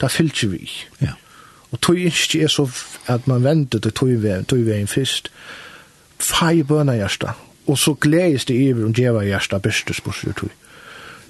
Da 0.00 0.08
fyllt 0.08 0.42
vi. 0.50 0.70
Ja. 1.00 1.14
Og 1.70 1.80
tog 1.80 1.98
ikke 1.98 2.42
er 2.42 2.48
så 2.48 2.68
at 3.06 3.28
man 3.28 3.44
venter 3.44 3.78
til 3.78 3.92
togveien 3.92 4.86
først. 4.86 5.30
Fai 6.18 6.62
bøna 6.62 6.96
hjersta. 6.98 7.34
Og 7.66 7.78
så 7.78 7.94
gledes 7.94 8.44
det 8.44 8.54
iver 8.54 8.84
om 8.84 8.94
djeva 8.94 9.22
hjersta 9.24 9.58
beste 9.58 9.94
spørsmål 9.94 10.34
tog. 10.34 10.50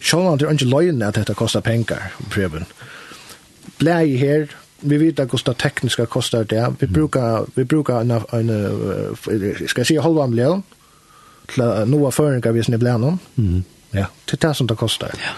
Sjålan 0.01 0.39
det 0.39 0.47
er 0.49 0.57
ikke 0.57 0.71
løgnet 0.71 1.07
at 1.09 1.15
dette 1.21 1.35
kostar 1.37 1.61
pengar, 1.61 2.15
prøven. 2.31 2.65
Blei 3.79 4.17
her, 4.17 4.47
vi 4.81 4.97
vet 4.97 5.21
at 5.21 5.33
det 5.47 5.57
tekniska 5.59 6.07
kostar 6.07 6.43
det. 6.43 6.65
Vi 6.81 6.87
brukar, 6.87 7.45
vi 7.55 7.65
brukar 7.65 8.01
en, 8.01 8.11
en, 8.11 8.51
en 8.51 9.69
skal 9.69 9.81
jeg 9.81 9.87
si, 9.87 9.97
halvan 9.97 10.35
løgn 10.35 10.65
til 11.53 11.65
noe 11.87 12.13
føringer 12.13 12.53
hvis 12.57 12.69
ni 12.69 12.81
blir 12.81 12.97
noen. 12.97 13.21
Mm. 13.37 13.65
Ja, 13.93 14.07
til 14.27 14.39
det 14.41 14.57
som 14.57 14.67
det 14.67 14.79
kostar. 14.79 15.13
Ja. 15.21 15.37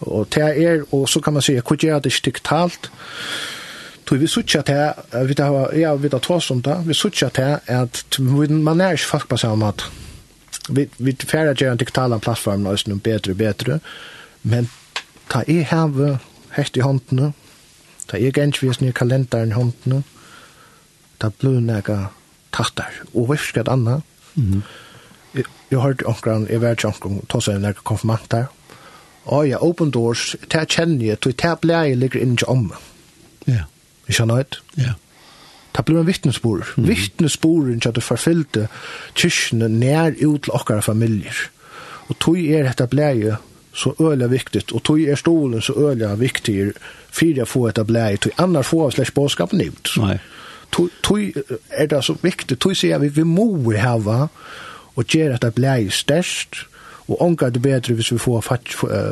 Og 0.00 0.26
det 0.34 0.42
er, 0.42 0.82
og 0.90 1.08
så 1.08 1.20
kan 1.20 1.32
man 1.32 1.42
si, 1.42 1.54
hvor 1.60 1.76
gjør 1.76 2.00
det 2.00 2.10
ikke 2.10 2.30
digitalt? 2.30 2.90
Ja 2.90 3.59
Tog 4.10 4.18
vi 4.18 4.26
suttja 4.26 4.64
til, 4.66 4.88
vi 5.28 5.34
tar, 5.38 5.74
ja, 5.78 5.92
vi 5.94 6.08
tar 6.10 6.18
tås 6.18 6.48
om 6.50 6.58
det, 6.66 6.80
vi 6.82 6.94
suttja 6.98 7.28
til 7.30 7.60
at 7.70 8.16
man 8.18 8.80
er 8.82 8.96
ikke 8.96 9.06
folk 9.06 9.28
på 9.30 9.38
samme 9.38 9.62
måte. 9.62 9.86
Vi, 10.68 10.88
vi 10.98 11.14
færre 11.14 11.54
gjør 11.54 11.76
en 11.76 11.78
digitala 11.78 12.18
plattform 12.18 12.66
og 12.66 12.80
sånn 12.82 12.98
bedre 12.98 13.36
og 13.36 13.38
bedre, 13.38 13.78
men 14.42 14.66
ta 15.30 15.44
i 15.46 15.60
heve 15.62 16.16
hest 16.56 16.74
i 16.74 16.82
håndene, 16.82 17.30
ta 18.10 18.18
i 18.18 18.34
gensvis 18.34 18.82
nye 18.82 18.98
kalenderen 18.98 19.54
i 19.54 19.58
håndene, 19.60 20.02
ta 21.22 21.30
blir 21.30 21.62
nega 21.62 22.02
tattar, 22.50 22.90
og 23.14 23.30
vi 23.30 23.38
skal 23.38 23.70
anna. 23.70 24.00
Mm 24.34 24.52
-hmm. 24.52 24.62
Jeg 25.70 25.78
hørte 25.78 26.06
omkran, 26.06 26.48
jeg 26.50 26.60
vet 26.60 26.70
ikke 26.70 26.88
omkran, 26.88 27.26
tås 27.28 27.48
om 27.48 27.60
nega 27.60 27.78
konfirmantar, 27.84 28.46
og 29.24 29.48
ja, 29.48 29.62
open 29.62 29.90
doors, 29.90 30.36
ta 30.48 30.64
kjenner 30.64 31.06
jeg, 31.06 31.36
ta 31.36 31.54
blei 31.54 31.94
ligger 31.94 32.20
inni 32.20 32.42
om. 32.48 32.72
Ja. 33.46 33.64
Ikke 34.10 34.26
nøyt? 34.26 34.60
Ja. 34.78 34.96
Det 35.76 35.84
blir 35.86 36.00
en 36.00 36.06
vittnesbord. 36.06 36.66
Mm. 36.76 36.88
Vittnesborden 36.88 37.80
til 37.80 37.88
at 37.88 37.96
du 37.96 38.02
forfyllte 38.02 38.66
kyrkene 39.14 39.68
nær 39.68 40.16
ut 40.26 40.42
til 40.42 40.52
okkara 40.52 40.82
familier. 40.82 41.46
Og 42.10 42.18
tog 42.18 42.38
er 42.38 42.66
dette 42.66 42.86
bleie 42.90 43.36
så 43.72 43.94
øyla 44.00 44.26
viktigt, 44.26 44.72
og 44.72 44.82
tog 44.82 45.00
er 45.00 45.14
stolen 45.14 45.62
så 45.62 45.72
øyla 45.78 46.14
viktig 46.18 46.72
for 47.10 47.42
å 47.42 47.46
få 47.46 47.66
dette 47.68 47.84
bleie, 47.86 48.18
tog 48.18 48.32
annars 48.42 48.66
får 48.66 48.88
jeg 48.88 48.96
slags 48.96 49.14
bådskapen 49.14 49.62
ut. 49.62 49.92
Nei. 50.02 50.16
Tog, 50.70 50.90
tog 51.02 51.20
er 51.70 51.86
det 51.86 52.04
så 52.04 52.16
viktig, 52.22 52.58
tog 52.58 52.74
sier 52.76 52.98
vi, 52.98 53.08
vi 53.14 53.22
må 53.26 53.72
hava 53.78 54.26
og 54.96 55.04
gjøre 55.06 55.36
dette 55.36 55.52
bleie 55.54 55.90
størst, 55.90 56.64
og 57.10 57.22
ånga 57.22 57.50
det 57.50 57.62
bedre 57.62 57.94
hvis 57.94 58.12
vi 58.12 58.18
får 58.22 58.42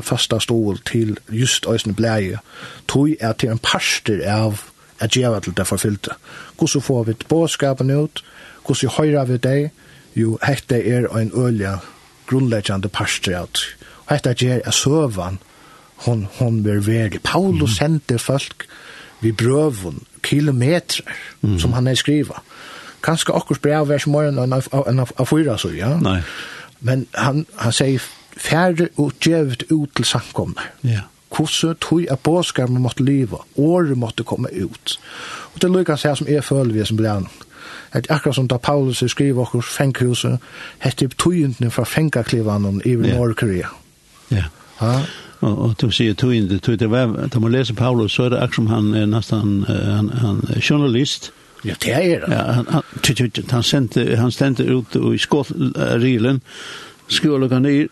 fasta 0.06 0.38
stol 0.42 0.78
til 0.86 1.16
just 1.30 1.66
øyne 1.66 1.94
bleie, 1.94 2.38
tog 2.86 3.14
er 3.20 3.32
til 3.32 3.54
en 3.54 3.62
parster 3.62 4.22
av 4.26 4.62
at 5.00 5.10
gjøre 5.10 5.40
til 5.40 5.56
det 5.56 5.66
forfyllte. 5.66 6.10
Hvordan 6.58 6.82
får 6.82 7.02
vi 7.04 7.14
båskapen 7.28 7.90
ut? 7.90 8.24
Hvordan 8.66 8.90
høyrer 8.98 9.24
vi 9.24 9.36
det? 9.36 9.70
Jo, 10.16 10.38
hette 10.42 10.80
er 10.88 11.06
en 11.16 11.32
ølja 11.34 11.78
grunnleggjande 12.26 12.90
Og 14.06 14.14
Hette 14.14 14.34
gjør 14.34 14.60
er 14.64 14.70
søvann. 14.70 15.38
Hon, 15.96 16.28
hon 16.38 16.62
blir 16.62 16.80
verdig. 16.80 17.22
Paulus 17.22 17.70
mm. 17.70 17.74
sendte 17.74 18.18
folk 18.18 18.66
vi 19.20 19.32
brøvun 19.32 20.02
kilometrar 20.22 21.16
mm. 21.40 21.58
som 21.58 21.72
han 21.72 21.86
er 21.86 21.94
skriva. 21.94 22.42
Kanskje 23.02 23.34
akkurat 23.34 23.62
brev 23.62 23.88
vers 23.88 24.06
morgen 24.06 24.38
enn 24.38 24.52
av 25.00 25.26
fyra 25.26 25.58
så, 25.58 25.70
ja? 25.74 25.96
Nei. 26.02 26.20
Men 26.80 27.06
han, 27.14 27.46
han 27.58 27.74
sier 27.74 28.02
færre 28.36 28.88
og 28.96 29.12
djevet 29.24 29.64
ut 29.70 29.90
til 29.96 30.04
samkomne. 30.04 30.62
Ja. 30.84 30.90
Yeah 30.90 31.06
kurset, 31.38 31.78
tog 31.80 32.04
at 32.10 32.22
bådskapen 32.26 32.82
måtte 32.82 33.06
liva, 33.06 33.40
året 33.56 33.98
måtte 33.98 34.26
komme 34.26 34.50
ut. 34.52 34.98
Og 35.54 35.62
det 35.62 35.70
lykkes 35.70 36.06
her 36.08 36.18
som 36.18 36.28
er 36.28 36.42
føler 36.44 36.74
vi 36.74 36.84
som 36.84 36.98
blir 36.98 37.22
at 37.92 38.10
akkurat 38.10 38.34
som 38.36 38.48
da 38.48 38.58
Paulus 38.58 39.02
skriver 39.06 39.42
okkur 39.42 39.62
fenghuset, 39.64 40.38
hette 40.84 41.08
tøyendene 41.08 41.70
fra 41.70 41.84
fengaklivanen 41.88 42.82
i 42.84 42.92
yeah. 42.92 43.16
Nordkorea. 43.16 43.70
Ja. 44.30 44.44
Ja. 44.80 44.92
Og, 45.40 45.58
og 45.58 45.74
du 45.80 45.90
sier 45.90 46.14
tøyende, 46.14 46.58
tøyende, 46.58 46.84
det 46.84 46.90
var, 46.90 47.28
da 47.32 47.40
man 47.40 47.52
leser 47.52 47.74
Paulus, 47.74 48.12
så 48.12 48.26
er 48.26 48.34
det 48.34 48.42
akkurat 48.42 48.54
som 48.54 48.66
han 48.66 48.94
er 48.94 49.06
nesten, 49.06 49.64
han, 49.68 50.10
han 50.20 50.42
er 50.54 50.60
journalist, 50.70 51.32
Ja, 51.64 51.74
det 51.82 51.94
er 51.94 52.20
det. 52.20 52.34
Ja, 52.34 52.42
han, 52.52 52.66
han, 52.70 52.82
han, 53.50 53.62
sendte, 53.62 54.16
han 54.16 54.30
stendte 54.30 54.64
ut 54.64 54.94
i 54.94 55.18
skålrilen, 55.18 56.40
ned, 57.60 57.88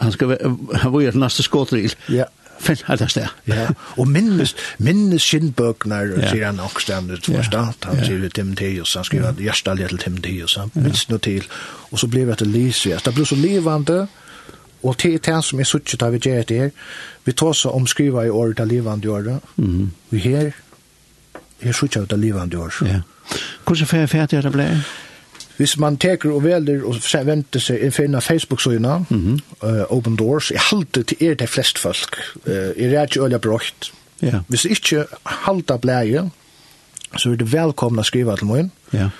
han 0.00 0.12
skal 0.12 0.28
være, 0.28 0.56
han 0.74 0.92
var 0.92 1.00
jo 1.00 1.10
neste 1.14 1.42
skålril. 1.42 1.94
Ja 2.10 2.24
finn 2.64 2.82
alt 2.88 3.00
det 3.00 3.10
sted. 3.12 3.28
Ja, 3.50 3.68
og 3.96 4.08
minnes, 4.08 4.54
minnes 4.78 5.22
skinnbøkner, 5.22 6.14
ja. 6.16 6.32
sier 6.32 6.46
han 6.48 6.60
også 6.60 6.84
stemmer, 6.86 7.20
det 7.20 7.36
var 7.36 7.46
stat, 7.46 7.88
han 7.88 8.02
ja. 8.02 8.08
sier 8.08 8.34
Timotheus, 8.34 8.94
han 8.98 9.06
skriver 9.08 9.32
ja. 9.38 9.50
hjertelig 9.50 9.88
til 9.92 10.02
Timotheus, 10.06 10.58
han 10.60 10.74
minns 10.74 11.06
noe 11.10 11.22
til, 11.24 11.46
og 11.90 12.02
så 12.02 12.10
blir 12.10 12.28
det 12.30 12.38
til 12.42 12.52
Lysia. 12.54 12.98
Det 13.04 13.14
blir 13.14 13.28
så 13.28 13.38
livande, 13.38 14.06
og 14.84 14.98
til 15.00 15.16
det 15.18 15.38
som 15.44 15.60
er 15.60 15.68
suttet 15.68 16.02
av 16.04 16.12
vi 16.12 16.20
gjør 16.24 16.44
det 16.48 16.60
her, 16.60 16.70
vi 17.24 17.32
tar 17.32 17.56
så 17.56 17.72
om 17.72 17.86
skriva 17.88 18.26
i 18.26 18.30
året 18.32 18.60
av 18.60 18.68
livande 18.68 19.10
året, 19.10 19.40
Mhm. 19.56 19.90
Vi 20.10 20.18
her, 20.18 20.52
her 21.60 21.72
suttet 21.72 22.02
av 22.02 22.08
det 22.08 22.18
livande 22.18 22.58
året. 22.58 22.82
Ja. 22.82 23.00
Hvordan 23.64 23.86
fer 23.86 23.98
jeg 23.98 24.10
ferdig 24.10 24.38
er 24.38 24.42
det 24.42 24.52
ble? 24.52 24.62
Ja. 24.62 24.80
Hvis 25.56 25.78
man 25.78 25.96
teker 25.96 26.32
og 26.34 26.42
velger 26.44 26.82
og 26.84 26.96
venter 27.26 27.62
seg 27.62 27.92
finne 27.94 28.20
Facebook-søgene, 28.20 29.06
mm 29.08 29.38
-hmm. 29.60 29.66
uh, 29.68 29.96
Open 29.96 30.16
Doors, 30.16 30.50
jeg 30.50 30.60
halte 30.60 31.02
til 31.02 31.16
er 31.28 31.34
det 31.34 31.48
flest 31.48 31.78
folk. 31.78 32.18
Uh, 32.46 32.52
jeg 32.52 32.94
er 32.94 33.02
ikke 33.02 33.22
øye 33.22 33.38
brått. 33.38 33.92
Yeah. 34.24 34.40
Hvis 34.48 34.64
ikke 34.64 35.04
halte 35.24 35.78
bleie, 35.78 36.30
så 37.16 37.30
er 37.30 37.36
det 37.36 37.52
velkomne 37.52 38.00
å 38.00 38.02
skrive 38.02 38.36
til 38.36 38.46
meg. 38.46 38.70
Yeah. 38.94 39.10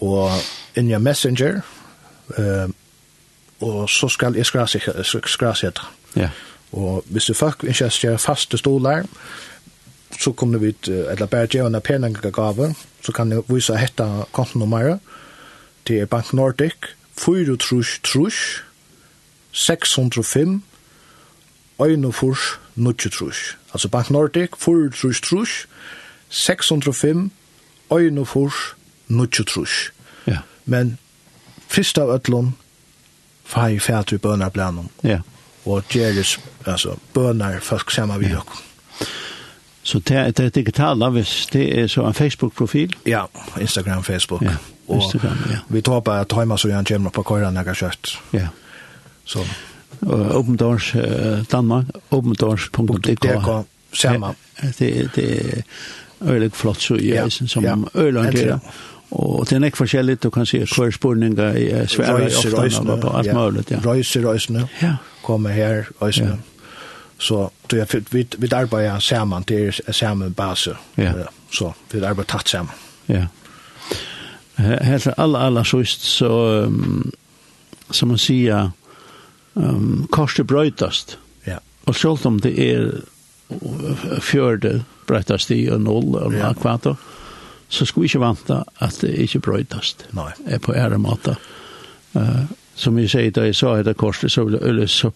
Og 0.00 0.30
inn 0.76 0.90
i 0.90 0.98
Messenger, 0.98 1.60
uh, 2.38 2.70
og 3.60 3.90
så 3.90 4.08
skal 4.08 4.34
jeg 4.34 4.46
skrasette. 5.24 5.80
Ja. 6.16 6.28
Og 6.72 7.04
hvis 7.06 7.24
du 7.24 7.34
folk 7.34 7.64
ikke 7.64 7.90
skal 7.90 8.18
faste 8.18 8.58
stoler, 8.58 9.02
så 10.20 10.32
kommer 10.32 10.58
vi 10.58 10.68
ut, 10.68 10.88
eller 10.88 11.26
bare 11.26 11.46
gjør 11.46 11.66
en 11.66 11.80
penengegave, 11.80 12.74
så 13.02 13.12
kan 13.12 13.32
jeg 13.32 13.42
vise 13.48 13.76
hette 13.76 14.06
kontonummeret, 14.32 14.98
det 15.86 16.00
er 16.00 16.06
Bank 16.06 16.32
Nordic, 16.32 16.74
4 17.18 17.56
trus 17.56 18.00
trus, 18.02 18.62
605, 19.52 20.62
41 21.78 22.36
nutje 22.74 23.10
trus. 23.10 23.56
Altså 23.72 23.88
Bank 23.88 24.10
Nordic, 24.10 24.48
4 24.58 24.90
trus 24.90 25.20
trus, 25.20 25.66
605, 26.28 27.30
41 27.90 28.52
nutje 29.08 29.44
trus. 29.44 29.92
Ja. 30.26 30.38
Men 30.64 30.98
fyrst 31.68 31.98
av 31.98 32.10
ötlun, 32.10 32.54
fai 33.44 33.78
fætru 33.78 34.18
bønar 34.18 34.48
blanum. 34.48 34.88
Ja. 35.04 35.20
Og 35.64 35.84
gjeris, 35.88 36.38
altså, 36.66 36.96
bønar 37.14 37.60
folk 37.60 37.90
saman 37.90 38.20
vi 38.20 38.34
okkur. 38.36 38.60
Ja. 39.00 39.06
Så 39.84 39.98
det 39.98 40.40
er 40.40 40.48
digitala, 40.48 41.08
hvis 41.10 41.48
det 41.52 41.78
er 41.78 41.86
så 41.86 42.06
en 42.06 42.14
Facebook-profil? 42.14 42.96
Ja, 43.06 43.24
Instagram, 43.60 44.04
Facebook. 44.04 44.42
Ja. 44.42 44.56
Og 44.88 45.14
vi 45.68 45.80
tar 45.80 46.00
på 46.00 46.12
at 46.12 46.32
heima 46.36 46.56
så 46.56 46.68
gjerne 46.68 46.84
kommer 46.84 47.10
på 47.10 47.22
køyren 47.22 47.56
jeg 47.56 47.64
har 47.64 47.74
kjøtt. 47.74 48.14
Ja. 48.32 48.48
Så. 49.24 49.44
Og 50.04 50.24
Open 50.36 50.56
Doors 50.56 50.92
Danmark, 51.52 51.86
opendoors.dk. 52.10 53.66
Samma. 53.94 54.34
Det, 54.78 55.10
det 55.14 55.28
er 55.40 55.62
øyelig 56.22 56.52
flott 56.52 56.82
så 56.82 56.96
jeg 56.96 57.32
synes 57.32 57.50
som 57.50 57.64
ja. 57.64 57.76
øyelig 57.94 58.32
gjør. 58.32 58.58
Og 59.10 59.46
det 59.50 59.56
er 59.56 59.64
ikke 59.64 59.76
forskjellig, 59.76 60.22
du 60.22 60.30
kan 60.30 60.46
si 60.46 60.58
hver 60.58 60.66
kørspurninger 60.66 61.52
i 61.54 61.86
Sverige 61.86 62.36
ofte, 62.36 62.96
på 63.00 63.10
alt 63.16 63.34
mulig. 63.34 63.64
Ja. 63.70 63.78
Røyser, 63.84 64.26
røysene, 64.26 64.68
ja. 64.82 64.96
kommer 65.22 65.50
her, 65.50 65.84
røysene. 66.00 66.28
Ja. 66.28 66.36
Så 67.18 67.50
du, 67.70 67.76
jag 67.76 67.86
vi 68.10 68.26
vi 68.38 68.48
arbeider 68.52 68.90
arbetar 68.90 69.44
det 69.48 69.82
er 69.86 69.92
samma 69.92 70.28
base. 70.28 70.74
Ja. 70.96 71.12
Så 71.52 71.72
vi 71.92 72.04
arbeider 72.04 72.22
tatt 72.22 72.48
samman. 72.48 72.74
Ja 73.08 73.26
helt 74.56 75.06
alla 75.16 75.38
alla 75.38 75.64
sist 75.64 76.00
så 76.00 76.48
um, 76.48 77.12
som 77.90 78.08
man 78.08 78.18
säger 78.18 78.70
um, 79.54 80.06
korset 80.10 80.46
brötast. 80.46 81.18
Ja. 81.44 81.60
Och 81.84 81.96
så 81.96 82.18
om 82.22 82.40
det 82.40 82.60
är 82.60 83.00
fjörde 84.20 84.80
brötast 85.06 85.50
i 85.50 85.70
och 85.70 85.80
noll 85.80 86.14
och 86.14 86.34
ja. 86.34 86.54
kvarta 86.54 86.96
så 87.68 87.86
skulle 87.86 88.02
vi 88.02 88.06
inte 88.06 88.18
vanta 88.18 88.64
att 88.74 89.00
det 89.00 89.22
inte 89.22 89.38
brötast. 89.38 90.04
Nej. 90.10 90.32
Är 90.46 90.58
på 90.58 90.74
äremata. 90.74 91.36
Uh, 92.16 92.44
som 92.74 92.96
vi 92.96 93.08
säger 93.08 93.30
då 93.30 93.46
jag 93.46 93.56
sa 93.56 93.82
det 93.82 93.94
korset 93.94 94.32
så 94.32 94.44
vill 94.44 94.54
öle 94.54 94.88
så 94.88 95.12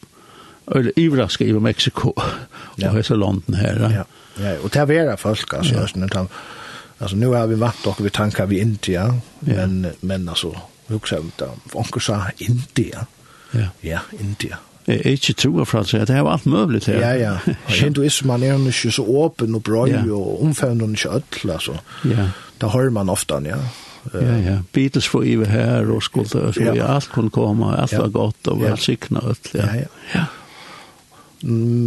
öle 0.67 0.93
ivraska 0.97 1.45
i 1.45 1.53
Mexiko 1.53 2.13
ja. 2.77 2.91
och 2.91 2.97
hela 2.97 3.17
landet 3.17 3.57
här. 3.57 3.93
Ja. 3.97 4.05
Ja, 4.43 4.57
och 4.63 4.71
det 4.71 4.79
är 4.79 4.87
vera 4.87 5.17
folk 5.17 5.55
alltså, 5.55 5.75
ja. 5.75 6.27
Alltså 6.99 7.17
nu 7.17 7.27
har 7.27 7.47
vi 7.47 7.55
vant 7.55 7.87
och 7.87 8.07
vi 8.07 8.11
tankar 8.11 8.47
vi 8.47 8.61
inte 8.61 8.93
ja. 8.93 9.15
Men 9.41 9.85
ja. 9.85 9.91
men 10.01 10.29
alltså 10.29 10.57
huxar 10.87 11.19
ut 11.19 11.39
där 11.39 11.51
onkel 11.73 12.03
sa 12.03 12.23
inte 12.37 12.89
ja. 12.89 13.07
Ja, 13.51 13.67
ja 13.81 14.01
inte. 14.21 14.57
Det 14.85 15.07
är 15.07 15.11
inte 15.11 15.33
tro 15.33 15.65
för 15.65 15.79
att 15.79 16.07
det 16.07 16.15
har 16.15 16.31
allt 16.31 16.45
möjligt 16.45 16.87
här. 16.87 16.95
Ja 16.95 17.15
ja. 17.15 17.53
Hinduism 17.67 18.27
man 18.27 18.43
är 18.43 18.69
ikke 18.69 18.93
så 18.93 19.05
åpen 19.05 19.55
og 19.55 19.63
bra 19.63 19.89
ja. 19.89 20.13
och 20.13 20.43
omfamnar 20.43 20.89
ikke 20.89 21.09
ødel, 21.09 21.51
altså. 21.51 21.79
Ja. 22.05 22.29
Där 22.61 22.69
hører 22.69 22.91
man 22.91 23.09
ofta 23.09 23.41
ja. 23.45 23.57
Ja, 24.13 24.39
ja. 24.39 24.63
Beatles 24.73 25.09
får 25.09 25.25
ju 25.25 25.45
her 25.45 25.91
og 25.91 26.03
skulda 26.03 26.53
så 26.53 26.63
ja. 26.63 26.87
allt 26.87 27.09
kunde 27.13 27.31
komma, 27.31 27.77
allt 27.77 27.93
var 27.93 28.09
gott 28.09 28.47
och 28.47 28.59
var 28.59 28.69
ja. 28.69 28.77
sikna 28.77 29.21
öll. 29.21 29.37
Ja, 29.53 29.61
ja. 29.61 29.75
ja. 29.75 29.85
ja. 30.15 30.25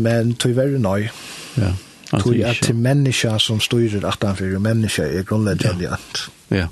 Men 0.04 0.34
tyvärr 0.34 0.78
nej. 0.78 1.12
Ja. 1.56 1.74
Tror 2.12 2.36
jeg 2.36 2.60
til 2.62 2.76
menneska 2.76 3.38
som 3.40 3.62
styrer 3.64 4.04
at 4.08 4.24
han 4.28 4.36
fyrir 4.36 4.60
menneska 4.60 5.06
er 5.08 5.24
grunnleggjandi 5.24 5.88
ja. 5.88 5.96
at. 5.96 6.24
Ja, 6.52 6.68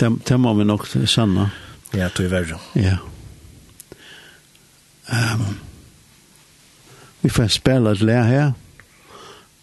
det, 0.00 0.10
det 0.28 0.38
må 0.40 0.54
vi 0.58 0.66
nok 0.66 0.88
sanna. 1.06 1.50
Ja, 1.94 2.08
tror 2.08 2.26
jeg 2.26 2.32
verre. 2.32 2.58
Ja. 2.74 2.96
Um, 5.12 5.58
vi 7.22 7.30
får 7.30 7.52
spela 7.54 7.92
et 7.92 8.02
lær 8.02 8.22
her. 8.26 8.52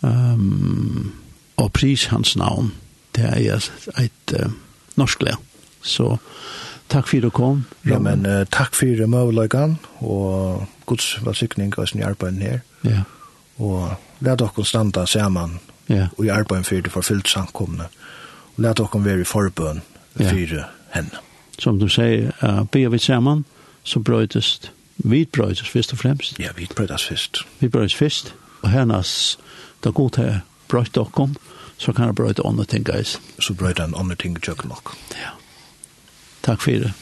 Um, 0.01 1.11
og 1.57 1.73
pris 1.73 2.05
hans 2.13 2.37
navn. 2.39 2.71
Det 3.15 3.25
er 3.25 3.57
et, 3.57 3.71
et 3.99 4.35
uh, 4.39 4.51
norsk 4.95 5.23
lær. 5.27 5.41
Så 5.81 6.17
takk 6.89 7.09
for 7.09 7.19
du 7.25 7.29
kom. 7.29 7.65
Ja, 7.87 7.99
men 7.99 8.23
uh, 8.23 8.45
takk 8.51 8.77
fyrir 8.77 9.09
møveløygan 9.11 9.75
og 9.99 10.67
gods 10.85 11.17
velsikning 11.25 11.75
og 11.77 11.89
sin 11.89 12.03
arbeid 12.03 12.39
her. 12.39 12.61
Ja 12.85 13.03
og 13.59 13.95
let 14.19 14.39
dere 14.39 14.65
standa 14.65 15.05
sammen 15.05 15.59
ja. 15.89 16.07
og 16.17 16.25
i 16.25 16.31
arbeid 16.33 16.63
for 16.63 16.81
det 16.81 16.91
forfyllt 16.91 17.29
samkomne. 17.29 17.87
Og 18.55 18.63
let 18.63 18.77
dere 18.77 19.05
være 19.05 19.21
i 19.21 19.27
forbøn 19.27 19.81
for 20.15 20.23
yeah. 20.23 20.65
henne. 20.95 21.23
Som 21.59 21.79
du 21.79 21.87
sier, 21.87 22.31
uh, 22.43 22.63
ber 22.65 22.89
vi 22.89 22.97
sammen, 22.97 23.45
så 23.83 23.99
brøytes 23.99 24.71
vi 25.03 25.25
brøytes 25.25 25.69
først 25.69 25.93
og 25.93 25.99
fremst. 25.99 26.39
Ja, 26.39 26.49
vi 26.55 26.67
brøytes 26.75 27.05
først. 27.05 27.45
Vi 27.59 27.67
brøytes 27.67 27.95
først, 27.95 28.33
og 28.61 28.69
hernast, 28.69 29.39
da 29.83 29.89
god 29.89 30.17
her 30.17 30.39
brøyt 30.67 30.95
dere, 30.95 31.29
så 31.77 31.93
kan 31.93 32.05
jeg 32.05 32.15
brøyte 32.15 32.43
andre 32.45 32.65
ting, 32.65 32.85
guys. 32.85 33.21
Så 33.39 33.53
brøyte 33.53 33.81
han 33.81 33.93
andre 33.95 34.15
ting 34.15 34.37
i 34.37 34.67
nok. 34.67 34.95
Ja. 35.11 35.31
Takk 36.43 36.61
for 36.61 36.71
det. 36.71 36.93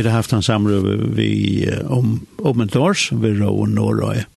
Vi 0.00 0.08
har 0.08 0.16
haft 0.16 0.32
en 0.32 0.42
samråd 0.42 1.14
vi 1.14 1.68
om, 1.84 2.26
om 2.36 2.60
ett 2.60 2.76
års 2.76 3.12
vi 3.12 3.34
Rå 3.34 3.48
och 3.48 3.68
Norröje. 3.68 4.24